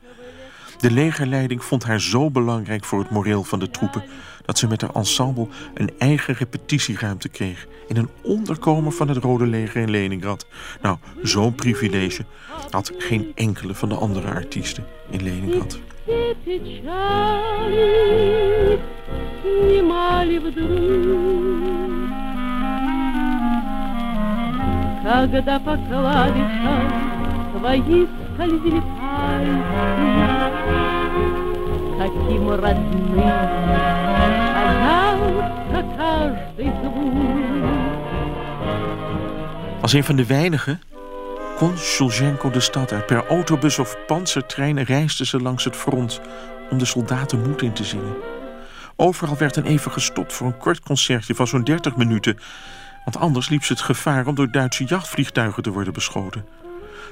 De 0.79 0.91
legerleiding 0.91 1.64
vond 1.64 1.85
haar 1.85 2.01
zo 2.01 2.31
belangrijk 2.31 2.85
voor 2.85 2.99
het 2.99 3.11
moreel 3.11 3.45
van 3.45 3.59
de 3.59 3.70
troepen 3.70 4.05
dat 4.45 4.59
ze 4.59 4.66
met 4.66 4.81
haar 4.81 4.95
ensemble 4.95 5.49
een 5.74 5.91
eigen 5.99 6.35
repetitieruimte 6.35 7.29
kreeg 7.29 7.66
in 7.89 7.97
een 7.97 8.09
onderkomen 8.22 8.93
van 8.93 9.09
het 9.09 9.16
Rode 9.16 9.47
Leger 9.47 9.83
in 9.83 9.91
Leningrad. 9.91 10.47
Nou, 10.83 10.97
zo'n 11.22 11.55
privilege 11.55 12.24
had 12.70 12.93
geen 12.99 13.33
enkele 13.35 13.74
van 13.74 13.89
de 13.89 13.95
andere 13.95 14.29
artiesten 14.29 14.87
in 15.11 15.22
Leningrad. 15.22 15.79
Все 16.09 16.34
печали 16.42 17.90
снимали 19.42 20.38
вдруг. 20.38 22.09
Когда 25.04 25.59
по 25.59 25.76
клавишам 25.76 26.88
твои 27.59 28.06
скользили 28.34 28.82
пальцы, 28.98 30.09
Каким 31.98 32.48
родным 32.48 33.22
казался 34.54 35.80
каждый 35.98 36.72
звук. 36.80 37.68
Als 39.82 39.92
een 39.92 40.04
van 40.04 40.16
de 40.16 40.26
weinigen 40.26 40.80
kon 41.59 41.78
Shulzhenko 41.78 42.50
de 42.50 42.61
stad 42.61 42.92
uit. 42.92 43.06
Per 43.06 43.26
autobus 43.26 43.78
of 43.78 43.96
panzertrein 44.06 44.82
reisde 44.82 45.26
ze 45.26 45.40
langs 45.40 45.64
het 45.64 45.76
front 45.76 46.20
om 46.70 46.78
de 46.78 46.84
soldaten 46.84 47.42
moed 47.42 47.62
in 47.62 47.72
te 47.72 47.84
zingen. 47.84 48.16
Overal 48.96 49.36
werd 49.36 49.54
dan 49.54 49.64
even 49.64 49.90
gestopt 49.90 50.32
voor 50.32 50.46
een 50.46 50.59
kort 50.59 50.80
concertje 50.80 51.34
van 51.34 51.46
zo'n 51.46 51.64
30 51.64 51.96
minuten. 51.96 52.38
Want 53.04 53.16
anders 53.16 53.48
liep 53.48 53.64
ze 53.64 53.72
het 53.72 53.82
gevaar 53.82 54.26
om 54.26 54.34
door 54.34 54.50
Duitse 54.50 54.84
jachtvliegtuigen 54.84 55.62
te 55.62 55.70
worden 55.70 55.92
beschoten. 55.92 56.44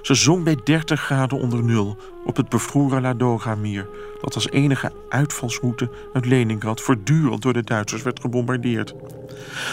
Ze 0.03 0.15
zong 0.15 0.45
bij 0.45 0.57
30 0.65 1.01
graden 1.01 1.39
onder 1.39 1.65
nul 1.65 1.97
op 2.25 2.37
het 2.37 2.49
bevroren 2.49 3.03
Ladoga-meer... 3.03 3.89
dat 4.21 4.35
als 4.35 4.51
enige 4.51 4.93
uitvalsroute 5.09 5.91
uit 6.13 6.27
Leningrad 6.27 6.81
voortdurend 6.81 7.43
door 7.43 7.53
de 7.53 7.63
Duitsers 7.63 8.03
werd 8.03 8.21
gebombardeerd. 8.21 8.95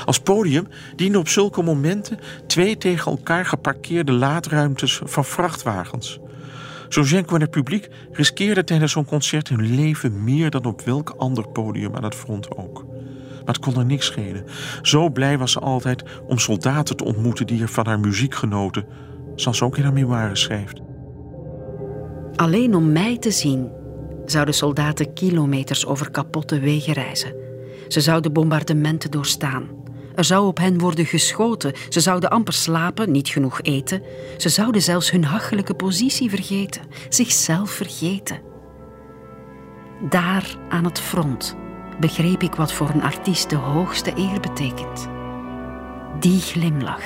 Als 0.06 0.20
podium 0.20 0.68
dienden 0.96 1.20
op 1.20 1.28
zulke 1.28 1.62
momenten 1.62 2.20
twee 2.48 2.78
tegen 2.78 3.12
elkaar 3.12 3.46
geparkeerde 3.46 4.12
laadruimtes 4.12 5.02
van 5.04 5.26
vrachtwagens. 5.26 6.20
Shevchenko 6.90 7.36
en 7.36 7.42
het 7.42 7.52
publiek 7.52 7.90
riskeerden 8.12 8.66
tijdens 8.66 8.92
zo'n 8.92 9.06
concert 9.06 9.50
hun 9.50 9.76
leven 9.76 10.24
meer 10.24 10.50
dan 10.50 10.66
op 10.66 10.82
welk 10.82 11.10
ander 11.18 11.48
podium 11.48 11.96
aan 11.96 12.04
het 12.04 12.16
front 12.16 12.58
ook. 12.58 12.86
Maar 13.46 13.54
het 13.54 13.60
kon 13.60 13.78
er 13.78 13.86
niks 13.86 14.06
schelen. 14.06 14.46
Zo 14.82 15.10
blij 15.10 15.38
was 15.38 15.52
ze 15.52 15.60
altijd 15.60 16.04
om 16.28 16.38
soldaten 16.40 16.98
te 16.98 17.04
ontmoeten 17.04 17.48
die 17.48 17.62
er 17.62 17.70
van 17.70 17.86
haar 17.86 18.00
muziek 18.00 18.36
genoten, 18.36 18.86
zoals 19.36 19.62
ook 19.62 19.78
in 19.78 19.84
haar 19.84 19.94
memoires 19.94 20.42
schrijft. 20.42 20.82
Alleen 22.36 22.76
om 22.76 22.92
mij 22.92 23.18
te 23.18 23.32
zien 23.32 23.72
zouden 24.26 24.54
soldaten 24.54 25.14
kilometers 25.14 25.86
over 25.86 26.12
kapotte 26.12 26.60
wegen 26.60 26.94
reizen. 26.94 27.34
Ze 27.88 28.02
zouden 28.02 28.34
bombardementen 28.34 29.12
doorstaan. 29.12 29.68
Er 30.16 30.24
zou 30.24 30.48
op 30.48 30.58
hen 30.58 30.80
worden 30.80 31.06
geschoten. 31.06 31.74
Ze 31.90 32.00
zouden 32.00 32.30
amper 32.30 32.54
slapen, 32.54 33.12
niet 33.12 33.28
genoeg 33.28 33.62
eten. 33.62 34.02
Ze 34.38 34.50
zouden 34.50 34.82
zelfs 34.82 35.12
hun 35.12 35.24
hachelijke 35.24 35.74
positie 35.74 36.30
vergeten, 36.30 36.82
zichzelf 37.10 37.72
vergeten. 37.72 38.42
Daar 40.10 40.58
aan 40.70 40.84
het 40.84 41.00
front 41.00 41.56
begreep 42.00 42.44
ik 42.44 42.56
wat 42.56 42.74
voor 42.74 42.90
een 42.90 43.02
artiest 43.04 43.50
de 43.50 43.56
hoogste 43.56 44.12
eer 44.16 44.40
betekent. 44.40 45.13
Die 46.20 46.40
glimlach, 46.40 47.04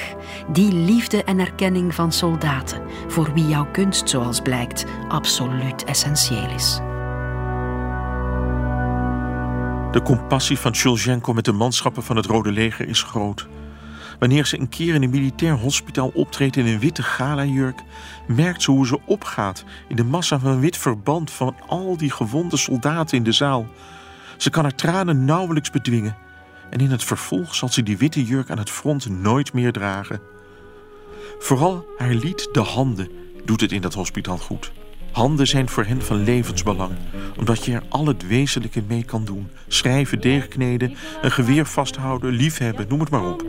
die 0.52 0.74
liefde 0.74 1.24
en 1.24 1.40
erkenning 1.40 1.96
van 1.96 2.12
soldaten, 2.12 2.82
voor 3.08 3.34
wie 3.34 3.48
jouw 3.48 3.68
kunst, 3.72 4.10
zoals 4.10 4.42
blijkt, 4.42 4.86
absoluut 5.08 5.84
essentieel 5.84 6.50
is. 6.50 6.80
De 9.92 10.02
compassie 10.04 10.58
van 10.58 10.76
Shulzhenko 10.76 11.34
met 11.34 11.46
de 11.46 11.52
manschappen 11.52 12.04
van 12.04 12.16
het 12.16 12.26
Rode 12.26 12.52
Leger 12.52 12.88
is 12.88 13.04
groot. 13.04 13.48
Wanneer 14.20 14.46
ze 14.46 14.60
een 14.60 14.70
keer 14.70 14.96
in 14.96 15.04
een 15.04 15.10
militair 15.10 15.54
hospitaal 15.54 16.12
optreedt 16.14 16.56
in 16.56 16.66
een 16.66 16.80
witte 16.80 17.04
galajurk, 17.04 17.84
merkt 18.28 18.62
ze 18.62 18.72
hoe 18.72 18.88
ze 18.88 19.00
opgaat 19.06 19.64
in 19.88 19.96
de 19.96 20.04
massa 20.04 20.40
van 20.40 20.60
wit 20.60 20.78
verband 20.78 21.32
van 21.32 21.56
al 21.68 21.98
die 21.98 22.12
gewonde 22.12 22.58
soldaten 22.58 23.18
in 23.18 23.24
de 23.24 23.32
zaal. 23.32 23.68
Ze 24.38 24.50
kan 24.50 24.64
haar 24.64 24.76
tranen 24.76 25.26
nauwelijks 25.26 25.70
bedwingen 25.70 26.18
En 26.71 26.79
in 26.79 26.91
het 26.91 27.05
vervolg 27.05 27.55
zal 27.55 27.69
ze 27.69 27.83
die 27.83 27.97
witte 27.97 28.25
jurk 28.25 28.51
aan 28.51 28.59
het 28.59 28.71
front 28.71 29.09
nooit 29.09 29.53
meer 29.53 29.73
dragen. 29.73 30.21
Vooral 31.39 31.87
haar 31.97 32.15
lied 32.15 32.49
De 32.53 32.61
Handen 32.61 33.09
doet 33.45 33.61
het 33.61 33.73
in 33.73 33.81
dat 33.81 33.95
hospitaal 33.95 34.39
goed. 34.39 34.73
Handen 35.13 35.47
zijn 35.47 35.69
voor 35.69 35.85
hen 35.85 36.03
van 36.03 36.25
levensbelang, 36.25 36.93
omdat 37.37 37.65
je 37.65 37.73
er 37.73 37.83
al 37.89 38.07
het 38.07 38.27
wezenlijke 38.27 38.83
mee 38.87 39.05
kan 39.05 39.25
doen. 39.25 39.51
Schrijven, 39.69 40.21
deegkneden, 40.21 40.95
een 41.23 41.33
geweer 41.33 41.67
vasthouden, 41.67 42.31
liefhebben, 42.33 42.89
noem 42.89 43.01
het 43.01 43.11
maar 43.11 43.27
op. 43.27 43.45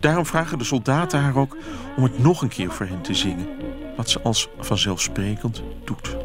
Daarom 0.00 0.26
vragen 0.26 0.58
de 0.58 0.64
soldaten 0.64 1.20
haar 1.20 1.36
ook 1.36 1.56
om 1.96 2.02
het 2.02 2.18
nog 2.18 2.42
een 2.42 2.48
keer 2.48 2.70
voor 2.70 2.86
hen 2.86 3.02
te 3.02 3.14
zingen. 3.14 3.48
Wat 3.96 4.10
ze 4.10 4.20
als 4.20 4.48
vanzelfsprekend 4.58 5.62
doet. 5.84 6.16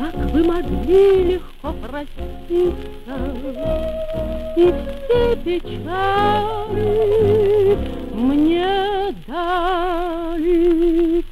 Как 0.00 0.14
вы 0.32 0.42
могли 0.42 1.40
легко 1.64 1.72
проститься 1.72 3.16
И 4.56 4.72
все 4.72 5.36
печали 5.44 6.88
мне 8.14 9.14
дали 9.26 11.24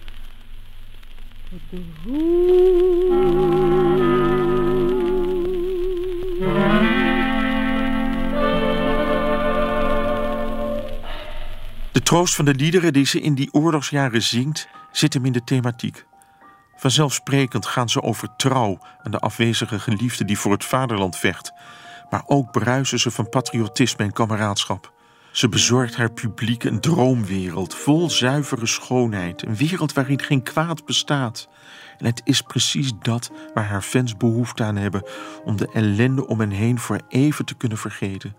De 11.92 12.02
troost 12.02 12.34
van 12.34 12.44
de 12.44 12.54
liederen 12.54 12.92
die 12.92 13.06
ze 13.06 13.20
in 13.20 13.34
die 13.34 13.48
oorlogsjaren 13.52 14.22
zingt, 14.22 14.68
zit 14.92 15.14
hem 15.14 15.24
in 15.24 15.32
de 15.32 15.44
thematiek. 15.44 16.06
Vanzelfsprekend 16.83 17.65
gaan 17.65 17.89
ze 17.89 18.01
over 18.01 18.35
trouw 18.35 18.79
aan 19.03 19.11
de 19.11 19.19
afwezige 19.19 19.79
geliefde 19.79 20.25
die 20.25 20.37
voor 20.37 20.51
het 20.51 20.65
vaderland 20.65 21.17
vecht. 21.17 21.53
Maar 22.09 22.23
ook 22.25 22.51
bruisen 22.51 22.99
ze 22.99 23.11
van 23.11 23.29
patriotisme 23.29 24.05
en 24.05 24.13
kameraadschap. 24.13 24.93
Ze 25.31 25.49
bezorgt 25.49 25.95
haar 25.95 26.11
publiek 26.11 26.63
een 26.63 26.79
droomwereld 26.79 27.75
vol 27.75 28.09
zuivere 28.09 28.65
schoonheid. 28.65 29.45
Een 29.45 29.55
wereld 29.55 29.93
waarin 29.93 30.21
geen 30.21 30.43
kwaad 30.43 30.85
bestaat. 30.85 31.47
En 31.97 32.05
het 32.05 32.21
is 32.23 32.41
precies 32.41 32.91
dat 33.01 33.31
waar 33.53 33.67
haar 33.67 33.81
fans 33.81 34.17
behoefte 34.17 34.63
aan 34.63 34.75
hebben 34.75 35.03
om 35.43 35.57
de 35.57 35.69
ellende 35.73 36.27
om 36.27 36.39
hen 36.39 36.51
heen 36.51 36.79
voor 36.79 36.99
even 37.09 37.45
te 37.45 37.55
kunnen 37.55 37.77
vergeten. 37.77 38.35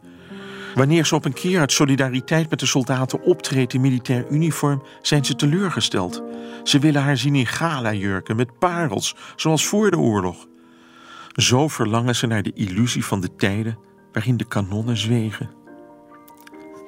Wanneer 0.74 1.06
ze 1.06 1.14
op 1.14 1.24
een 1.24 1.32
keer 1.32 1.60
uit 1.60 1.72
solidariteit 1.72 2.50
met 2.50 2.60
de 2.60 2.66
soldaten 2.66 3.22
optreedt 3.22 3.72
in 3.72 3.80
militair 3.80 4.26
uniform, 4.30 4.82
zijn 5.02 5.24
ze 5.24 5.34
teleurgesteld. 5.34 6.22
Ze 6.62 6.78
willen 6.78 7.02
haar 7.02 7.16
zien 7.16 7.34
in 7.34 7.46
gala-jurken 7.46 8.36
met 8.36 8.58
parels, 8.58 9.16
zoals 9.36 9.66
voor 9.66 9.90
de 9.90 9.98
oorlog. 9.98 10.46
Zo 11.32 11.68
verlangen 11.68 12.16
ze 12.16 12.26
naar 12.26 12.42
de 12.42 12.52
illusie 12.52 13.04
van 13.04 13.20
de 13.20 13.36
tijden 13.36 13.78
waarin 14.12 14.36
de 14.36 14.44
kanonnen 14.44 14.96
zwegen. 14.96 15.50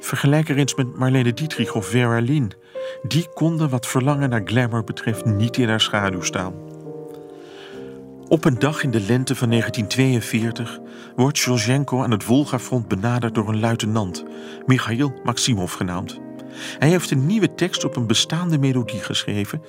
Vergelijk 0.00 0.48
er 0.48 0.56
eens 0.56 0.74
met 0.74 0.98
Marlene 0.98 1.32
Dietrich 1.32 1.74
of 1.74 1.86
Vera 1.86 2.20
Lynn. 2.20 2.52
Die 3.02 3.28
konden 3.34 3.68
wat 3.68 3.86
verlangen 3.86 4.30
naar 4.30 4.42
glamour 4.44 4.84
betreft 4.84 5.24
niet 5.24 5.56
in 5.56 5.68
haar 5.68 5.80
schaduw 5.80 6.22
staan. 6.22 6.65
Op 8.28 8.44
een 8.44 8.58
dag 8.58 8.82
in 8.82 8.90
de 8.90 9.00
lente 9.00 9.36
van 9.36 9.50
1942 9.50 10.78
wordt 11.16 11.38
Shevchenko 11.38 12.02
aan 12.02 12.10
het 12.10 12.24
Volgafront 12.24 12.88
benaderd 12.88 13.34
door 13.34 13.48
een 13.48 13.60
luitenant, 13.60 14.24
Michail 14.66 15.20
Maximov 15.24 15.74
genaamd. 15.74 16.20
Hij 16.78 16.88
heeft 16.88 17.10
een 17.10 17.26
nieuwe 17.26 17.54
tekst 17.54 17.84
op 17.84 17.96
een 17.96 18.06
bestaande 18.06 18.58
melodie 18.58 19.00
geschreven 19.00 19.62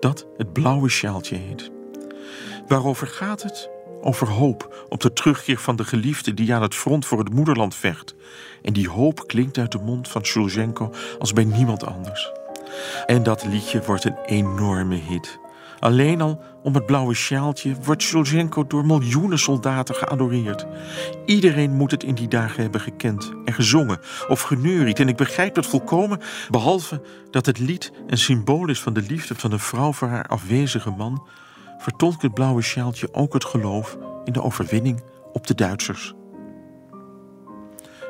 dat 0.00 0.26
het 0.36 0.52
blauwe 0.52 0.88
sjaaltje 0.88 1.36
heet. 1.36 1.70
Waarover 2.66 3.06
gaat 3.06 3.42
het? 3.42 3.70
over 4.02 4.28
hoop 4.28 4.86
op 4.88 5.00
de 5.00 5.12
terugkeer 5.12 5.58
van 5.58 5.76
de 5.76 5.84
geliefde 5.84 6.34
die 6.34 6.54
aan 6.54 6.62
het 6.62 6.74
front 6.74 7.06
voor 7.06 7.18
het 7.18 7.32
moederland 7.32 7.74
vecht. 7.74 8.14
En 8.62 8.72
die 8.72 8.88
hoop 8.88 9.26
klinkt 9.26 9.58
uit 9.58 9.72
de 9.72 9.78
mond 9.78 10.08
van 10.08 10.24
Shulchenko 10.24 10.92
als 11.18 11.32
bij 11.32 11.44
niemand 11.44 11.86
anders. 11.86 12.32
En 13.06 13.22
dat 13.22 13.44
liedje 13.44 13.82
wordt 13.82 14.04
een 14.04 14.18
enorme 14.26 14.96
hit. 14.96 15.40
Alleen 15.82 16.20
al 16.20 16.42
om 16.62 16.74
het 16.74 16.86
blauwe 16.86 17.14
sjaaltje 17.14 17.74
wordt 17.84 18.02
Shulchenko 18.02 18.66
door 18.66 18.86
miljoenen 18.86 19.38
soldaten 19.38 19.94
geadoreerd. 19.94 20.66
Iedereen 21.26 21.70
moet 21.70 21.90
het 21.90 22.02
in 22.02 22.14
die 22.14 22.28
dagen 22.28 22.62
hebben 22.62 22.80
gekend 22.80 23.32
en 23.44 23.52
gezongen 23.52 23.98
of 24.28 24.40
geneuried. 24.40 25.00
En 25.00 25.08
ik 25.08 25.16
begrijp 25.16 25.54
dat 25.54 25.66
volkomen, 25.66 26.20
behalve 26.50 27.02
dat 27.30 27.46
het 27.46 27.58
lied 27.58 27.92
een 28.06 28.18
symbool 28.18 28.68
is 28.68 28.80
van 28.80 28.92
de 28.92 29.02
liefde 29.02 29.34
van 29.34 29.52
een 29.52 29.58
vrouw 29.58 29.92
voor 29.92 30.08
haar 30.08 30.26
afwezige 30.26 30.90
man, 30.90 31.26
vertolkt 31.78 32.22
het 32.22 32.34
blauwe 32.34 32.62
sjaaltje 32.62 33.14
ook 33.14 33.32
het 33.32 33.44
geloof 33.44 33.98
in 34.24 34.32
de 34.32 34.42
overwinning 34.42 35.02
op 35.32 35.46
de 35.46 35.54
Duitsers. 35.54 36.14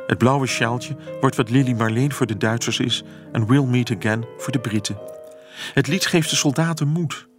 Het 0.07 0.19
blauwe 0.19 0.47
sjaaltje 0.47 0.97
wordt 1.21 1.37
wat 1.37 1.51
Lily 1.51 1.73
Marleen 1.73 2.13
voor 2.13 2.27
de 2.27 2.37
Duitsers 2.37 2.79
is 2.79 3.03
en 3.33 3.47
We'll 3.47 3.65
Meet 3.65 3.97
Again 3.97 4.25
voor 4.39 4.53
de 4.53 4.61
Britten. 4.61 4.99
Het 5.75 5.87
lied 5.87 6.07
geeft 6.07 6.31
de 6.31 6.37
soldaten 6.37 6.89
moed. 6.89 7.31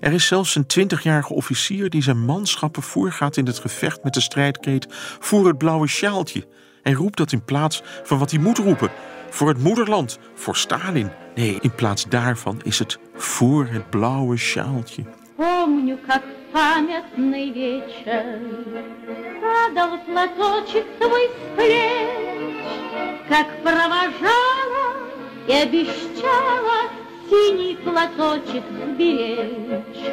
Er 0.00 0.12
is 0.12 0.26
zelfs 0.26 0.54
een 0.54 0.66
twintigjarige 0.66 1.34
officier 1.34 1.90
die 1.90 2.02
zijn 2.02 2.24
manschappen 2.24 2.82
voorgaat 2.82 3.36
in 3.36 3.46
het 3.46 3.58
gevecht 3.58 4.02
met 4.02 4.14
de 4.14 4.20
strijdkreet 4.20 4.86
voor 5.20 5.46
het 5.46 5.58
blauwe 5.58 5.86
sjaaltje. 5.86 6.46
Hij 6.82 6.92
roept 6.92 7.16
dat 7.16 7.32
in 7.32 7.44
plaats 7.44 7.82
van 8.02 8.18
wat 8.18 8.30
hij 8.30 8.40
moet 8.40 8.58
roepen: 8.58 8.90
voor 9.30 9.48
het 9.48 9.58
moederland, 9.58 10.18
voor 10.34 10.56
Stalin. 10.56 11.10
Nee, 11.34 11.58
in 11.60 11.74
plaats 11.74 12.04
daarvan 12.08 12.60
is 12.62 12.78
het 12.78 12.98
voor 13.14 13.66
het 13.66 13.90
blauwe 13.90 14.36
sjaaltje. 14.36 15.04
Помню, 15.36 15.96
как 16.06 16.22
памятный 16.52 17.50
вечер 17.50 18.40
Падал 19.40 19.96
платочек 20.04 20.84
твой 20.98 21.28
с 21.28 21.56
плеч 21.56 22.60
Как 23.26 23.46
провожала 23.62 24.96
и 25.48 25.52
обещала 25.52 26.90
Синий 27.28 27.76
платочек 27.76 28.64
сберечь 28.84 30.04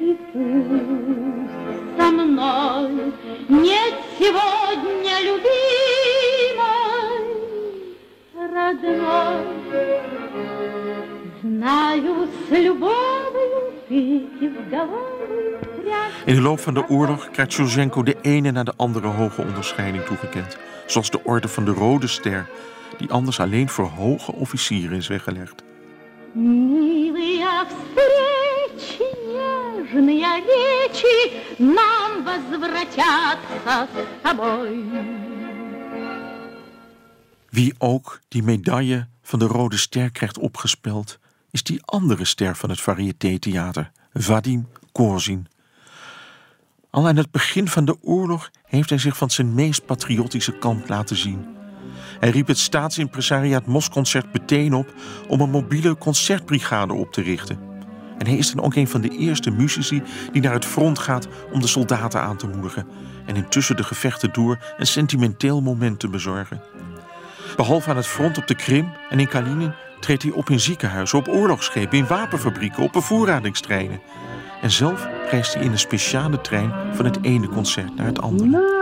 И 0.00 0.16
пусть 0.32 1.98
со 1.98 2.10
мной 2.10 3.12
нет 3.48 3.94
сегодня 4.18 5.20
любимой 5.28 6.58
Родной 8.54 9.44
Знаю, 11.42 12.28
с 12.48 12.50
любовью 12.50 13.72
ты 13.88 13.96
и 13.96 14.48
в 14.48 14.70
голову 14.70 15.28
In 16.28 16.34
de 16.34 16.40
loop 16.40 16.60
van 16.60 16.74
de 16.74 16.88
oorlog 16.88 17.30
krijgt 17.30 17.52
Shulchenko 17.52 18.02
de 18.02 18.16
ene 18.22 18.50
na 18.50 18.62
de 18.62 18.72
andere 18.76 19.06
hoge 19.06 19.42
onderscheiding 19.42 20.04
toegekend. 20.04 20.56
Zoals 20.86 21.10
de 21.10 21.24
Orde 21.24 21.48
van 21.48 21.64
de 21.64 21.70
Rode 21.70 22.06
Ster, 22.06 22.48
die 22.98 23.10
anders 23.10 23.40
alleen 23.40 23.68
voor 23.68 23.86
hoge 23.86 24.32
officieren 24.32 24.96
is 24.96 25.06
weggelegd. 25.08 25.62
Милые 26.34 27.46
встречи, 27.68 29.02
нежные 29.26 30.42
речи 30.50 31.18
Нам 31.58 32.24
возвратятся 32.24 33.88
с 33.92 34.22
тобой. 34.22 34.84
Wie 37.50 37.74
ook 37.78 38.20
die 38.28 38.42
medaille 38.42 39.08
van 39.22 39.38
de 39.38 39.46
Rode 39.46 39.76
Ster 39.76 40.10
krijgt 40.10 40.38
opgespeld, 40.38 41.18
is 41.50 41.62
die 41.62 41.82
andere 41.84 42.24
ster 42.24 42.56
van 42.56 42.70
het 42.70 42.80
variété-theater, 42.80 43.90
Vadim 44.12 44.68
Korzin. 44.92 45.46
Al 46.90 47.06
aan 47.06 47.16
het 47.16 47.30
begin 47.30 47.68
van 47.68 47.84
de 47.84 48.02
oorlog 48.02 48.50
heeft 48.64 48.88
hij 48.88 48.98
zich 48.98 49.16
van 49.16 49.30
zijn 49.30 49.54
meest 49.54 49.86
patriotische 49.86 50.58
kant 50.58 50.88
laten 50.88 51.16
zien. 51.16 51.46
Hij 52.19 52.29
riep 52.29 52.47
het 52.47 52.57
staatsimpresariaat 52.57 53.65
Mosconcert 53.65 54.33
meteen 54.33 54.73
op 54.73 54.93
om 55.27 55.41
een 55.41 55.49
mobiele 55.49 55.97
concertbrigade 55.97 56.93
op 56.93 57.11
te 57.11 57.21
richten. 57.21 57.59
En 58.17 58.27
hij 58.27 58.37
is 58.37 58.51
dan 58.51 58.65
ook 58.65 58.75
een 58.75 58.87
van 58.87 59.01
de 59.01 59.17
eerste 59.17 59.51
muzici 59.51 60.03
die 60.31 60.41
naar 60.41 60.53
het 60.53 60.65
front 60.65 60.99
gaat 60.99 61.27
om 61.51 61.61
de 61.61 61.67
soldaten 61.67 62.21
aan 62.21 62.37
te 62.37 62.47
moedigen 62.47 62.87
en 63.25 63.35
intussen 63.35 63.75
de 63.75 63.83
gevechten 63.83 64.33
door 64.33 64.57
een 64.77 64.87
sentimenteel 64.87 65.61
moment 65.61 65.99
te 65.99 66.07
bezorgen. 66.07 66.61
Behalve 67.55 67.89
aan 67.89 67.95
het 67.95 68.07
front 68.07 68.37
op 68.37 68.47
de 68.47 68.55
Krim 68.55 68.91
en 69.09 69.19
in 69.19 69.27
Kalinin 69.27 69.73
treedt 69.99 70.23
hij 70.23 70.31
op 70.31 70.49
in 70.49 70.59
ziekenhuizen, 70.59 71.19
op 71.19 71.27
oorlogsschepen, 71.27 71.97
in 71.97 72.07
wapenfabrieken, 72.07 72.83
op 72.83 72.91
bevoorradingstreinen. 72.91 74.01
En 74.61 74.71
zelf 74.71 75.07
reist 75.31 75.53
hij 75.53 75.63
in 75.63 75.71
een 75.71 75.79
speciale 75.79 76.41
trein 76.41 76.71
van 76.93 77.05
het 77.05 77.17
ene 77.21 77.47
concert 77.47 77.95
naar 77.95 78.05
het 78.05 78.21
andere. 78.21 78.81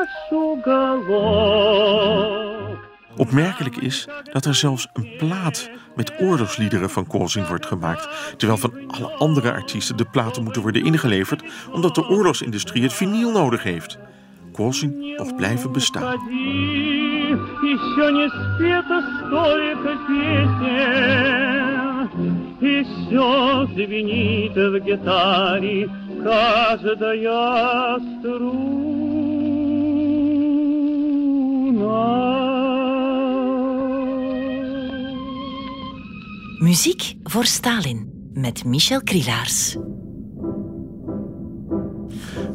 Opmerkelijk 3.17 3.77
is 3.77 4.09
dat 4.33 4.45
er 4.45 4.55
zelfs 4.55 4.89
een 4.93 5.15
plaat 5.19 5.71
met 5.97 6.13
oorlogsliederen 6.19 6.91
van 6.91 7.07
Kozin 7.07 7.47
wordt 7.47 7.67
gemaakt, 7.67 8.09
terwijl 8.37 8.59
van 8.59 8.73
alle 8.87 9.13
andere 9.13 9.53
artiesten 9.53 9.97
de 9.97 10.05
platen 10.05 10.43
moeten 10.43 10.63
worden 10.63 10.85
ingeleverd 10.85 11.43
omdat 11.73 11.95
de 11.95 12.09
oorlogsindustrie 12.09 12.83
het 12.83 12.93
vinyl 12.93 13.31
nodig 13.31 13.63
heeft. 13.63 13.99
Kozin 14.53 15.15
mocht 15.17 15.37
blijven 15.37 15.73
bestaan. 15.73 16.19
Еще 17.63 18.13
не 18.13 18.29
спето 18.29 18.99
столько 19.19 19.91
песен, 20.07 21.27
И 22.61 22.83
все 22.85 23.67
звенит 23.75 24.55
в 24.55 24.81
гитаре 24.81 25.89
каждая 26.23 27.99
струна. 27.99 28.80
Muziek 36.72 37.16
voor 37.24 37.46
Stalin 37.46 38.30
met 38.34 38.66
Michel 38.66 39.04
Krielaars. 39.04 39.78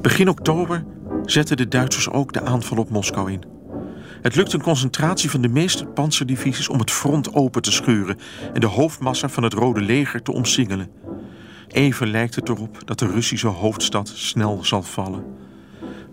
Begin 0.02 0.28
oktober 0.28 0.84
zetten 1.24 1.56
de 1.56 1.68
Duitsers 1.68 2.10
ook 2.10 2.32
de 2.32 2.40
aanval 2.42 2.78
op 2.78 2.90
Moskou 2.90 3.32
in. 3.32 3.42
Het 4.22 4.34
lukt 4.34 4.52
een 4.52 4.62
concentratie 4.62 5.30
van 5.30 5.40
de 5.40 5.48
meeste 5.48 5.86
panzerdivisies 5.86 6.68
om 6.68 6.78
het 6.78 6.90
front 6.90 7.34
open 7.34 7.62
te 7.62 7.72
scheuren 7.72 8.18
en 8.52 8.60
de 8.60 8.66
hoofdmassa 8.66 9.28
van 9.28 9.42
het 9.42 9.52
Rode 9.52 9.80
Leger 9.80 10.22
te 10.22 10.32
omsingelen. 10.32 10.90
Even 11.68 12.10
lijkt 12.10 12.34
het 12.34 12.48
erop 12.48 12.82
dat 12.84 12.98
de 12.98 13.06
Russische 13.06 13.46
hoofdstad 13.46 14.08
snel 14.08 14.64
zal 14.64 14.82
vallen. 14.82 15.24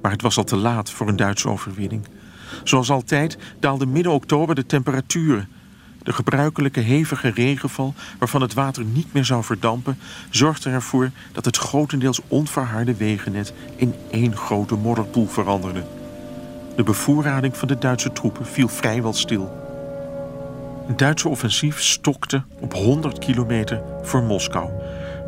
Maar 0.01 0.11
het 0.11 0.21
was 0.21 0.37
al 0.37 0.43
te 0.43 0.57
laat 0.57 0.91
voor 0.91 1.07
een 1.07 1.15
Duitse 1.15 1.49
overwinning. 1.49 2.07
Zoals 2.63 2.89
altijd 2.89 3.37
daalde 3.59 3.85
midden 3.85 4.11
oktober 4.11 4.55
de 4.55 4.65
temperaturen. 4.65 5.61
De 6.03 6.13
gebruikelijke 6.13 6.79
hevige 6.79 7.29
regenval, 7.29 7.93
waarvan 8.19 8.41
het 8.41 8.53
water 8.53 8.83
niet 8.83 9.13
meer 9.13 9.25
zou 9.25 9.43
verdampen, 9.43 9.97
zorgde 10.29 10.69
ervoor 10.69 11.11
dat 11.31 11.45
het 11.45 11.57
grotendeels 11.57 12.21
onverharde 12.27 12.95
wegennet 12.95 13.53
in 13.75 13.93
één 14.11 14.35
grote 14.37 14.75
modderpoel 14.75 15.27
veranderde. 15.27 15.83
De 16.75 16.83
bevoorrading 16.83 17.57
van 17.57 17.67
de 17.67 17.77
Duitse 17.77 18.11
troepen 18.11 18.45
viel 18.45 18.67
vrijwel 18.67 19.13
stil. 19.13 19.61
Het 20.87 20.97
Duitse 20.97 21.29
offensief 21.29 21.81
stokte 21.81 22.43
op 22.59 22.73
100 22.73 23.19
kilometer 23.19 23.81
voor 24.01 24.23
Moskou. 24.23 24.69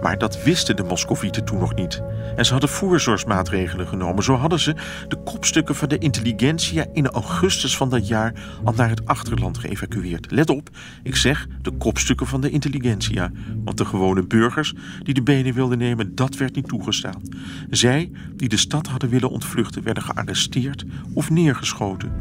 Maar 0.06 0.18
dat 0.18 0.44
wisten 0.44 0.76
de 0.76 0.84
Moscovieten 0.84 1.46
toen 1.46 1.60
nog 1.60 1.76
niet. 1.76 2.02
En 2.36 2.46
ze 2.46 2.52
hadden 2.52 2.70
voorzorgsmaatregelen 2.70 3.88
genomen. 3.88 4.24
Zo 4.24 4.36
hadden 4.36 4.60
ze 4.60 4.76
de 5.08 5.16
kopstukken 5.24 5.76
van 5.76 5.90
de 5.90 5.98
intelligentsia 5.98 6.86
in 6.94 7.08
augustus 7.08 7.78
van 7.78 7.90
dat 7.90 8.08
jaar 8.08 8.34
al 8.64 8.74
naar 8.74 8.90
het 8.90 9.06
achterland 9.06 9.58
geëvacueerd. 9.58 10.32
Let 10.32 10.50
op, 10.50 10.70
ik 11.04 11.16
zeg 11.16 11.48
de 11.62 11.72
kopstukken 11.72 12.28
van 12.28 12.42
de 12.42 12.50
intelligentsia. 12.50 13.32
Want 13.64 13.78
de 13.78 13.86
gewone 13.86 14.24
burgers 14.24 14.74
die 15.04 15.14
de 15.14 15.24
benen 15.24 15.54
wilden 15.54 15.78
nemen, 15.78 16.16
dat 16.16 16.38
werd 16.38 16.56
niet 16.56 16.68
toegestaan. 16.68 17.22
Zij 17.70 18.12
die 18.36 18.50
de 18.50 18.58
stad 18.58 18.88
hadden 18.88 19.10
willen 19.10 19.30
ontvluchten, 19.30 19.84
werden 19.84 20.04
gearresteerd 20.04 20.86
of 21.14 21.30
neergeschoten. 21.30 22.12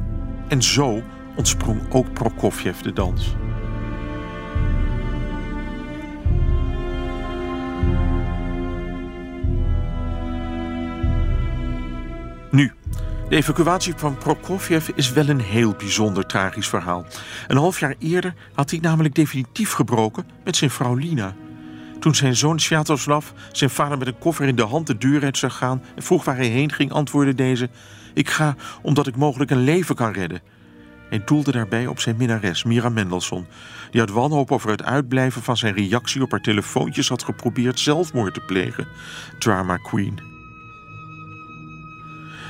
En 0.48 0.62
zo 0.62 1.02
ontsprong 1.36 1.80
ook 1.90 2.12
Prokofjev 2.12 2.80
de 2.80 2.92
dans. 2.92 3.34
De 13.34 13.40
evacuatie 13.40 13.94
van 13.96 14.18
Prokofjev 14.18 14.88
is 14.94 15.12
wel 15.12 15.28
een 15.28 15.40
heel 15.40 15.72
bijzonder 15.72 16.26
tragisch 16.26 16.68
verhaal. 16.68 17.06
Een 17.48 17.56
half 17.56 17.80
jaar 17.80 17.94
eerder 17.98 18.34
had 18.52 18.70
hij 18.70 18.78
namelijk 18.78 19.14
definitief 19.14 19.72
gebroken 19.72 20.26
met 20.44 20.56
zijn 20.56 20.70
vrouw 20.70 20.94
Lina. 20.94 21.34
Toen 22.00 22.14
zijn 22.14 22.36
zoon 22.36 22.60
Sviatoslav 22.60 23.26
zijn 23.52 23.70
vader 23.70 23.98
met 23.98 24.06
een 24.06 24.18
koffer 24.18 24.46
in 24.46 24.56
de 24.56 24.62
hand 24.62 24.86
de 24.86 24.98
deur 24.98 25.22
uit 25.22 25.38
zag 25.38 25.56
gaan 25.56 25.82
en 25.96 26.02
vroeg 26.02 26.24
waar 26.24 26.36
hij 26.36 26.46
heen 26.46 26.72
ging, 26.72 26.92
antwoordde 26.92 27.34
deze: 27.34 27.68
Ik 28.14 28.28
ga 28.28 28.56
omdat 28.82 29.06
ik 29.06 29.16
mogelijk 29.16 29.50
een 29.50 29.64
leven 29.64 29.94
kan 29.94 30.12
redden. 30.12 30.42
Hij 31.08 31.22
doelde 31.24 31.52
daarbij 31.52 31.86
op 31.86 32.00
zijn 32.00 32.16
minnares 32.16 32.64
Mira 32.64 32.88
Mendelssohn, 32.88 33.46
die 33.90 34.00
uit 34.00 34.10
wanhoop 34.10 34.52
over 34.52 34.70
het 34.70 34.82
uitblijven 34.82 35.42
van 35.42 35.56
zijn 35.56 35.74
reactie 35.74 36.22
op 36.22 36.30
haar 36.30 36.40
telefoontjes 36.40 37.08
had 37.08 37.22
geprobeerd 37.22 37.80
zelfmoord 37.80 38.34
te 38.34 38.40
plegen. 38.40 38.86
Drama 39.38 39.76
Queen. 39.76 40.33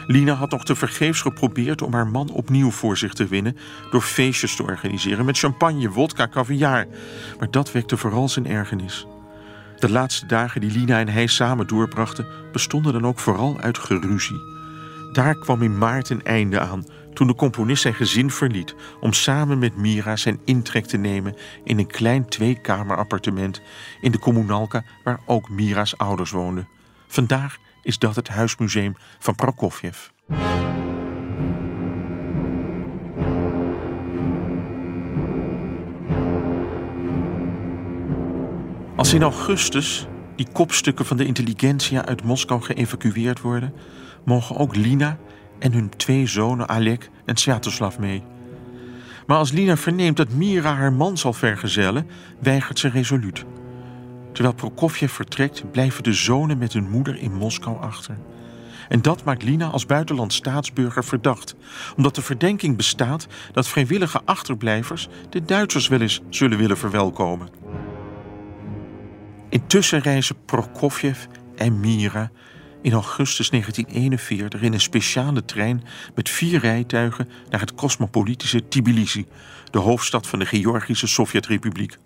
Lina 0.06 0.32
had 0.32 0.50
nog 0.50 0.64
tevergeefs 0.64 1.20
geprobeerd 1.20 1.82
om 1.82 1.92
haar 1.92 2.06
man 2.06 2.30
opnieuw 2.30 2.70
voor 2.70 2.96
zich 2.96 3.12
te 3.12 3.26
winnen 3.26 3.56
door 3.90 4.02
feestjes 4.02 4.56
te 4.56 4.62
organiseren 4.62 5.24
met 5.24 5.38
champagne, 5.38 5.90
wodka, 5.90 6.28
caviar. 6.28 6.86
Maar 7.38 7.50
dat 7.50 7.72
wekte 7.72 7.96
vooral 7.96 8.28
zijn 8.28 8.46
ergernis. 8.46 9.06
De 9.78 9.90
laatste 9.90 10.26
dagen 10.26 10.60
die 10.60 10.70
Lina 10.70 11.00
en 11.00 11.08
hij 11.08 11.26
samen 11.26 11.66
doorbrachten 11.66 12.26
bestonden 12.52 12.92
dan 12.92 13.06
ook 13.06 13.18
vooral 13.18 13.60
uit 13.60 13.78
geruzie. 13.78 14.52
Daar 15.12 15.38
kwam 15.38 15.62
in 15.62 15.78
maart 15.78 16.10
een 16.10 16.24
einde 16.24 16.60
aan 16.60 16.84
toen 17.14 17.26
de 17.26 17.34
componist 17.34 17.82
zijn 17.82 17.94
gezin 17.94 18.30
verliet 18.30 18.74
om 19.00 19.12
samen 19.12 19.58
met 19.58 19.76
Mira 19.76 20.16
zijn 20.16 20.40
intrek 20.44 20.86
te 20.86 20.96
nemen 20.96 21.36
in 21.64 21.78
een 21.78 21.86
klein 21.86 22.28
tweekamerappartement 22.28 23.60
in 24.00 24.12
de 24.12 24.18
Kommunalka 24.18 24.84
waar 25.04 25.20
ook 25.26 25.48
Mira's 25.48 25.96
ouders 25.96 26.30
woonden. 26.30 26.68
Vandaag 27.06 27.58
is 27.84 27.98
dat 27.98 28.16
het 28.16 28.28
huismuseum 28.28 28.96
van 29.18 29.34
Prokofjev. 29.34 30.08
Als 38.96 39.14
in 39.14 39.22
augustus 39.22 40.06
die 40.36 40.46
kopstukken 40.52 41.06
van 41.06 41.16
de 41.16 41.26
intelligentsia 41.26 42.04
uit 42.04 42.22
Moskou 42.22 42.62
geëvacueerd 42.62 43.40
worden, 43.40 43.74
mogen 44.24 44.56
ook 44.56 44.76
Lina 44.76 45.18
en 45.58 45.72
hun 45.72 45.90
twee 45.96 46.26
zonen 46.26 46.68
Alek 46.68 47.10
en 47.24 47.36
Sviatoslav 47.36 47.98
mee. 47.98 48.22
Maar 49.26 49.36
als 49.36 49.52
Lina 49.52 49.76
verneemt 49.76 50.16
dat 50.16 50.32
Mira 50.32 50.74
haar 50.74 50.92
man 50.92 51.18
zal 51.18 51.32
vergezellen, 51.32 52.06
weigert 52.40 52.78
ze 52.78 52.88
resoluut. 52.88 53.44
Terwijl 54.34 54.54
Prokofjev 54.54 55.12
vertrekt, 55.12 55.70
blijven 55.70 56.02
de 56.02 56.12
zonen 56.12 56.58
met 56.58 56.72
hun 56.72 56.90
moeder 56.90 57.16
in 57.16 57.34
Moskou 57.34 57.80
achter. 57.80 58.16
En 58.88 59.02
dat 59.02 59.24
maakt 59.24 59.42
Lina 59.42 59.66
als 59.66 59.86
buitenlands 59.86 60.36
staatsburger 60.36 61.04
verdacht, 61.04 61.54
omdat 61.96 62.14
de 62.14 62.22
verdenking 62.22 62.76
bestaat 62.76 63.26
dat 63.52 63.68
vrijwillige 63.68 64.20
achterblijvers 64.24 65.08
de 65.30 65.44
Duitsers 65.44 65.88
wel 65.88 66.00
eens 66.00 66.20
zullen 66.28 66.58
willen 66.58 66.78
verwelkomen. 66.78 67.48
Intussen 69.48 70.00
reizen 70.00 70.44
Prokofjev 70.44 71.24
en 71.56 71.80
Mira 71.80 72.30
in 72.82 72.92
augustus 72.92 73.50
1941 73.50 74.62
in 74.62 74.72
een 74.72 74.80
speciale 74.80 75.44
trein 75.44 75.84
met 76.14 76.28
vier 76.28 76.60
rijtuigen 76.60 77.28
naar 77.50 77.60
het 77.60 77.74
cosmopolitische 77.74 78.68
Tbilisi, 78.68 79.26
de 79.70 79.78
hoofdstad 79.78 80.26
van 80.26 80.38
de 80.38 80.46
Georgische 80.46 81.06
Sovjetrepubliek. 81.06 81.98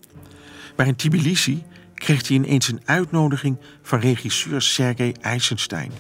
Maar 0.76 0.86
in 0.86 0.96
Tbilisi 0.96 1.64
kreeg 1.98 2.28
hij 2.28 2.36
ineens 2.36 2.68
een 2.68 2.82
uitnodiging 2.84 3.56
van 3.82 3.98
regisseur 4.00 4.62
Sergei 4.62 5.12
Eisenstein. 5.20 5.92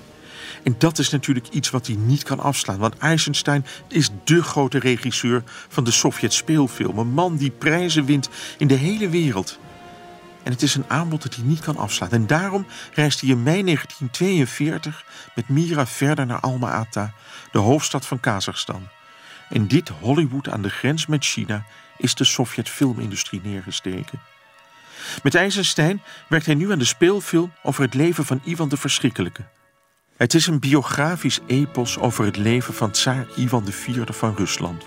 En 0.62 0.74
dat 0.78 0.98
is 0.98 1.10
natuurlijk 1.10 1.48
iets 1.48 1.70
wat 1.70 1.86
hij 1.86 1.96
niet 1.96 2.22
kan 2.22 2.40
afslaan, 2.40 2.78
want 2.78 2.98
Eisenstein 2.98 3.66
is 3.88 4.10
dé 4.24 4.42
grote 4.42 4.78
regisseur 4.78 5.42
van 5.68 5.84
de 5.84 5.90
Sovjet-speelfilm. 5.90 6.98
Een 6.98 7.12
man 7.12 7.36
die 7.36 7.50
prijzen 7.50 8.04
wint 8.04 8.28
in 8.58 8.66
de 8.66 8.74
hele 8.74 9.08
wereld. 9.08 9.58
En 10.42 10.52
het 10.52 10.62
is 10.62 10.74
een 10.74 10.84
aanbod 10.88 11.22
dat 11.22 11.34
hij 11.34 11.44
niet 11.44 11.60
kan 11.60 11.76
afslaan. 11.76 12.10
En 12.10 12.26
daarom 12.26 12.66
reist 12.94 13.20
hij 13.20 13.30
in 13.30 13.42
mei 13.42 13.62
1942 13.62 15.04
met 15.34 15.48
Mira 15.48 15.86
verder 15.86 16.26
naar 16.26 16.40
Alma-Ata, 16.40 17.12
de 17.52 17.58
hoofdstad 17.58 18.06
van 18.06 18.20
Kazachstan. 18.20 18.88
In 19.50 19.66
dit 19.66 19.88
Hollywood 19.88 20.48
aan 20.48 20.62
de 20.62 20.70
grens 20.70 21.06
met 21.06 21.24
China 21.24 21.64
is 21.96 22.14
de 22.14 22.24
Sovjet-filmindustrie 22.24 23.40
neergesteken. 23.44 24.20
Met 25.22 25.34
Eisenstein 25.34 26.02
werkt 26.28 26.46
hij 26.46 26.54
nu 26.54 26.72
aan 26.72 26.78
de 26.78 26.84
speelfilm 26.84 27.52
over 27.62 27.82
het 27.82 27.94
leven 27.94 28.24
van 28.24 28.40
Ivan 28.44 28.68
de 28.68 28.76
Verschrikkelijke. 28.76 29.42
Het 30.16 30.34
is 30.34 30.46
een 30.46 30.60
biografisch 30.60 31.40
epos 31.46 31.98
over 31.98 32.24
het 32.24 32.36
leven 32.36 32.74
van 32.74 32.90
tsaar 32.90 33.26
Ivan 33.36 33.66
IV 33.66 34.04
van 34.06 34.34
Rusland. 34.36 34.86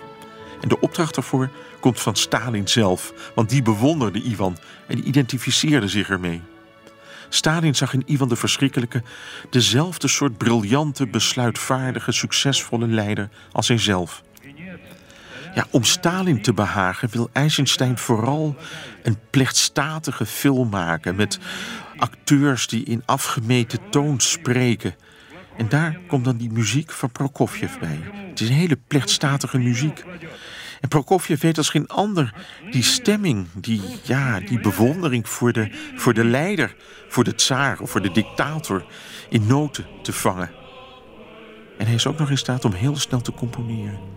En 0.61 0.69
de 0.69 0.79
opdracht 0.79 1.15
daarvoor 1.15 1.49
komt 1.79 1.99
van 1.99 2.15
Stalin 2.15 2.67
zelf, 2.67 3.13
want 3.35 3.49
die 3.49 3.61
bewonderde 3.61 4.21
Ivan 4.21 4.57
en 4.87 5.07
identificeerde 5.07 5.87
zich 5.87 6.09
ermee. 6.09 6.41
Stalin 7.29 7.75
zag 7.75 7.93
in 7.93 8.03
Ivan 8.05 8.29
de 8.29 8.35
Verschrikkelijke 8.35 9.03
dezelfde 9.49 10.07
soort 10.07 10.37
briljante, 10.37 11.07
besluitvaardige, 11.07 12.11
succesvolle 12.11 12.87
leider 12.87 13.29
als 13.51 13.67
hijzelf. 13.67 14.23
Ja, 15.53 15.65
om 15.71 15.83
Stalin 15.83 16.41
te 16.41 16.53
behagen 16.53 17.09
wil 17.09 17.29
Eisenstein 17.33 17.97
vooral 17.97 18.55
een 19.03 19.17
plechtstatige 19.29 20.25
film 20.25 20.69
maken 20.69 21.15
met 21.15 21.39
acteurs 21.97 22.67
die 22.67 22.83
in 22.83 23.03
afgemeten 23.05 23.79
toon 23.89 24.19
spreken. 24.19 24.95
En 25.57 25.69
daar 25.69 25.99
komt 26.07 26.25
dan 26.25 26.37
die 26.37 26.51
muziek 26.51 26.91
van 26.91 27.11
Prokofjev 27.11 27.77
bij. 27.79 27.99
Het 28.29 28.39
is 28.39 28.49
een 28.49 28.55
hele 28.55 28.79
plechtstatige 28.87 29.57
muziek. 29.57 30.03
En 30.81 30.89
Prokofjev 30.89 31.41
weet 31.41 31.57
als 31.57 31.69
geen 31.69 31.87
ander 31.87 32.33
die 32.71 32.83
stemming, 32.83 33.47
die, 33.53 33.81
ja, 34.03 34.39
die 34.39 34.59
bewondering 34.59 35.29
voor 35.29 35.53
de, 35.53 35.71
voor 35.95 36.13
de 36.13 36.25
leider, 36.25 36.75
voor 37.07 37.23
de 37.23 37.35
tsaar 37.35 37.79
of 37.79 37.89
voor 37.89 38.01
de 38.01 38.11
dictator 38.11 38.85
in 39.29 39.47
noten 39.47 39.85
te 40.01 40.13
vangen. 40.13 40.51
En 41.77 41.85
hij 41.85 41.95
is 41.95 42.07
ook 42.07 42.17
nog 42.17 42.29
in 42.29 42.37
staat 42.37 42.65
om 42.65 42.73
heel 42.73 42.95
snel 42.95 43.21
te 43.21 43.33
componeren. 43.33 44.10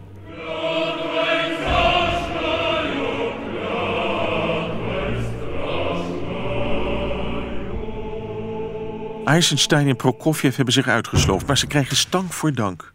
Eisenstein 9.24 9.88
en 9.88 9.96
Prokofjev 9.96 10.56
hebben 10.56 10.74
zich 10.74 10.88
uitgesloofd, 10.88 11.46
maar 11.46 11.58
ze 11.58 11.66
krijgen 11.66 11.96
stank 11.96 12.32
voor 12.32 12.52
dank. 12.52 12.92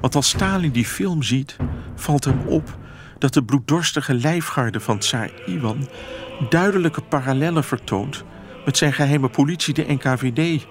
Want 0.00 0.14
als 0.14 0.28
Stalin 0.28 0.70
die 0.70 0.84
film 0.84 1.22
ziet, 1.22 1.56
valt 1.94 2.24
hem 2.24 2.40
op 2.46 2.78
dat 3.18 3.34
de 3.34 3.44
bloeddorstige 3.44 4.14
lijfgarde 4.14 4.80
van 4.80 4.98
Tsar 4.98 5.30
Iwan 5.46 5.88
duidelijke 6.48 7.02
parallellen 7.02 7.64
vertoont 7.64 8.24
met 8.64 8.76
zijn 8.76 8.92
geheime 8.92 9.28
politie, 9.28 9.74
de 9.74 9.84
NKVD, 9.88 10.66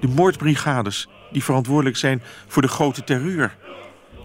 de 0.00 0.08
moordbrigades 0.08 1.08
die 1.32 1.44
verantwoordelijk 1.44 1.96
zijn 1.96 2.22
voor 2.46 2.62
de 2.62 2.68
grote 2.68 3.04
terreur. 3.04 3.56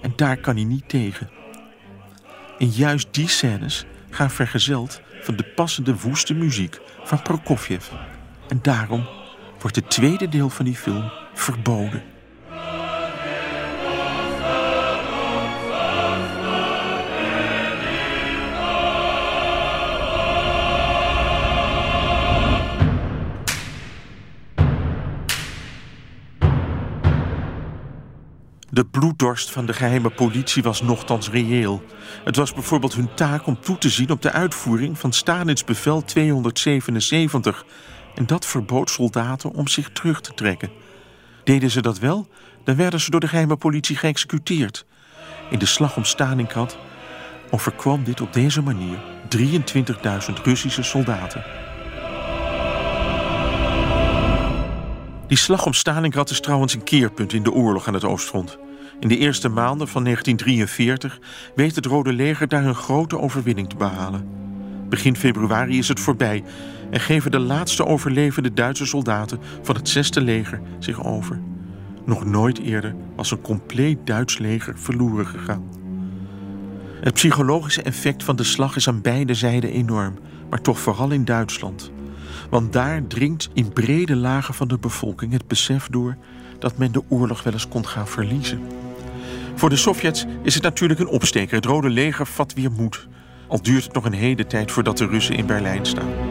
En 0.01 0.13
daar 0.15 0.37
kan 0.37 0.55
hij 0.55 0.65
niet 0.65 0.89
tegen. 0.89 1.29
En 2.57 2.69
juist 2.69 3.07
die 3.11 3.27
scènes 3.27 3.85
gaan 4.09 4.31
vergezeld 4.31 5.01
van 5.21 5.35
de 5.35 5.43
passende 5.43 5.99
woeste 5.99 6.33
muziek 6.33 6.79
van 7.03 7.21
Prokofjev. 7.21 7.85
En 8.47 8.59
daarom 8.61 9.07
wordt 9.61 9.75
het 9.75 9.89
tweede 9.89 10.29
deel 10.29 10.49
van 10.49 10.65
die 10.65 10.75
film 10.75 11.11
verboden. 11.33 12.03
De 28.77 28.85
bloeddorst 28.85 29.51
van 29.51 29.65
de 29.65 29.73
geheime 29.73 30.09
politie 30.09 30.63
was 30.63 30.81
nochtans 30.81 31.29
reëel. 31.29 31.83
Het 32.23 32.35
was 32.35 32.53
bijvoorbeeld 32.53 32.93
hun 32.93 33.13
taak 33.13 33.47
om 33.47 33.61
toe 33.61 33.77
te 33.77 33.89
zien 33.89 34.09
op 34.09 34.21
de 34.21 34.31
uitvoering 34.31 34.99
van 34.99 35.13
Stalins 35.13 35.63
bevel 35.63 36.03
277. 36.03 37.65
En 38.17 38.25
dat 38.25 38.45
verbood 38.45 38.89
soldaten 38.89 39.51
om 39.51 39.67
zich 39.67 39.89
terug 39.89 40.21
te 40.21 40.33
trekken. 40.33 40.69
Deden 41.43 41.71
ze 41.71 41.81
dat 41.81 41.99
wel, 41.99 42.27
dan 42.63 42.75
werden 42.75 42.99
ze 42.99 43.11
door 43.11 43.19
de 43.19 43.27
geheime 43.27 43.55
politie 43.55 43.95
geëxecuteerd. 43.95 44.85
In 45.49 45.59
de 45.59 45.65
slag 45.65 45.97
om 45.97 46.03
Stalingrad 46.03 46.77
overkwam 47.49 48.03
dit 48.03 48.21
op 48.21 48.33
deze 48.33 48.61
manier 48.61 48.97
23.000 49.37 50.33
Russische 50.43 50.83
soldaten. 50.83 51.43
Die 55.27 55.37
slag 55.37 55.65
om 55.65 55.73
Stalingrad 55.73 56.29
is 56.29 56.39
trouwens 56.39 56.73
een 56.73 56.83
keerpunt 56.83 57.33
in 57.33 57.43
de 57.43 57.51
oorlog 57.51 57.87
aan 57.87 57.93
het 57.93 58.03
Oostfront. 58.03 58.57
In 58.99 59.07
de 59.07 59.17
eerste 59.17 59.49
maanden 59.49 59.87
van 59.87 60.03
1943 60.03 61.19
weet 61.55 61.75
het 61.75 61.85
Rode 61.85 62.13
Leger 62.13 62.47
daar 62.47 62.65
een 62.65 62.75
grote 62.75 63.19
overwinning 63.19 63.69
te 63.69 63.75
behalen. 63.75 64.27
Begin 64.89 65.15
februari 65.15 65.77
is 65.77 65.87
het 65.87 65.99
voorbij 65.99 66.43
en 66.89 66.99
geven 66.99 67.31
de 67.31 67.39
laatste 67.39 67.85
overlevende 67.85 68.53
Duitse 68.53 68.85
soldaten 68.85 69.39
van 69.61 69.75
het 69.75 69.97
6e 69.97 70.23
leger 70.23 70.61
zich 70.79 71.03
over. 71.05 71.39
Nog 72.05 72.25
nooit 72.25 72.59
eerder 72.59 72.95
was 73.15 73.31
een 73.31 73.41
compleet 73.41 73.97
Duits 74.03 74.37
leger 74.37 74.77
verloren 74.77 75.25
gegaan. 75.25 75.63
Het 77.01 77.13
psychologische 77.13 77.81
effect 77.81 78.23
van 78.23 78.35
de 78.35 78.43
slag 78.43 78.75
is 78.75 78.87
aan 78.87 79.01
beide 79.01 79.33
zijden 79.33 79.71
enorm, 79.71 80.17
maar 80.49 80.61
toch 80.61 80.79
vooral 80.79 81.11
in 81.11 81.25
Duitsland. 81.25 81.91
Want 82.49 82.73
daar 82.73 83.07
dringt 83.07 83.49
in 83.53 83.73
brede 83.73 84.15
lagen 84.15 84.53
van 84.53 84.67
de 84.67 84.77
bevolking 84.77 85.31
het 85.31 85.47
besef 85.47 85.87
door 85.87 86.17
dat 86.59 86.77
men 86.77 86.91
de 86.91 87.03
oorlog 87.07 87.43
wel 87.43 87.53
eens 87.53 87.67
kon 87.67 87.87
gaan 87.87 88.07
verliezen. 88.07 88.61
Voor 89.55 89.69
de 89.69 89.75
Sovjets 89.75 90.25
is 90.43 90.53
het 90.53 90.63
natuurlijk 90.63 90.99
een 90.99 91.07
opsteker. 91.07 91.55
Het 91.55 91.65
Rode 91.65 91.89
Leger 91.89 92.27
vat 92.27 92.53
weer 92.53 92.71
moed. 92.71 93.07
Al 93.47 93.61
duurt 93.61 93.83
het 93.83 93.93
nog 93.93 94.05
een 94.05 94.13
hele 94.13 94.47
tijd 94.47 94.71
voordat 94.71 94.97
de 94.97 95.07
Russen 95.07 95.35
in 95.35 95.45
Berlijn 95.45 95.85
staan. 95.85 96.26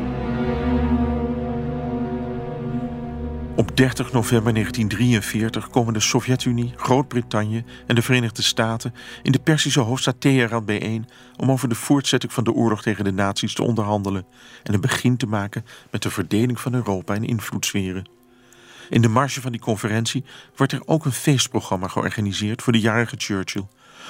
Op 3.56 3.76
30 3.76 4.12
november 4.12 4.52
1943 4.52 5.70
komen 5.70 5.92
de 5.92 6.00
Sovjet-Unie, 6.00 6.72
Groot-Brittannië 6.76 7.64
en 7.86 7.94
de 7.94 8.02
Verenigde 8.02 8.42
Staten 8.42 8.94
in 9.22 9.32
de 9.32 9.38
Persische 9.38 9.80
hoofdstad 9.80 10.20
Teheran 10.20 10.64
bijeen 10.64 11.08
om 11.36 11.50
over 11.50 11.68
de 11.68 11.74
voortzetting 11.74 12.32
van 12.32 12.44
de 12.44 12.52
oorlog 12.52 12.82
tegen 12.82 13.04
de 13.04 13.12
nazi's 13.12 13.54
te 13.54 13.62
onderhandelen 13.62 14.26
en 14.62 14.74
een 14.74 14.80
begin 14.80 15.16
te 15.16 15.26
maken 15.26 15.64
met 15.90 16.02
de 16.02 16.10
verdeling 16.10 16.60
van 16.60 16.74
Europa 16.74 17.14
in 17.14 17.24
invloedssferen. 17.24 18.08
In 18.90 19.02
de 19.02 19.08
marge 19.08 19.40
van 19.40 19.52
die 19.52 19.60
conferentie 19.60 20.24
wordt 20.56 20.72
er 20.72 20.82
ook 20.84 21.04
een 21.04 21.12
feestprogramma 21.12 21.88
georganiseerd 21.88 22.62
voor 22.62 22.72
de 22.72 22.80
jarige 22.80 23.14
Churchill. 23.18 23.66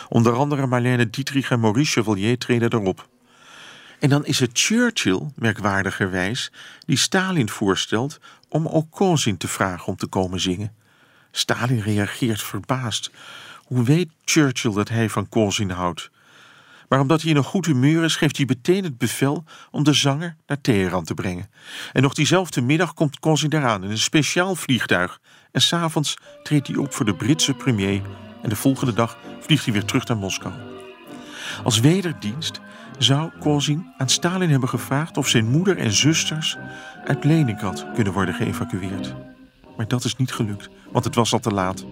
Onder 0.09 0.33
andere 0.33 0.67
Marlene 0.67 1.11
Dietrich 1.11 1.51
en 1.51 1.61
Maurice 1.61 1.93
Chevalier 1.93 2.39
treden 2.39 2.73
erop. 2.73 3.09
En 3.99 4.09
dan 4.09 4.25
is 4.25 4.41
het 4.41 4.51
Churchill, 4.53 5.21
merkwaardigerwijs, 5.35 6.53
die 6.87 6.97
Stalin 6.97 7.49
voorstelt 7.49 8.19
om 8.49 8.69
ook 8.69 8.91
Kozin 8.91 9.37
te 9.37 9.49
vragen 9.49 9.87
om 9.87 9.97
te 9.97 10.07
komen 10.07 10.41
zingen. 10.41 10.75
Stalin 11.31 11.81
reageert 11.81 12.43
verbaasd. 12.43 13.11
Hoe 13.65 13.85
weet 13.85 14.11
Churchill 14.25 14.73
dat 14.73 14.89
hij 14.89 15.09
van 15.09 15.29
Kozin 15.29 15.71
houdt? 15.71 16.11
Maar 16.89 17.01
omdat 17.01 17.21
hij 17.23 17.31
in 17.31 17.37
een 17.37 17.45
goed 17.45 17.67
humeur 17.67 18.05
is, 18.05 18.17
geeft 18.17 18.37
hij 18.37 18.47
meteen 18.47 18.85
het 18.85 18.99
bevel 18.99 19.45
om 19.71 19.85
de 19.85 19.93
zanger 19.93 20.37
naar 20.47 20.61
Teheran 20.61 21.05
te 21.05 21.15
brengen. 21.15 21.51
En 21.93 22.03
nog 22.03 22.15
diezelfde 22.15 22.61
middag 22.61 22.95
komt 22.95 23.19
Kozin 23.19 23.53
eraan 23.53 23.85
in 23.85 23.91
een 23.91 23.99
speciaal 23.99 24.55
vliegtuig. 24.55 25.21
En 25.53 25.61
s'avonds 25.61 26.17
treedt 26.43 26.67
hij 26.67 26.77
op 26.77 26.95
voor 26.95 27.05
de 27.05 27.15
Britse 27.15 27.55
premier. 27.55 28.03
En 28.43 28.49
de 28.49 28.57
volgende 28.57 28.93
dag 28.93 29.19
vliegt 29.41 29.65
hij 29.65 29.73
weer 29.73 29.85
terug 29.85 30.07
naar 30.07 30.17
Moskou. 30.17 30.55
Als 31.65 31.81
wederdienst 31.81 32.61
zou 32.98 33.30
Kozin 33.40 33.86
aan 33.98 34.10
Stalin 34.10 34.50
hebben 34.50 34.70
gevraagd 34.70 35.18
of 35.18 35.28
zijn 35.28 35.50
moeder 35.50 35.78
en 35.78 35.92
zusters 35.92 36.58
uit 37.06 37.24
Leningrad 37.24 37.86
kunnen 37.94 38.14
worden 38.14 38.36
geëvacueerd. 38.36 39.16
Maar 39.78 39.88
dat 39.88 40.04
is 40.04 40.16
niet 40.16 40.32
gelukt, 40.32 40.70
want 40.92 41.06
het 41.06 41.16
was 41.16 41.34
al 41.34 41.40
te 41.40 41.52
laat. 41.52 41.86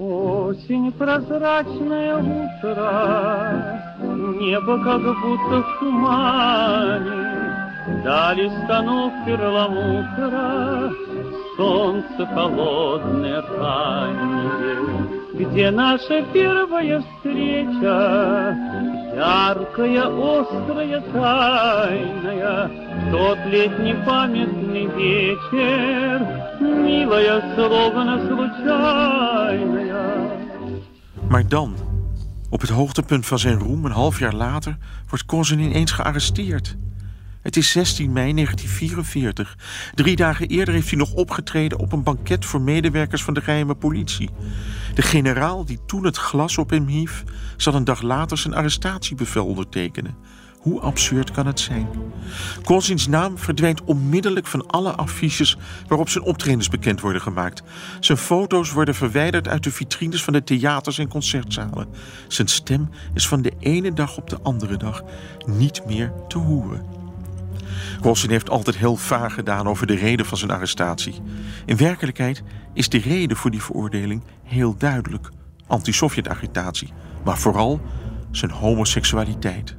Осень 0.00 0.90
прозрачное 0.92 2.16
утро, 2.16 2.90
небо 4.40 4.78
как 4.82 5.02
будто 5.02 5.62
в 5.62 5.78
тумане, 5.78 7.33
Дали 8.04 8.50
станов 8.64 9.12
перламутра, 9.26 10.90
солнце 11.56 12.26
холодное 12.34 13.42
раннее. 13.42 15.20
Где 15.34 15.70
наша 15.70 16.22
первая 16.32 17.00
встреча, 17.00 18.56
яркая, 19.14 20.06
острая, 20.06 21.00
тайная, 21.12 22.70
Тот 23.10 23.38
летний 23.46 23.94
памятный 24.04 24.86
вечер, 24.86 26.20
милая, 26.60 27.42
словно 27.54 28.20
случайная. 28.28 30.00
Maar 31.28 31.48
dan, 31.48 31.74
op 32.50 32.60
het 32.60 32.70
hoogtepunt 32.70 33.26
van 33.26 33.38
zijn 33.38 33.58
roem, 33.58 33.84
een 33.84 33.92
half 33.92 34.18
jaar 34.18 34.34
later, 34.34 34.76
wordt 35.08 35.24
Kozin 35.24 35.58
ineens 35.58 35.92
gearresteerd. 35.92 36.76
Het 37.45 37.57
is 37.57 37.71
16 37.71 38.11
mei 38.11 38.33
1944. 38.33 39.57
Drie 39.93 40.15
dagen 40.15 40.47
eerder 40.47 40.73
heeft 40.73 40.89
hij 40.89 40.97
nog 40.97 41.13
opgetreden 41.13 41.79
op 41.79 41.91
een 41.91 42.03
banket 42.03 42.45
voor 42.45 42.61
medewerkers 42.61 43.23
van 43.23 43.33
de 43.33 43.41
geheime 43.41 43.75
politie. 43.75 44.29
De 44.93 45.01
generaal 45.01 45.65
die 45.65 45.79
toen 45.85 46.05
het 46.05 46.17
glas 46.17 46.57
op 46.57 46.69
hem 46.69 46.87
hief, 46.87 47.23
zal 47.57 47.73
een 47.73 47.83
dag 47.83 48.01
later 48.01 48.37
zijn 48.37 48.53
arrestatiebevel 48.53 49.45
ondertekenen. 49.45 50.15
Hoe 50.59 50.81
absurd 50.81 51.31
kan 51.31 51.45
het 51.45 51.59
zijn? 51.59 51.87
Kozins 52.63 53.07
naam 53.07 53.37
verdwijnt 53.37 53.83
onmiddellijk 53.83 54.47
van 54.47 54.67
alle 54.67 54.91
affiches 54.91 55.57
waarop 55.87 56.09
zijn 56.09 56.23
optredens 56.23 56.69
bekend 56.69 57.01
worden 57.01 57.21
gemaakt. 57.21 57.63
Zijn 57.99 58.17
foto's 58.17 58.71
worden 58.71 58.95
verwijderd 58.95 59.47
uit 59.47 59.63
de 59.63 59.71
vitrines 59.71 60.23
van 60.23 60.33
de 60.33 60.43
theaters 60.43 60.97
en 60.97 61.07
concertzalen. 61.07 61.87
Zijn 62.27 62.47
stem 62.47 62.89
is 63.13 63.27
van 63.27 63.41
de 63.41 63.53
ene 63.59 63.93
dag 63.93 64.17
op 64.17 64.29
de 64.29 64.39
andere 64.41 64.77
dag 64.77 65.03
niet 65.45 65.85
meer 65.85 66.13
te 66.27 66.37
horen. 66.37 66.94
Kozin 68.01 68.29
heeft 68.29 68.49
altijd 68.49 68.77
heel 68.77 68.95
vaag 68.95 69.33
gedaan 69.33 69.67
over 69.67 69.87
de 69.87 69.95
reden 69.95 70.25
van 70.25 70.37
zijn 70.37 70.51
arrestatie. 70.51 71.21
In 71.65 71.77
werkelijkheid 71.77 72.43
is 72.73 72.89
de 72.89 72.97
reden 72.97 73.37
voor 73.37 73.51
die 73.51 73.61
veroordeling 73.61 74.21
heel 74.43 74.77
duidelijk: 74.77 75.29
anti-Sovjet-agitatie, 75.67 76.93
maar 77.23 77.37
vooral 77.37 77.81
zijn 78.31 78.51
homoseksualiteit. 78.51 79.75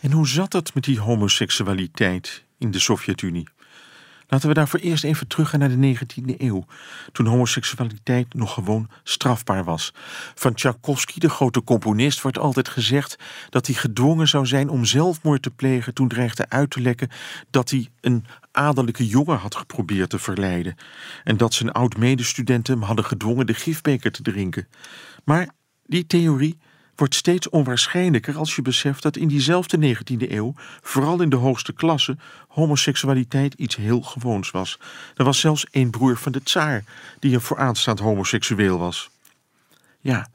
En 0.00 0.12
hoe 0.12 0.28
zat 0.28 0.52
het 0.52 0.74
met 0.74 0.84
die 0.84 1.00
homoseksualiteit 1.00 2.44
in 2.58 2.70
de 2.70 2.78
Sovjet-Unie? 2.78 3.48
Laten 4.30 4.48
we 4.48 4.54
daarvoor 4.54 4.80
eerst 4.80 5.04
even 5.04 5.26
teruggaan 5.26 5.60
naar 5.60 5.80
de 5.80 5.96
19e 5.96 6.36
eeuw, 6.38 6.64
toen 7.12 7.26
homoseksualiteit 7.26 8.34
nog 8.34 8.54
gewoon 8.54 8.88
strafbaar 9.02 9.64
was. 9.64 9.94
Van 10.34 10.54
Tchaikovsky, 10.54 11.18
de 11.18 11.28
grote 11.28 11.64
componist, 11.64 12.20
wordt 12.20 12.38
altijd 12.38 12.68
gezegd 12.68 13.18
dat 13.50 13.66
hij 13.66 13.74
gedwongen 13.74 14.28
zou 14.28 14.46
zijn 14.46 14.68
om 14.68 14.84
zelfmoord 14.84 15.42
te 15.42 15.50
plegen 15.50 15.94
toen 15.94 16.08
dreigde 16.08 16.48
uit 16.48 16.70
te 16.70 16.80
lekken 16.80 17.08
dat 17.50 17.70
hij 17.70 17.88
een 18.00 18.24
adellijke 18.52 19.06
jongen 19.06 19.38
had 19.38 19.54
geprobeerd 19.54 20.10
te 20.10 20.18
verleiden 20.18 20.76
en 21.24 21.36
dat 21.36 21.54
zijn 21.54 21.72
oud-medestudenten 21.72 22.74
hem 22.74 22.82
hadden 22.82 23.04
gedwongen 23.04 23.46
de 23.46 23.54
gifbeker 23.54 24.10
te 24.12 24.22
drinken. 24.22 24.68
Maar 25.24 25.48
die 25.86 26.06
theorie 26.06 26.58
wordt 26.98 27.14
steeds 27.14 27.48
onwaarschijnlijker 27.48 28.36
als 28.36 28.56
je 28.56 28.62
beseft 28.62 29.02
dat 29.02 29.16
in 29.16 29.28
diezelfde 29.28 29.96
19e 29.96 30.30
eeuw, 30.30 30.54
vooral 30.82 31.20
in 31.20 31.28
de 31.28 31.36
hoogste 31.36 31.72
klasse, 31.72 32.16
homoseksualiteit 32.48 33.54
iets 33.54 33.76
heel 33.76 34.00
gewoons 34.00 34.50
was. 34.50 34.78
Er 35.16 35.24
was 35.24 35.40
zelfs 35.40 35.66
één 35.70 35.90
broer 35.90 36.16
van 36.16 36.32
de 36.32 36.42
tsaar 36.42 36.84
die 37.18 37.34
een 37.34 37.40
vooraanstaand 37.40 37.98
homoseksueel 37.98 38.78
was. 38.78 39.10
Ja, 40.00 40.28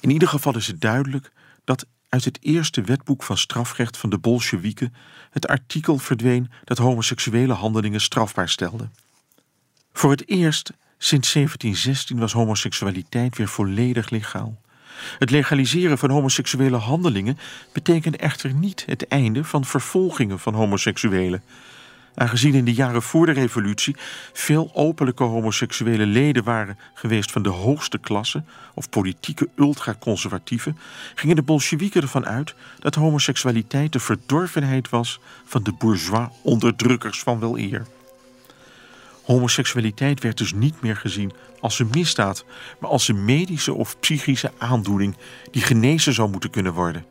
in 0.00 0.10
ieder 0.10 0.28
geval 0.28 0.56
is 0.56 0.66
het 0.66 0.80
duidelijk 0.80 1.30
dat 1.64 1.86
uit 2.08 2.24
het 2.24 2.38
eerste 2.40 2.82
wetboek 2.82 3.22
van 3.22 3.38
strafrecht 3.38 3.96
van 3.96 4.10
de 4.10 4.18
Bolsjewieken 4.18 4.94
het 5.30 5.46
artikel 5.48 5.98
verdween 5.98 6.50
dat 6.64 6.78
homoseksuele 6.78 7.52
handelingen 7.52 8.00
strafbaar 8.00 8.48
stelde. 8.48 8.88
Voor 9.92 10.10
het 10.10 10.28
eerst 10.28 10.72
sinds 10.98 11.32
1716 11.32 12.18
was 12.18 12.32
homoseksualiteit 12.32 13.36
weer 13.36 13.48
volledig 13.48 14.10
legaal. 14.10 14.60
Het 15.18 15.30
legaliseren 15.30 15.98
van 15.98 16.10
homoseksuele 16.10 16.76
handelingen 16.76 17.38
betekent 17.72 18.16
echter 18.16 18.54
niet 18.54 18.82
het 18.86 19.08
einde 19.08 19.44
van 19.44 19.64
vervolgingen 19.64 20.38
van 20.38 20.54
homoseksuelen. 20.54 21.42
Aangezien 22.18 22.54
in 22.54 22.64
de 22.64 22.74
jaren 22.74 23.02
voor 23.02 23.26
de 23.26 23.32
revolutie 23.32 23.96
veel 24.32 24.70
openlijke 24.74 25.22
homoseksuele 25.22 26.06
leden 26.06 26.44
waren 26.44 26.78
geweest 26.94 27.32
van 27.32 27.42
de 27.42 27.48
hoogste 27.48 27.98
klasse 27.98 28.44
of 28.74 28.88
politieke 28.88 29.48
ultraconservatieven, 29.56 30.78
gingen 31.14 31.36
de 31.36 31.42
Bolsjewieken 31.42 32.02
ervan 32.02 32.26
uit 32.26 32.54
dat 32.78 32.94
homoseksualiteit 32.94 33.92
de 33.92 34.00
verdorvenheid 34.00 34.88
was 34.88 35.20
van 35.44 35.62
de 35.62 35.72
bourgeois 35.72 36.28
onderdrukkers 36.42 37.20
van 37.20 37.40
wel 37.40 37.58
eer. 37.58 37.86
Homoseksualiteit 39.28 40.22
werd 40.22 40.38
dus 40.38 40.52
niet 40.52 40.80
meer 40.82 40.96
gezien 40.96 41.32
als 41.60 41.78
een 41.78 41.88
misdaad, 41.92 42.44
maar 42.80 42.90
als 42.90 43.08
een 43.08 43.24
medische 43.24 43.74
of 43.74 43.98
psychische 43.98 44.52
aandoening 44.58 45.16
die 45.50 45.62
genezen 45.62 46.14
zou 46.14 46.30
moeten 46.30 46.50
kunnen 46.50 46.72
worden. 46.72 47.04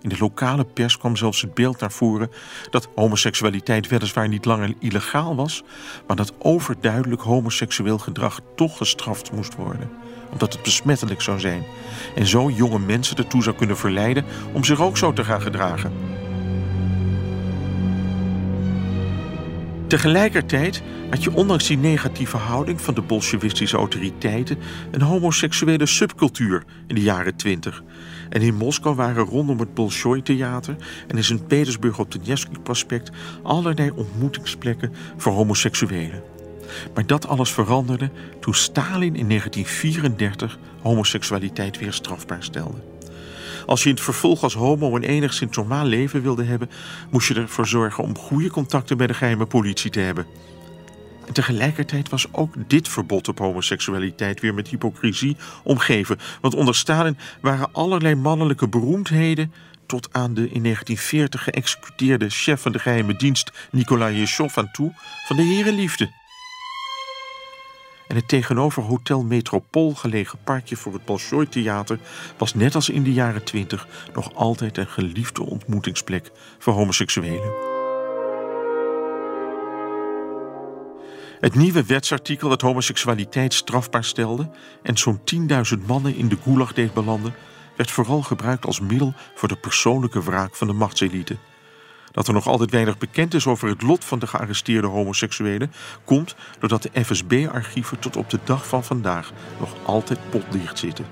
In 0.00 0.08
de 0.08 0.16
lokale 0.18 0.64
pers 0.64 0.98
kwam 0.98 1.16
zelfs 1.16 1.40
het 1.40 1.54
beeld 1.54 1.80
naar 1.80 1.92
voren 1.92 2.30
dat 2.70 2.88
homoseksualiteit 2.94 3.88
weliswaar 3.88 4.28
niet 4.28 4.44
langer 4.44 4.74
illegaal 4.78 5.36
was, 5.36 5.62
maar 6.06 6.16
dat 6.16 6.32
overduidelijk 6.38 7.22
homoseksueel 7.22 7.98
gedrag 7.98 8.40
toch 8.56 8.76
gestraft 8.76 9.32
moest 9.32 9.54
worden, 9.54 9.90
omdat 10.30 10.52
het 10.52 10.62
besmettelijk 10.62 11.20
zou 11.20 11.40
zijn 11.40 11.64
en 12.14 12.26
zo 12.26 12.50
jonge 12.50 12.78
mensen 12.78 13.16
ertoe 13.16 13.42
zou 13.42 13.56
kunnen 13.56 13.76
verleiden 13.76 14.24
om 14.52 14.64
zich 14.64 14.80
ook 14.80 14.96
zo 14.96 15.12
te 15.12 15.24
gaan 15.24 15.42
gedragen. 15.42 16.11
Tegelijkertijd 19.92 20.82
had 21.10 21.22
je 21.22 21.34
ondanks 21.34 21.66
die 21.66 21.76
negatieve 21.76 22.36
houding 22.36 22.80
van 22.80 22.94
de 22.94 23.02
bolsjewistische 23.02 23.76
autoriteiten 23.76 24.58
een 24.90 25.02
homoseksuele 25.02 25.86
subcultuur 25.86 26.64
in 26.86 26.94
de 26.94 27.00
jaren 27.00 27.36
twintig. 27.36 27.82
En 28.28 28.42
in 28.42 28.54
Moskou 28.54 28.94
waren 28.94 29.24
rondom 29.24 29.58
het 29.58 29.74
Bolshoi-theater 29.74 30.76
en 31.08 31.16
in 31.16 31.24
Sint-Petersburg 31.24 31.98
op 31.98 32.10
de 32.10 32.18
Nevsky-prospect 32.24 33.10
allerlei 33.42 33.90
ontmoetingsplekken 33.90 34.92
voor 35.16 35.32
homoseksuelen. 35.32 36.22
Maar 36.94 37.06
dat 37.06 37.26
alles 37.26 37.50
veranderde 37.50 38.10
toen 38.40 38.54
Stalin 38.54 39.16
in 39.16 39.28
1934 39.28 40.58
homoseksualiteit 40.82 41.78
weer 41.78 41.92
strafbaar 41.92 42.42
stelde. 42.42 42.91
Als 43.66 43.82
je 43.82 43.88
in 43.88 43.94
het 43.94 44.04
vervolg 44.04 44.42
als 44.42 44.54
homo 44.54 44.96
een 44.96 45.02
enigszins 45.02 45.56
normaal 45.56 45.84
leven 45.84 46.22
wilde 46.22 46.44
hebben, 46.44 46.70
moest 47.10 47.28
je 47.28 47.34
ervoor 47.34 47.66
zorgen 47.66 48.04
om 48.04 48.18
goede 48.18 48.50
contacten 48.50 48.96
bij 48.96 49.06
de 49.06 49.14
geheime 49.14 49.46
politie 49.46 49.90
te 49.90 50.00
hebben. 50.00 50.26
En 51.26 51.32
tegelijkertijd 51.32 52.08
was 52.08 52.26
ook 52.32 52.54
dit 52.66 52.88
verbod 52.88 53.28
op 53.28 53.38
homoseksualiteit 53.38 54.40
weer 54.40 54.54
met 54.54 54.68
hypocrisie 54.68 55.36
omgeven. 55.64 56.18
Want 56.40 56.54
onder 56.54 56.74
Stalin 56.74 57.18
waren 57.40 57.72
allerlei 57.72 58.14
mannelijke 58.14 58.68
beroemdheden 58.68 59.52
tot 59.86 60.08
aan 60.12 60.34
de 60.34 60.50
in 60.50 60.62
1940 60.62 61.44
geëxecuteerde 61.44 62.28
chef 62.28 62.60
van 62.60 62.72
de 62.72 62.78
geheime 62.78 63.16
dienst 63.16 63.68
Nikolai 63.70 64.16
Yeshov 64.16 64.58
aan 64.58 64.70
toe 64.70 64.92
van 65.26 65.36
de 65.36 65.42
herenliefde. 65.42 66.21
En 68.12 68.18
het 68.18 68.28
tegenover 68.28 68.82
Hotel 68.82 69.24
Metropool 69.24 69.94
gelegen 69.94 70.38
parkje 70.44 70.76
voor 70.76 70.92
het 70.92 71.04
Bolshoi 71.04 71.48
Theater 71.48 71.98
was 72.38 72.54
net 72.54 72.74
als 72.74 72.88
in 72.88 73.02
de 73.02 73.12
jaren 73.12 73.44
twintig 73.44 73.86
nog 74.14 74.34
altijd 74.34 74.76
een 74.76 74.86
geliefde 74.86 75.42
ontmoetingsplek 75.42 76.30
voor 76.58 76.72
homoseksuelen. 76.72 77.52
Het 81.40 81.54
nieuwe 81.54 81.84
wetsartikel 81.86 82.48
dat 82.48 82.60
homoseksualiteit 82.60 83.54
strafbaar 83.54 84.04
stelde 84.04 84.50
en 84.82 84.96
zo'n 84.96 85.20
10.000 85.78 85.86
mannen 85.86 86.16
in 86.16 86.28
de 86.28 86.38
gulag 86.42 86.72
deed 86.72 86.94
belanden, 86.94 87.34
werd 87.76 87.90
vooral 87.90 88.22
gebruikt 88.22 88.66
als 88.66 88.80
middel 88.80 89.14
voor 89.34 89.48
de 89.48 89.56
persoonlijke 89.56 90.22
wraak 90.22 90.56
van 90.56 90.66
de 90.66 90.72
machtselite. 90.72 91.36
Dat 92.12 92.28
er 92.28 92.34
nog 92.34 92.46
altijd 92.46 92.70
weinig 92.70 92.98
bekend 92.98 93.34
is 93.34 93.46
over 93.46 93.68
het 93.68 93.82
lot 93.82 94.04
van 94.04 94.18
de 94.18 94.26
gearresteerde 94.26 94.86
homoseksuelen, 94.86 95.72
komt 96.04 96.34
doordat 96.58 96.82
de 96.82 97.04
FSB-archieven 97.04 97.98
tot 97.98 98.16
op 98.16 98.30
de 98.30 98.38
dag 98.44 98.66
van 98.66 98.84
vandaag 98.84 99.32
nog 99.58 99.74
altijd 99.82 100.18
potdicht 100.30 100.78
zitten. 100.78 101.06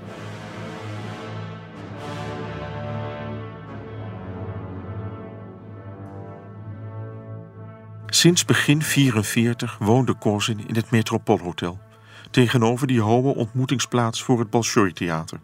Sinds 8.06 8.44
begin 8.44 8.82
44 8.82 9.78
woonde 9.78 10.14
Kozin 10.14 10.68
in 10.68 10.74
het 10.74 10.90
Metropoolhotel, 10.90 11.80
tegenover 12.30 12.86
die 12.86 13.00
homo-ontmoetingsplaats 13.00 14.22
voor 14.22 14.38
het 14.38 14.50
Bolshoi-theater. 14.50 15.40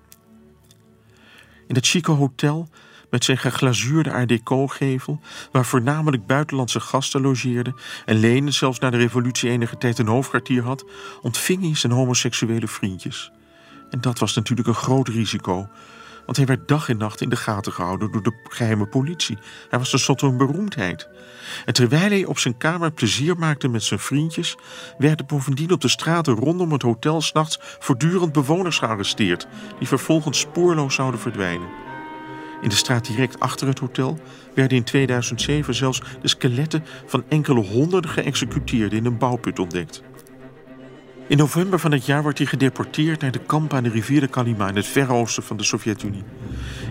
In 1.67 1.75
het 1.75 1.87
chique 1.87 2.13
hotel 2.13 2.69
met 3.11 3.25
zijn 3.25 3.39
geglazuurde 3.39 4.13
art 4.13 4.29
deco-gevel, 4.29 5.21
waar 5.53 5.65
voornamelijk 5.65 6.27
buitenlandse 6.27 6.81
gasten 6.81 7.21
logeerden 7.21 7.75
en 8.05 8.17
Lenen 8.17 8.53
zelfs 8.53 8.79
na 8.79 8.91
de 8.91 8.97
revolutie 8.97 9.51
enige 9.51 9.79
tijd 9.79 9.99
een 9.99 10.07
hoofdkwartier 10.07 10.63
had, 10.63 10.85
ontving 11.23 11.63
hij 11.63 11.75
zijn 11.75 11.93
homoseksuele 11.93 12.69
vriendjes. 12.69 13.31
En 13.91 14.01
dat 14.01 14.19
was 14.19 14.35
natuurlijk 14.35 14.69
een 14.69 14.75
groot 14.75 15.09
risico, 15.09 15.69
want 16.25 16.37
hij 16.37 16.47
werd 16.47 16.69
dag 16.69 16.89
en 16.89 16.97
nacht 16.97 17.21
in 17.21 17.29
de 17.29 17.37
gaten 17.37 17.73
gehouden 17.73 18.13
door 18.13 18.23
de 18.23 18.41
geheime 18.49 18.87
politie. 18.87 19.39
Hij 19.69 19.79
was 19.79 19.91
tenslotte 19.91 20.27
een 20.27 20.37
beroemdheid. 20.37 21.09
En 21.65 21.73
terwijl 21.73 22.11
hij 22.11 22.25
op 22.25 22.39
zijn 22.39 22.57
kamer 22.57 22.93
plezier 22.93 23.39
maakte 23.39 23.69
met 23.69 23.83
zijn 23.83 24.01
vriendjes, 24.01 24.57
werden 24.99 25.27
bovendien 25.27 25.73
op 25.73 25.81
de 25.81 25.89
straten 25.89 26.35
rondom 26.35 26.73
het 26.73 26.83
hotel 26.83 27.21
s'nachts 27.21 27.59
voortdurend 27.61 28.33
bewoners 28.33 28.79
gearresteerd, 28.79 29.47
die 29.79 29.89
vervolgens 29.89 30.41
spoorloos 30.41 30.95
zouden 30.95 31.21
verdwijnen. 31.21 31.86
In 32.67 32.73
de 32.73 32.79
straat 32.79 33.07
direct 33.07 33.41
achter 33.41 33.67
het 33.67 33.79
hotel 33.79 34.19
werden 34.55 34.77
in 34.77 34.85
2007 34.85 35.75
zelfs 35.75 36.03
de 36.21 36.29
skeletten 36.29 36.85
van 37.07 37.25
enkele 37.29 37.61
honderden 37.61 38.11
geëxecuteerden 38.11 38.99
in 38.99 39.05
een 39.05 39.19
bouwput 39.19 39.59
ontdekt. 39.59 40.03
In 41.29 41.37
november 41.37 41.79
van 41.79 41.93
het 41.93 42.07
jaar 42.07 42.23
wordt 42.23 42.39
hij 42.39 42.47
gedeporteerd 42.47 43.21
naar 43.21 43.31
de 43.31 43.39
kamp 43.47 43.75
aan 43.75 43.83
de 43.83 43.89
rivier 43.89 44.21
de 44.21 44.29
Kalima 44.29 44.69
in 44.69 44.77
het 44.77 44.87
verre 44.87 45.13
oosten 45.13 45.43
van 45.43 45.57
de 45.57 45.65
Sovjet-Unie. 45.65 46.23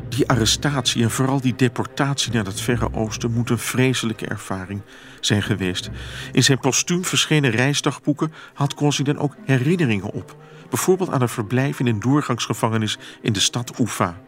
Die 0.09 0.28
arrestatie 0.28 1.03
en 1.03 1.11
vooral 1.11 1.41
die 1.41 1.55
deportatie 1.55 2.32
naar 2.32 2.45
het 2.45 2.61
verre 2.61 2.93
oosten 2.93 3.32
moet 3.32 3.49
een 3.49 3.57
vreselijke 3.57 4.28
ervaring 4.28 4.82
zijn 5.19 5.43
geweest. 5.43 5.89
In 6.32 6.43
zijn 6.43 6.59
postuum 6.59 7.05
verschenen 7.05 7.51
reisdagboeken 7.51 8.34
had 8.53 8.76
dan 9.03 9.17
ook 9.17 9.36
herinneringen 9.45 10.11
op. 10.11 10.36
Bijvoorbeeld 10.69 11.09
aan 11.09 11.21
een 11.21 11.30
verblijf 11.30 11.80
in 11.80 11.88
een 11.88 11.99
doorgangsgevangenis 11.99 12.97
in 13.21 13.34
de 13.34 13.39
stad 13.39 13.80
Ufa. 13.80 14.21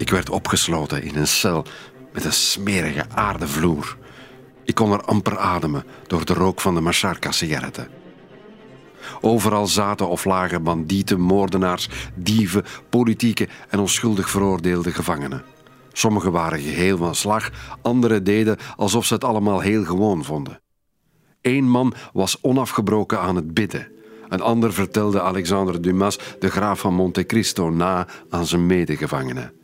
Ik 0.00 0.10
werd 0.10 0.30
opgesloten 0.30 1.02
in 1.02 1.16
een 1.16 1.26
cel 1.26 1.64
met 2.12 2.24
een 2.24 2.32
smerige 2.32 3.04
aardevloer. 3.14 3.96
Ik 4.64 4.74
kon 4.74 4.92
er 4.92 5.02
amper 5.02 5.38
ademen 5.38 5.84
door 6.06 6.24
de 6.24 6.34
rook 6.34 6.60
van 6.60 6.74
de 6.74 6.80
Masharka-sigaretten. 6.80 7.88
Overal 9.20 9.66
zaten 9.66 10.08
of 10.08 10.24
lagen 10.24 10.62
bandieten, 10.62 11.20
moordenaars, 11.20 11.88
dieven, 12.14 12.64
politieke 12.88 13.48
en 13.68 13.78
onschuldig 13.78 14.30
veroordeelde 14.30 14.92
gevangenen. 14.92 15.44
Sommigen 15.92 16.32
waren 16.32 16.60
geheel 16.60 16.96
van 16.96 17.14
slag, 17.14 17.50
anderen 17.82 18.24
deden 18.24 18.56
alsof 18.76 19.04
ze 19.04 19.14
het 19.14 19.24
allemaal 19.24 19.60
heel 19.60 19.84
gewoon 19.84 20.24
vonden. 20.24 20.60
Eén 21.42 21.68
man 21.68 21.94
was 22.12 22.38
onafgebroken 22.42 23.20
aan 23.20 23.36
het 23.36 23.54
bidden. 23.54 23.88
Een 24.28 24.42
ander 24.42 24.72
vertelde 24.72 25.20
Alexander 25.20 25.82
Dumas, 25.82 26.18
de 26.38 26.50
graaf 26.50 26.80
van 26.80 26.94
Monte 26.94 27.26
Cristo, 27.26 27.70
na 27.70 28.06
aan 28.30 28.46
zijn 28.46 28.66
medegevangenen. 28.66 29.59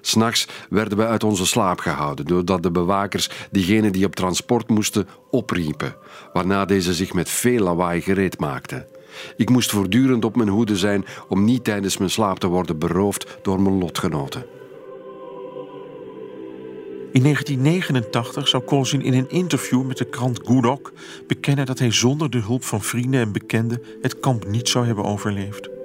S'nachts 0.00 0.48
werden 0.70 0.98
we 0.98 1.06
uit 1.06 1.24
onze 1.24 1.46
slaap 1.46 1.80
gehouden 1.80 2.24
doordat 2.24 2.62
de 2.62 2.70
bewakers 2.70 3.30
diegenen 3.50 3.92
die 3.92 4.04
op 4.04 4.16
transport 4.16 4.68
moesten 4.68 5.08
opriepen, 5.30 5.96
waarna 6.32 6.64
deze 6.64 6.94
zich 6.94 7.12
met 7.12 7.30
veel 7.30 7.62
lawaai 7.62 8.00
gereed 8.00 8.38
maakten. 8.38 8.86
Ik 9.36 9.50
moest 9.50 9.70
voortdurend 9.70 10.24
op 10.24 10.36
mijn 10.36 10.48
hoede 10.48 10.76
zijn 10.76 11.04
om 11.28 11.44
niet 11.44 11.64
tijdens 11.64 11.96
mijn 11.96 12.10
slaap 12.10 12.38
te 12.38 12.46
worden 12.46 12.78
beroofd 12.78 13.38
door 13.42 13.60
mijn 13.60 13.78
lotgenoten. 13.78 14.46
In 17.12 17.22
1989 17.22 18.48
zou 18.48 18.62
Kozin 18.62 19.02
in 19.02 19.14
een 19.14 19.30
interview 19.30 19.86
met 19.86 19.96
de 19.96 20.04
krant 20.04 20.40
Gudok 20.44 20.92
bekennen 21.26 21.66
dat 21.66 21.78
hij 21.78 21.92
zonder 21.92 22.30
de 22.30 22.40
hulp 22.40 22.64
van 22.64 22.82
vrienden 22.82 23.20
en 23.20 23.32
bekenden 23.32 23.82
het 24.00 24.20
kamp 24.20 24.48
niet 24.48 24.68
zou 24.68 24.86
hebben 24.86 25.04
overleefd. 25.04 25.77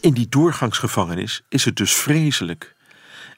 In 0.00 0.12
die 0.12 0.28
doorgangsgevangenis 0.28 1.42
is 1.48 1.64
het 1.64 1.76
dus 1.76 1.92
vreselijk. 1.92 2.74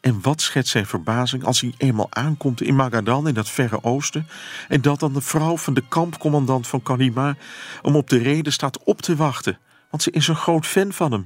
En 0.01 0.21
wat 0.21 0.41
schetst 0.41 0.71
zijn 0.71 0.87
verbazing 0.87 1.45
als 1.45 1.61
hij 1.61 1.75
eenmaal 1.77 2.07
aankomt 2.11 2.63
in 2.63 2.75
Magadan 2.75 3.29
in 3.29 3.35
dat 3.35 3.49
verre 3.49 3.83
oosten 3.83 4.29
en 4.69 4.81
dat 4.81 5.01
dan 5.01 5.13
de 5.13 5.21
vrouw 5.21 5.57
van 5.57 5.75
de 5.75 5.89
kampcommandant 5.89 6.67
van 6.67 6.83
Kalima 6.83 7.37
hem 7.83 7.97
op 7.97 8.11
de 8.11 8.19
reden 8.19 8.53
staat 8.53 8.83
op 8.83 9.03
te 9.03 9.17
wachten, 9.17 9.59
want 9.91 10.03
ze 10.03 10.11
is 10.11 10.29
een 10.29 10.37
groot 10.37 10.67
fan 10.67 10.93
van 10.93 11.13
hem. 11.13 11.25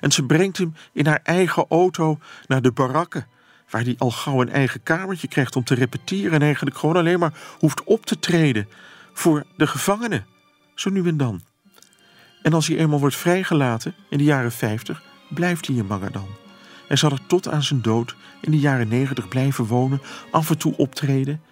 En 0.00 0.12
ze 0.12 0.24
brengt 0.24 0.58
hem 0.58 0.74
in 0.92 1.06
haar 1.06 1.20
eigen 1.22 1.66
auto 1.68 2.18
naar 2.46 2.62
de 2.62 2.72
barakken, 2.72 3.26
waar 3.70 3.82
hij 3.82 3.94
al 3.98 4.10
gauw 4.10 4.40
een 4.40 4.52
eigen 4.52 4.82
kamertje 4.82 5.28
krijgt 5.28 5.56
om 5.56 5.64
te 5.64 5.74
repeteren 5.74 6.32
en 6.32 6.42
eigenlijk 6.42 6.76
gewoon 6.76 6.96
alleen 6.96 7.18
maar 7.18 7.38
hoeft 7.58 7.84
op 7.84 8.06
te 8.06 8.18
treden 8.18 8.68
voor 9.12 9.44
de 9.56 9.66
gevangenen, 9.66 10.26
zo 10.74 10.90
nu 10.90 11.08
en 11.08 11.16
dan. 11.16 11.42
En 12.46 12.52
als 12.52 12.66
hij 12.66 12.76
eenmaal 12.76 13.00
wordt 13.00 13.16
vrijgelaten 13.16 13.94
in 14.08 14.18
de 14.18 14.24
jaren 14.24 14.52
50, 14.52 15.02
blijft 15.28 15.66
hij 15.66 15.76
in 15.76 15.86
Magadan. 15.86 16.26
Hij 16.86 16.96
zal 16.96 17.10
er 17.10 17.26
tot 17.26 17.48
aan 17.48 17.62
zijn 17.62 17.82
dood 17.82 18.16
in 18.40 18.50
de 18.50 18.58
jaren 18.58 18.88
90 18.88 19.28
blijven 19.28 19.64
wonen, 19.64 20.02
af 20.30 20.50
en 20.50 20.58
toe 20.58 20.76
optreden. 20.76 21.42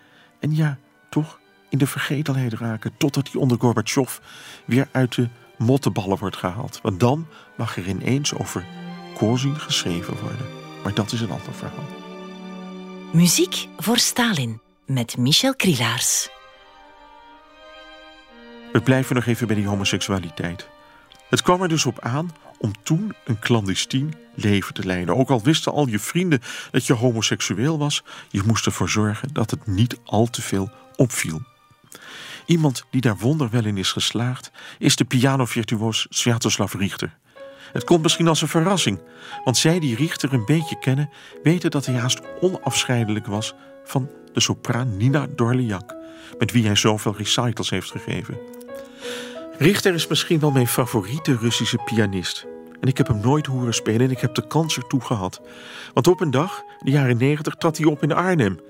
En 0.41 0.57
ja, 0.57 0.79
toch 1.11 1.39
in 1.69 1.79
de 1.79 1.87
vergetelheid 1.87 2.53
raken 2.53 2.97
totdat 2.97 3.33
hij 3.33 3.41
onder 3.41 3.59
Gorbachev 3.61 4.19
weer 4.67 4.89
uit 4.93 5.15
de 5.15 5.29
motteballen 5.59 6.19
wordt 6.19 6.37
gehaald. 6.37 6.79
Want 6.83 7.01
dan 7.01 7.27
mag 7.57 7.77
er 7.77 7.89
ineens 7.89 8.35
over 8.35 8.65
Kozin 9.15 9.57
geschreven 9.57 10.21
worden. 10.21 10.47
Maar 10.83 10.95
dat 10.95 11.13
is 11.13 11.21
een 11.21 11.31
ander 11.31 11.55
verhaal. 11.55 11.89
Muziek 13.13 13.69
voor 13.77 13.99
Stalin 13.99 14.61
met 14.87 15.17
Michel 15.17 15.55
Krielaars. 15.57 16.29
We 18.73 18.81
blijven 18.81 19.15
nog 19.15 19.27
even 19.27 19.47
bij 19.47 19.57
die 19.57 19.67
homoseksualiteit. 19.67 20.73
Het 21.35 21.43
kwam 21.43 21.62
er 21.62 21.68
dus 21.68 21.87
op 21.87 22.01
aan 22.01 22.30
om 22.59 22.72
toen 22.82 23.14
een 23.24 23.39
clandestien 23.39 24.14
leven 24.35 24.74
te 24.74 24.85
leiden. 24.85 25.16
Ook 25.16 25.30
al 25.30 25.43
wisten 25.43 25.72
al 25.72 25.89
je 25.89 25.99
vrienden 25.99 26.41
dat 26.70 26.87
je 26.87 26.93
homoseksueel 26.93 27.78
was, 27.78 28.03
je 28.28 28.43
moest 28.47 28.66
ervoor 28.66 28.89
zorgen 28.89 29.28
dat 29.32 29.51
het 29.51 29.66
niet 29.66 29.99
al 30.05 30.26
te 30.26 30.43
veel 30.43 30.70
opviel. 30.97 31.43
Iemand 32.47 32.85
die 32.91 33.01
daar 33.01 33.16
wonderwel 33.16 33.64
in 33.64 33.76
is 33.76 33.93
geslaagd, 33.93 34.51
is 34.78 34.97
de 34.97 35.05
pianovirtuoos 35.05 36.07
Sviatoslav 36.09 36.74
Richter. 36.74 37.16
Het 37.72 37.85
komt 37.85 38.03
misschien 38.03 38.28
als 38.28 38.43
een 38.43 38.49
verrassing, 38.49 39.01
want 39.45 39.57
zij 39.57 39.78
die 39.78 39.97
Richter 39.97 40.32
een 40.32 40.45
beetje 40.45 40.78
kennen, 40.78 41.11
weten 41.43 41.70
dat 41.70 41.87
hij 41.87 41.95
haast 41.95 42.20
onafscheidelijk 42.41 43.26
was 43.26 43.55
van 43.85 44.11
de 44.32 44.41
sopraan 44.41 44.97
Nina 44.97 45.26
Dorliak, 45.37 45.95
met 46.39 46.53
wie 46.53 46.66
hij 46.66 46.76
zoveel 46.76 47.14
recitals 47.16 47.70
heeft 47.70 47.91
gegeven. 47.91 48.54
Richter 49.59 49.95
is 49.95 50.07
misschien 50.07 50.41
wel 50.41 50.51
mijn 50.51 50.67
favoriete 50.67 51.37
Russische 51.37 51.79
pianist. 51.85 52.47
En 52.81 52.89
ik 52.89 52.97
heb 52.97 53.07
hem 53.07 53.21
nooit 53.21 53.47
horen 53.47 53.75
spelen 53.75 54.01
en 54.01 54.11
ik 54.11 54.21
heb 54.21 54.35
de 54.35 54.47
kans 54.47 54.77
ertoe 54.77 55.01
gehad. 55.01 55.41
Want 55.93 56.07
op 56.07 56.21
een 56.21 56.31
dag, 56.31 56.59
in 56.59 56.85
de 56.85 56.91
jaren 56.91 57.17
negentig, 57.17 57.55
trad 57.55 57.77
hij 57.77 57.87
op 57.87 58.03
in 58.03 58.13
Arnhem. 58.13 58.61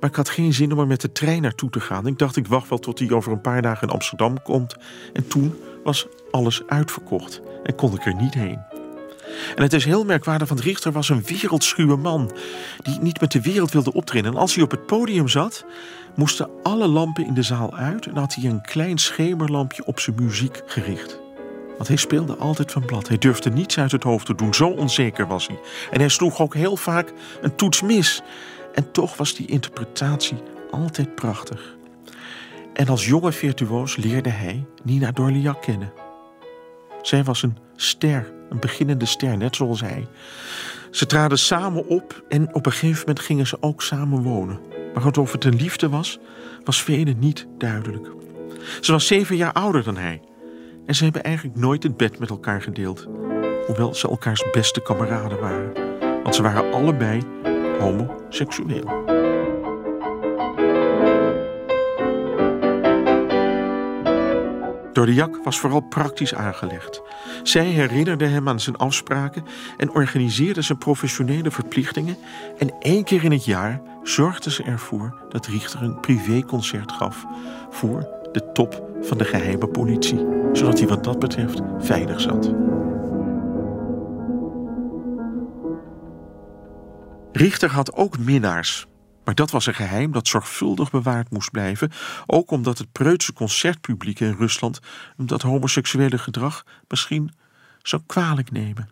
Maar 0.00 0.10
ik 0.10 0.16
had 0.16 0.28
geen 0.28 0.52
zin 0.52 0.72
om 0.72 0.78
er 0.78 0.86
met 0.86 1.00
de 1.00 1.12
trein 1.12 1.42
naartoe 1.42 1.70
te 1.70 1.80
gaan. 1.80 2.06
Ik 2.06 2.18
dacht, 2.18 2.36
ik 2.36 2.46
wacht 2.46 2.68
wel 2.68 2.78
tot 2.78 2.98
hij 2.98 3.10
over 3.10 3.32
een 3.32 3.40
paar 3.40 3.62
dagen 3.62 3.88
in 3.88 3.94
Amsterdam 3.94 4.42
komt. 4.42 4.76
En 5.12 5.28
toen 5.28 5.54
was 5.84 6.06
alles 6.30 6.62
uitverkocht 6.66 7.40
en 7.62 7.74
kon 7.74 7.94
ik 7.94 8.06
er 8.06 8.14
niet 8.14 8.34
heen. 8.34 8.58
En 9.56 9.62
het 9.62 9.72
is 9.72 9.84
heel 9.84 10.04
merkwaardig, 10.04 10.48
want 10.48 10.60
Richter 10.60 10.92
was 10.92 11.08
een 11.08 11.24
wereldschuwe 11.26 11.96
man 11.96 12.32
die 12.82 12.98
niet 13.00 13.20
met 13.20 13.32
de 13.32 13.40
wereld 13.40 13.72
wilde 13.72 13.92
optreden. 13.92 14.32
En 14.32 14.38
als 14.38 14.54
hij 14.54 14.64
op 14.64 14.70
het 14.70 14.86
podium 14.86 15.28
zat, 15.28 15.64
moesten 16.14 16.48
alle 16.62 16.86
lampen 16.86 17.26
in 17.26 17.34
de 17.34 17.42
zaal 17.42 17.74
uit 17.76 18.06
en 18.06 18.16
had 18.16 18.34
hij 18.34 18.50
een 18.50 18.62
klein 18.62 18.98
schemerlampje 18.98 19.84
op 19.84 20.00
zijn 20.00 20.16
muziek 20.22 20.62
gericht. 20.66 21.22
Want 21.76 21.88
hij 21.88 21.96
speelde 21.96 22.36
altijd 22.36 22.72
van 22.72 22.84
blad. 22.84 23.08
Hij 23.08 23.18
durfde 23.18 23.50
niets 23.50 23.78
uit 23.78 23.92
het 23.92 24.02
hoofd 24.02 24.26
te 24.26 24.34
doen, 24.34 24.54
zo 24.54 24.68
onzeker 24.68 25.26
was 25.26 25.46
hij. 25.46 25.58
En 25.90 25.98
hij 25.98 26.08
sloeg 26.08 26.40
ook 26.40 26.54
heel 26.54 26.76
vaak 26.76 27.12
een 27.42 27.54
toets 27.54 27.82
mis. 27.82 28.22
En 28.74 28.90
toch 28.90 29.16
was 29.16 29.34
die 29.34 29.46
interpretatie 29.46 30.42
altijd 30.70 31.14
prachtig. 31.14 31.76
En 32.72 32.88
als 32.88 33.06
jonge 33.06 33.32
virtuoos 33.32 33.96
leerde 33.96 34.28
hij 34.28 34.64
Nina 34.82 35.12
Dorliac 35.12 35.62
kennen. 35.62 35.92
Zij 37.02 37.24
was 37.24 37.42
een 37.42 37.56
ster, 37.76 38.32
een 38.50 38.60
beginnende 38.60 39.06
ster, 39.06 39.36
net 39.36 39.56
zoals 39.56 39.80
hij. 39.80 40.06
Ze 40.90 41.06
traden 41.06 41.38
samen 41.38 41.86
op 41.86 42.24
en 42.28 42.54
op 42.54 42.66
een 42.66 42.72
gegeven 42.72 42.98
moment 42.98 43.20
gingen 43.20 43.46
ze 43.46 43.56
ook 43.60 43.82
samen 43.82 44.22
wonen. 44.22 44.58
Maar 44.94 45.18
of 45.18 45.32
het 45.32 45.44
een 45.44 45.56
liefde 45.56 45.88
was, 45.88 46.18
was 46.64 46.82
velen 46.82 47.18
niet 47.18 47.46
duidelijk. 47.58 48.06
Ze 48.80 48.92
was 48.92 49.06
zeven 49.06 49.36
jaar 49.36 49.52
ouder 49.52 49.84
dan 49.84 49.96
hij. 49.96 50.20
En 50.86 50.94
ze 50.94 51.04
hebben 51.04 51.22
eigenlijk 51.22 51.56
nooit 51.56 51.82
het 51.82 51.96
bed 51.96 52.18
met 52.18 52.30
elkaar 52.30 52.62
gedeeld. 52.62 53.06
Hoewel 53.66 53.94
ze 53.94 54.08
elkaars 54.08 54.44
beste 54.52 54.82
kameraden 54.82 55.40
waren. 55.40 55.72
Want 56.22 56.34
ze 56.34 56.42
waren 56.42 56.72
allebei 56.72 57.22
homoseksueel. 57.78 59.03
Dordiac 64.94 65.40
was 65.44 65.58
vooral 65.58 65.80
praktisch 65.80 66.34
aangelegd. 66.34 67.02
Zij 67.42 67.64
herinnerde 67.64 68.26
hem 68.26 68.48
aan 68.48 68.60
zijn 68.60 68.76
afspraken 68.76 69.44
en 69.76 69.90
organiseerde 69.90 70.62
zijn 70.62 70.78
professionele 70.78 71.50
verplichtingen. 71.50 72.16
En 72.58 72.74
één 72.78 73.04
keer 73.04 73.24
in 73.24 73.32
het 73.32 73.44
jaar 73.44 73.80
zorgde 74.02 74.50
ze 74.50 74.62
ervoor 74.62 75.14
dat 75.28 75.46
Richter 75.46 75.82
een 75.82 76.00
privéconcert 76.00 76.92
gaf 76.92 77.26
voor 77.70 78.08
de 78.32 78.52
top 78.52 78.82
van 79.00 79.18
de 79.18 79.24
geheime 79.24 79.66
politie, 79.66 80.26
zodat 80.52 80.78
hij 80.78 80.88
wat 80.88 81.04
dat 81.04 81.18
betreft 81.18 81.60
veilig 81.78 82.20
zat. 82.20 82.54
Richter 87.32 87.70
had 87.70 87.94
ook 87.94 88.18
minnaars, 88.18 88.86
maar 89.24 89.34
dat 89.34 89.50
was 89.50 89.66
een 89.66 89.74
geheim 89.74 90.12
dat 90.12 90.28
zorgvuldig 90.28 90.90
bewaard 90.90 91.30
moest 91.30 91.50
blijven, 91.50 91.92
ook 92.26 92.50
omdat 92.50 92.78
het 92.78 92.92
preutse 92.92 93.32
concertpubliek 93.32 94.20
in 94.20 94.36
Rusland 94.38 94.80
dat 95.16 95.42
homoseksuele 95.42 96.18
gedrag 96.18 96.64
misschien 96.88 97.32
zou 97.82 98.02
kwalijk 98.06 98.50
nemen. 98.50 98.88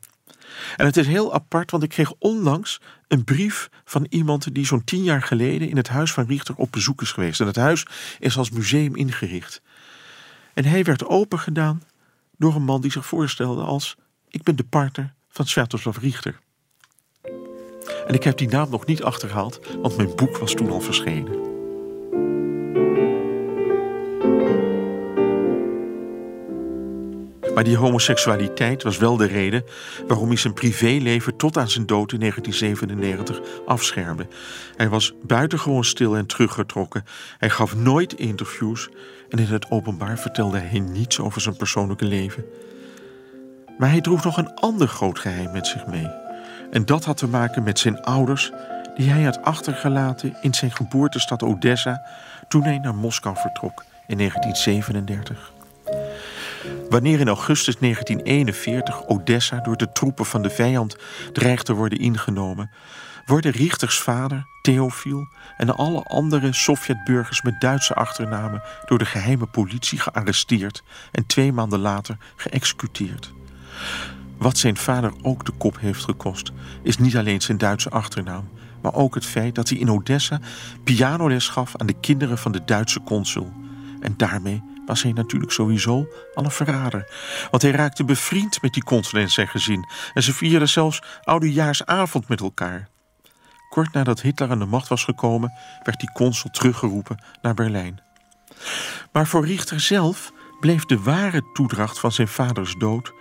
En 0.76 0.87
het 0.87 0.97
is 0.97 1.07
heel 1.07 1.35
apart, 1.35 1.70
want 1.70 1.83
ik 1.83 1.89
kreeg 1.89 2.12
onlangs 2.18 2.80
een 3.09 3.24
brief 3.24 3.68
van 3.85 4.07
iemand 4.09 4.55
die 4.55 4.66
zo'n 4.66 4.85
tien 4.85 5.03
jaar 5.03 5.22
geleden 5.22 5.68
in 5.68 5.76
het 5.76 5.89
huis 5.89 6.12
van 6.12 6.26
Richter 6.26 6.55
op 6.57 6.72
bezoek 6.72 7.03
is 7.03 7.12
geweest. 7.12 7.41
En 7.41 7.47
het 7.47 7.57
huis 7.57 7.87
is 8.18 8.37
als 8.37 8.51
museum 8.51 8.97
ingericht. 8.97 9.62
En 10.55 10.64
hij 10.64 10.85
werd 10.85 11.05
opengedaan 11.05 11.83
door 12.37 12.55
een 12.55 12.64
man 12.64 12.80
die 12.80 12.93
zich 12.93 13.07
voorstelde 13.07 13.62
als: 13.62 13.97
Ik 14.28 14.43
ben 14.43 14.57
de 14.57 14.64
partner 14.64 15.14
van 15.28 15.47
Sviatoslav 15.47 15.97
Richter. 15.97 16.41
En 18.07 18.14
ik 18.14 18.24
heb 18.24 18.39
die 18.39 18.49
naam 18.49 18.70
nog 18.70 18.87
niet 18.87 19.03
achterhaald, 19.03 19.61
want 19.83 19.97
mijn 19.97 20.14
boek 20.14 20.37
was 20.37 20.55
toen 20.55 20.70
al 20.70 20.80
verschenen. 20.80 21.53
Maar 27.55 27.64
die 27.64 27.76
homoseksualiteit 27.76 28.83
was 28.83 28.99
wel 28.99 29.16
de 29.16 29.26
reden 29.26 29.64
waarom 30.07 30.28
hij 30.28 30.37
zijn 30.37 30.53
privéleven 30.53 31.37
tot 31.37 31.57
aan 31.57 31.70
zijn 31.70 31.87
dood 31.87 32.12
in 32.12 32.18
1997 32.18 33.62
afschermde. 33.66 34.26
Hij 34.76 34.89
was 34.89 35.12
buitengewoon 35.22 35.85
stil 35.85 36.16
en 36.16 36.26
teruggetrokken. 36.26 37.05
Hij 37.39 37.51
gaf 37.51 37.76
nooit 37.76 38.12
interviews 38.12 38.89
en 39.28 39.39
in 39.39 39.47
het 39.47 39.70
openbaar 39.70 40.18
vertelde 40.18 40.59
hij 40.59 40.80
niets 40.80 41.20
over 41.20 41.41
zijn 41.41 41.57
persoonlijke 41.57 42.05
leven. 42.05 42.45
Maar 43.78 43.91
hij 43.91 44.01
droeg 44.01 44.24
nog 44.24 44.37
een 44.37 44.55
ander 44.55 44.89
groot 44.89 45.18
geheim 45.18 45.53
met 45.53 45.66
zich 45.66 45.87
mee. 45.87 46.22
En 46.73 46.85
dat 46.85 47.05
had 47.05 47.16
te 47.16 47.29
maken 47.29 47.62
met 47.62 47.79
zijn 47.79 48.03
ouders, 48.03 48.53
die 48.97 49.11
hij 49.11 49.23
had 49.23 49.43
achtergelaten 49.43 50.37
in 50.41 50.55
zijn 50.55 50.70
geboortestad 50.70 51.43
Odessa 51.43 52.03
toen 52.49 52.62
hij 52.62 52.79
naar 52.79 52.95
Moskou 52.95 53.37
vertrok 53.37 53.85
in 54.07 54.18
1937. 54.18 55.53
Wanneer 56.91 57.20
in 57.20 57.29
augustus 57.29 57.77
1941 57.79 59.07
Odessa 59.07 59.61
door 59.61 59.77
de 59.77 59.93
troepen 59.93 60.27
van 60.27 60.43
de 60.43 60.51
vijand 60.51 60.97
dreigt 61.33 61.66
te 61.66 61.73
worden 61.73 61.99
ingenomen, 61.99 62.70
worden 63.27 63.53
Richters 63.53 63.99
vader, 63.99 64.47
Theofiel, 64.62 65.29
en 65.57 65.77
alle 65.77 66.03
andere 66.03 66.53
Sovjetburgers 66.53 67.43
met 67.43 67.61
Duitse 67.61 67.95
achternamen 67.95 68.62
door 68.85 68.99
de 68.99 69.05
geheime 69.05 69.47
politie 69.47 69.99
gearresteerd 69.99 70.83
en 71.11 71.27
twee 71.27 71.53
maanden 71.53 71.81
later 71.81 72.16
geëxecuteerd. 72.37 73.33
Wat 74.43 74.59
zijn 74.59 74.76
vader 74.76 75.12
ook 75.22 75.45
de 75.45 75.53
kop 75.53 75.80
heeft 75.80 76.05
gekost, 76.05 76.53
is 76.82 76.99
niet 76.99 77.16
alleen 77.16 77.40
zijn 77.40 77.59
Duitse 77.59 77.90
achternaam, 77.90 78.49
maar 78.80 78.95
ook 78.95 79.14
het 79.14 79.26
feit 79.26 79.55
dat 79.55 79.68
hij 79.68 79.78
in 79.78 79.90
Odessa 79.90 80.40
pianoles 80.84 81.49
gaf 81.49 81.76
aan 81.76 81.86
de 81.86 82.01
kinderen 82.01 82.38
van 82.38 82.53
de 82.53 82.64
Duitse 82.64 83.01
consul. 83.03 83.53
En 84.01 84.14
daarmee 84.16 84.62
was 84.86 85.03
hij 85.03 85.12
natuurlijk 85.12 85.53
sowieso 85.53 86.07
al 86.34 86.45
een 86.45 86.51
verrader. 86.51 87.09
Want 87.51 87.62
hij 87.62 87.70
raakte 87.70 88.05
bevriend 88.05 88.62
met 88.62 88.72
die 88.72 88.84
consul 88.84 89.18
en 89.18 89.30
zijn 89.30 89.49
gezin. 89.49 89.88
En 90.14 90.22
ze 90.22 90.32
vierden 90.32 90.68
zelfs 90.68 91.03
oudejaarsavond 91.22 92.28
met 92.28 92.40
elkaar. 92.40 92.88
Kort 93.68 93.93
nadat 93.93 94.20
Hitler 94.20 94.51
aan 94.51 94.59
de 94.59 94.64
macht 94.64 94.88
was 94.88 95.05
gekomen, 95.05 95.53
werd 95.82 96.01
die 96.01 96.12
consul 96.12 96.51
teruggeroepen 96.51 97.22
naar 97.43 97.55
Berlijn. 97.55 98.01
Maar 99.12 99.26
voor 99.26 99.47
Richter 99.47 99.80
zelf 99.80 100.32
bleef 100.61 100.84
de 100.84 101.03
ware 101.03 101.43
toedracht 101.53 101.99
van 101.99 102.12
zijn 102.12 102.28
vaders 102.28 102.74
dood 102.78 103.12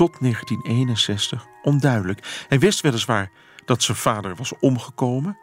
tot 0.00 0.20
1961 0.20 1.46
onduidelijk. 1.62 2.44
Hij 2.48 2.58
wist 2.58 2.80
weliswaar 2.80 3.30
dat 3.64 3.82
zijn 3.82 3.96
vader 3.96 4.36
was 4.36 4.52
omgekomen, 4.60 5.38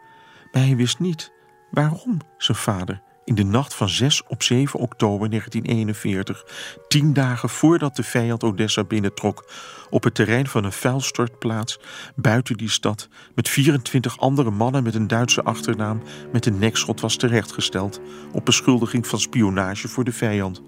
maar 0.52 0.62
hij 0.62 0.76
wist 0.76 0.98
niet 0.98 1.32
waarom 1.70 2.20
zijn 2.38 2.58
vader 2.58 3.02
in 3.24 3.34
de 3.34 3.44
nacht 3.44 3.74
van 3.74 3.88
6 3.88 4.22
op 4.26 4.42
7 4.42 4.80
oktober 4.80 5.30
1941, 5.30 6.44
tien 6.88 7.12
dagen 7.12 7.48
voordat 7.48 7.96
de 7.96 8.02
vijand 8.02 8.44
Odessa 8.44 8.84
binnentrok, 8.84 9.50
op 9.90 10.04
het 10.04 10.14
terrein 10.14 10.46
van 10.46 10.64
een 10.64 10.72
vuilstortplaats 10.72 11.78
buiten 12.16 12.56
die 12.56 12.70
stad, 12.70 13.08
met 13.34 13.48
24 13.48 14.18
andere 14.18 14.50
mannen 14.50 14.82
met 14.82 14.94
een 14.94 15.06
Duitse 15.06 15.42
achternaam, 15.42 16.02
met 16.32 16.46
een 16.46 16.58
nekschot 16.58 17.00
was 17.00 17.16
terechtgesteld 17.16 18.00
op 18.32 18.44
beschuldiging 18.44 19.06
van 19.06 19.20
spionage 19.20 19.88
voor 19.88 20.04
de 20.04 20.12
vijand. 20.12 20.62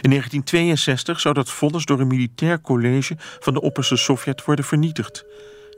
In 0.00 0.10
1962 0.10 1.20
zou 1.20 1.34
dat 1.34 1.50
vonnis 1.50 1.84
door 1.84 2.00
een 2.00 2.06
militair 2.06 2.60
college 2.60 3.16
van 3.18 3.54
de 3.54 3.60
opperste 3.60 3.96
Sovjet 3.96 4.44
worden 4.44 4.64
vernietigd. 4.64 5.24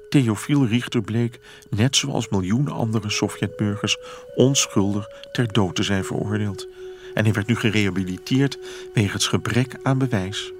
Theofiel 0.08 0.66
Richter 0.66 1.02
bleek, 1.02 1.40
net 1.70 1.96
zoals 1.96 2.28
miljoenen 2.28 2.72
andere 2.72 3.10
Sovjetburgers, 3.10 3.96
onschuldig 4.34 5.08
ter 5.32 5.52
dood 5.52 5.74
te 5.74 5.82
zijn 5.82 6.04
veroordeeld. 6.04 6.68
En 7.14 7.24
hij 7.24 7.32
werd 7.32 7.46
nu 7.46 7.56
gerehabiliteerd 7.56 8.58
wegens 8.94 9.26
gebrek 9.26 9.76
aan 9.82 9.98
bewijs. 9.98 10.52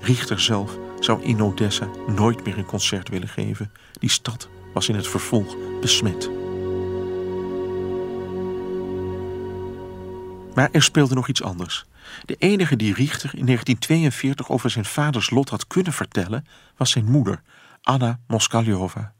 Richter 0.00 0.40
zelf 0.40 0.78
zou 1.00 1.22
in 1.22 1.42
Odessa 1.42 1.88
nooit 2.06 2.44
meer 2.44 2.58
een 2.58 2.64
concert 2.64 3.08
willen 3.08 3.28
geven. 3.28 3.72
Die 3.92 4.10
stad 4.10 4.48
was 4.72 4.88
in 4.88 4.94
het 4.94 5.08
vervolg 5.08 5.56
besmet. 5.80 6.30
Maar 10.54 10.68
er 10.72 10.82
speelde 10.82 11.14
nog 11.14 11.28
iets 11.28 11.42
anders. 11.42 11.84
De 12.24 12.34
enige 12.38 12.76
die 12.76 12.94
Richter 12.94 13.30
in 13.34 13.46
1942 13.46 14.50
over 14.50 14.70
zijn 14.70 14.84
vaders 14.84 15.30
lot 15.30 15.48
had 15.48 15.66
kunnen 15.66 15.92
vertellen, 15.92 16.46
was 16.76 16.90
zijn 16.90 17.04
moeder, 17.04 17.42
Anna 17.82 18.18
Moskaljova. 18.26 19.12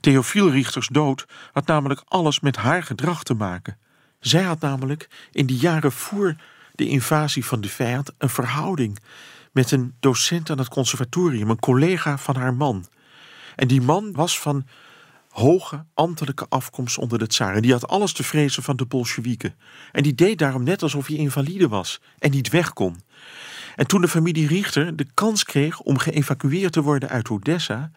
Theofiel 0.00 0.50
Richters 0.50 0.88
dood 0.88 1.26
had 1.52 1.66
namelijk 1.66 2.02
alles 2.04 2.40
met 2.40 2.56
haar 2.56 2.82
gedrag 2.82 3.22
te 3.22 3.34
maken. 3.34 3.78
Zij 4.20 4.42
had 4.42 4.60
namelijk 4.60 5.08
in 5.30 5.46
de 5.46 5.56
jaren 5.56 5.92
voor 5.92 6.36
de 6.74 6.88
invasie 6.88 7.44
van 7.44 7.60
de 7.60 7.68
vijand 7.68 8.10
een 8.18 8.28
verhouding 8.28 8.98
met 9.52 9.70
een 9.70 9.94
docent 10.00 10.50
aan 10.50 10.58
het 10.58 10.68
conservatorium, 10.68 11.50
een 11.50 11.58
collega 11.58 12.18
van 12.18 12.36
haar 12.36 12.54
man. 12.54 12.86
En 13.56 13.68
die 13.68 13.80
man 13.80 14.12
was 14.12 14.40
van 14.40 14.66
hoge 15.40 15.84
ambtelijke 15.94 16.46
afkomst 16.48 16.98
onder 16.98 17.18
de 17.18 17.26
tsaar. 17.26 17.54
En 17.54 17.62
die 17.62 17.72
had 17.72 17.88
alles 17.88 18.12
te 18.12 18.22
vrezen 18.22 18.62
van 18.62 18.76
de 18.76 18.86
Bolsjewieken. 18.86 19.54
En 19.92 20.02
die 20.02 20.14
deed 20.14 20.38
daarom 20.38 20.62
net 20.62 20.82
alsof 20.82 21.06
hij 21.06 21.16
invalide 21.16 21.68
was 21.68 22.00
en 22.18 22.30
niet 22.30 22.48
weg 22.48 22.72
kon. 22.72 23.00
En 23.76 23.86
toen 23.86 24.00
de 24.00 24.08
familie 24.08 24.46
Richter 24.46 24.96
de 24.96 25.06
kans 25.14 25.44
kreeg 25.44 25.80
om 25.80 25.98
geëvacueerd 25.98 26.72
te 26.72 26.82
worden 26.82 27.08
uit 27.08 27.28
Odessa, 27.28 27.90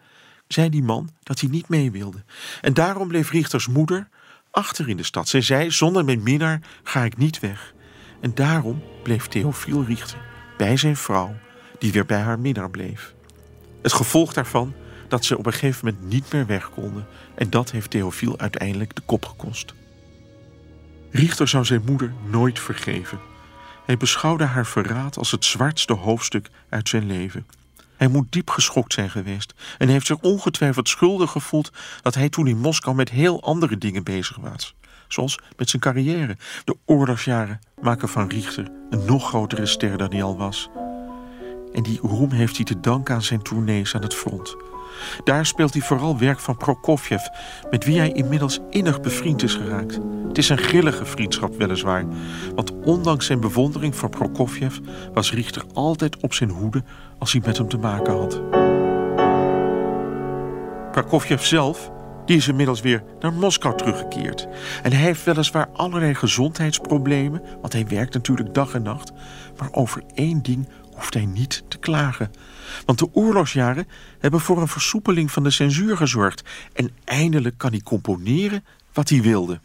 zei 0.48 0.68
die 0.68 0.82
man 0.82 1.10
dat 1.22 1.40
hij 1.40 1.48
niet 1.48 1.68
mee 1.68 1.90
wilde. 1.90 2.24
En 2.60 2.74
daarom 2.74 3.08
bleef 3.08 3.30
Richters 3.30 3.66
moeder 3.66 4.08
achter 4.50 4.88
in 4.88 4.96
de 4.96 5.02
stad. 5.02 5.28
Zij 5.28 5.40
zei: 5.40 5.70
Zonder 5.70 6.04
mijn 6.04 6.22
minnaar 6.22 6.60
ga 6.82 7.04
ik 7.04 7.16
niet 7.16 7.40
weg. 7.40 7.74
En 8.20 8.34
daarom 8.34 8.82
bleef 9.02 9.26
Theofiel 9.26 9.84
Richter 9.84 10.18
bij 10.56 10.76
zijn 10.76 10.96
vrouw, 10.96 11.34
die 11.78 11.92
weer 11.92 12.06
bij 12.06 12.20
haar 12.20 12.38
minnaar 12.38 12.70
bleef. 12.70 13.14
Het 13.82 13.92
gevolg 13.92 14.32
daarvan 14.32 14.74
dat 15.14 15.24
ze 15.24 15.38
op 15.38 15.46
een 15.46 15.52
gegeven 15.52 15.86
moment 15.86 16.12
niet 16.12 16.32
meer 16.32 16.46
weg 16.46 16.70
konden. 16.70 17.06
En 17.34 17.50
dat 17.50 17.70
heeft 17.70 17.90
Theofiel 17.90 18.38
uiteindelijk 18.38 18.94
de 18.94 19.02
kop 19.06 19.24
gekost. 19.26 19.74
Richter 21.10 21.48
zou 21.48 21.64
zijn 21.64 21.82
moeder 21.86 22.12
nooit 22.30 22.58
vergeven. 22.58 23.18
Hij 23.86 23.96
beschouwde 23.96 24.44
haar 24.44 24.66
verraad 24.66 25.18
als 25.18 25.30
het 25.30 25.44
zwartste 25.44 25.92
hoofdstuk 25.92 26.50
uit 26.68 26.88
zijn 26.88 27.06
leven. 27.06 27.46
Hij 27.96 28.08
moet 28.08 28.32
diep 28.32 28.50
geschokt 28.50 28.92
zijn 28.92 29.10
geweest 29.10 29.54
en 29.78 29.88
heeft 29.88 30.06
zich 30.06 30.18
ongetwijfeld 30.20 30.88
schuldig 30.88 31.30
gevoeld 31.30 31.70
dat 32.02 32.14
hij 32.14 32.28
toen 32.28 32.46
in 32.46 32.58
Moskou 32.58 32.96
met 32.96 33.10
heel 33.10 33.42
andere 33.42 33.78
dingen 33.78 34.04
bezig 34.04 34.36
was. 34.36 34.74
Zoals 35.08 35.38
met 35.56 35.70
zijn 35.70 35.82
carrière. 35.82 36.36
De 36.64 36.76
oorlogsjaren 36.84 37.60
maken 37.80 38.08
van 38.08 38.28
Richter 38.28 38.70
een 38.90 39.04
nog 39.04 39.28
grotere 39.28 39.66
ster 39.66 39.98
dan 39.98 40.10
hij 40.10 40.22
al 40.22 40.36
was. 40.36 40.68
En 41.72 41.82
die 41.82 41.98
roem 42.02 42.30
heeft 42.30 42.56
hij 42.56 42.64
te 42.64 42.80
danken 42.80 43.14
aan 43.14 43.22
zijn 43.22 43.42
tournees 43.42 43.94
aan 43.94 44.02
het 44.02 44.14
front. 44.14 44.73
Daar 45.24 45.46
speelt 45.46 45.72
hij 45.72 45.82
vooral 45.82 46.18
werk 46.18 46.40
van 46.40 46.56
Prokofjev, 46.56 47.22
met 47.70 47.84
wie 47.84 47.98
hij 47.98 48.12
inmiddels 48.12 48.60
innig 48.70 49.00
bevriend 49.00 49.42
is 49.42 49.54
geraakt. 49.54 49.98
Het 50.28 50.38
is 50.38 50.48
een 50.48 50.58
grillige 50.58 51.04
vriendschap 51.04 51.56
weliswaar, 51.56 52.04
want 52.54 52.72
ondanks 52.84 53.26
zijn 53.26 53.40
bewondering 53.40 53.96
voor 53.96 54.08
Prokofjev 54.08 54.78
was 55.12 55.32
Richter 55.32 55.62
altijd 55.72 56.16
op 56.22 56.34
zijn 56.34 56.50
hoede 56.50 56.82
als 57.18 57.32
hij 57.32 57.42
met 57.44 57.58
hem 57.58 57.68
te 57.68 57.78
maken 57.78 58.12
had. 58.12 58.40
Prokofjev 60.92 61.42
zelf 61.42 61.92
die 62.24 62.36
is 62.36 62.48
inmiddels 62.48 62.80
weer 62.80 63.02
naar 63.20 63.32
Moskou 63.32 63.76
teruggekeerd. 63.76 64.48
En 64.82 64.92
hij 64.92 65.00
heeft 65.00 65.24
weliswaar 65.24 65.68
allerlei 65.72 66.14
gezondheidsproblemen, 66.14 67.42
want 67.60 67.72
hij 67.72 67.86
werkt 67.86 68.14
natuurlijk 68.14 68.54
dag 68.54 68.74
en 68.74 68.82
nacht. 68.82 69.12
Maar 69.58 69.68
over 69.70 70.02
één 70.14 70.42
ding 70.42 70.68
hoeft 70.94 71.14
hij 71.14 71.24
niet 71.24 71.62
te 71.68 71.78
klagen. 71.78 72.32
Want 72.86 72.98
de 72.98 73.08
oorlogsjaren 73.12 73.88
hebben 74.18 74.40
voor 74.40 74.60
een 74.60 74.68
versoepeling 74.68 75.30
van 75.30 75.42
de 75.42 75.50
censuur 75.50 75.96
gezorgd. 75.96 76.42
En 76.72 76.90
eindelijk 77.04 77.58
kan 77.58 77.70
hij 77.70 77.80
componeren 77.80 78.64
wat 78.92 79.08
hij 79.08 79.22
wilde. 79.22 79.60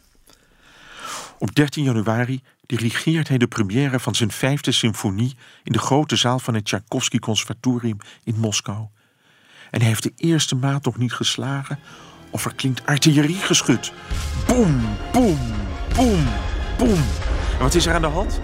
Op 1.38 1.56
13 1.56 1.84
januari 1.84 2.41
dirigeert 2.65 3.27
hij 3.27 3.38
de 3.38 3.47
première 3.47 3.99
van 3.99 4.15
zijn 4.15 4.31
vijfde 4.31 4.72
symfonie 4.72 5.35
in 5.64 5.72
de 5.72 5.80
grote 5.80 6.15
zaal 6.15 6.39
van 6.39 6.53
het 6.53 6.65
Tchaikovsky 6.65 7.19
Conservatorium 7.19 7.97
in 8.23 8.35
Moskou. 8.38 8.88
En 9.72 9.80
hij 9.80 9.88
heeft 9.88 10.03
de 10.03 10.14
eerste 10.15 10.56
maat 10.56 10.85
nog 10.85 10.97
niet 10.97 11.14
geslagen 11.14 11.80
of 12.30 12.45
er 12.45 12.56
klinkt 12.56 12.85
artilleriegeschut. 12.85 13.91
Boem, 14.47 14.81
boem, 15.11 15.39
boem, 15.95 16.26
boem. 16.77 17.03
En 17.53 17.60
wat 17.60 17.76
is 17.76 17.85
er 17.85 17.93
aan 17.93 18.01
de 18.01 18.07
hand? 18.07 18.41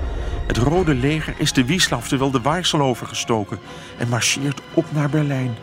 Het 0.48 0.58
Rode 0.58 0.96
Leger 0.96 1.34
is 1.38 1.54
de 1.54 1.66
Wieslav 1.66 2.08
terwijl 2.08 2.32
de 2.32 2.42
Waarsel 2.42 2.82
overgestoken 2.82 3.60
en 3.98 4.10
marcheert 4.10 4.62
op 4.74 4.86
naar 4.92 5.10
Berlijn. 5.10 5.56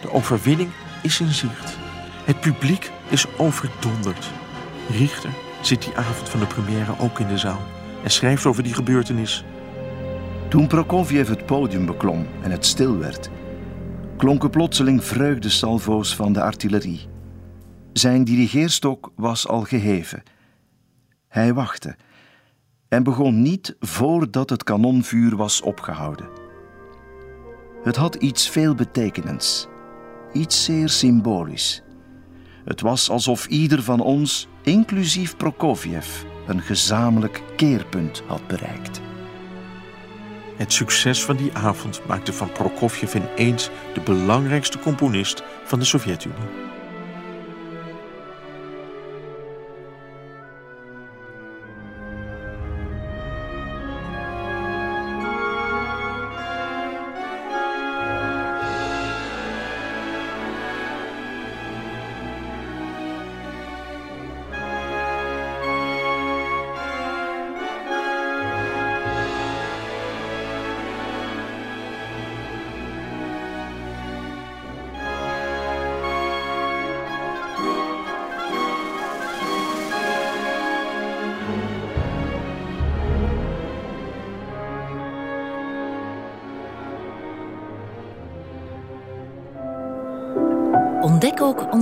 De 0.00 0.12
overwinning 0.12 0.70
is 1.02 1.20
in 1.20 1.32
zicht. 1.32 1.78
Het 2.24 2.40
publiek 2.40 2.90
is 3.08 3.26
overdonderd. 3.36 4.30
Richter 4.90 5.30
zit 5.60 5.82
die 5.82 5.96
avond 5.96 6.28
van 6.28 6.40
de 6.40 6.46
première 6.46 6.98
ook 6.98 7.20
in 7.20 7.26
de 7.26 7.38
zaal 7.38 7.62
en 8.02 8.10
schrijft 8.10 8.46
over 8.46 8.62
die 8.62 8.74
gebeurtenis. 8.74 9.44
Toen 10.48 10.66
Prokofjev 10.66 11.28
het 11.28 11.46
podium 11.46 11.86
beklom 11.86 12.26
en 12.42 12.50
het 12.50 12.66
stil 12.66 12.98
werd, 12.98 13.30
klonken 14.16 14.50
plotseling 14.50 15.04
vreugdesalvo's 15.04 16.14
van 16.14 16.32
de 16.32 16.42
artillerie. 16.42 17.08
Zijn 17.92 18.24
dirigeerstok 18.24 19.12
was 19.16 19.48
al 19.48 19.62
geheven. 19.62 20.22
Hij 21.28 21.54
wachtte 21.54 21.96
en 22.96 23.02
begon 23.02 23.42
niet 23.42 23.76
voordat 23.80 24.50
het 24.50 24.64
kanonvuur 24.64 25.36
was 25.36 25.60
opgehouden. 25.60 26.28
Het 27.82 27.96
had 27.96 28.14
iets 28.14 28.50
veelbetekenends, 28.50 29.66
iets 30.32 30.64
zeer 30.64 30.88
symbolisch. 30.88 31.82
Het 32.64 32.80
was 32.80 33.10
alsof 33.10 33.46
ieder 33.46 33.82
van 33.82 34.00
ons, 34.00 34.48
inclusief 34.62 35.36
Prokofjev, 35.36 36.22
een 36.46 36.62
gezamenlijk 36.62 37.42
keerpunt 37.56 38.22
had 38.26 38.46
bereikt. 38.46 39.00
Het 40.56 40.72
succes 40.72 41.24
van 41.24 41.36
die 41.36 41.52
avond 41.52 42.06
maakte 42.06 42.32
van 42.32 42.52
Prokofjev 42.52 43.14
ineens 43.14 43.70
de 43.94 44.00
belangrijkste 44.00 44.78
componist 44.78 45.42
van 45.64 45.78
de 45.78 45.84
Sovjet-Unie. 45.84 46.75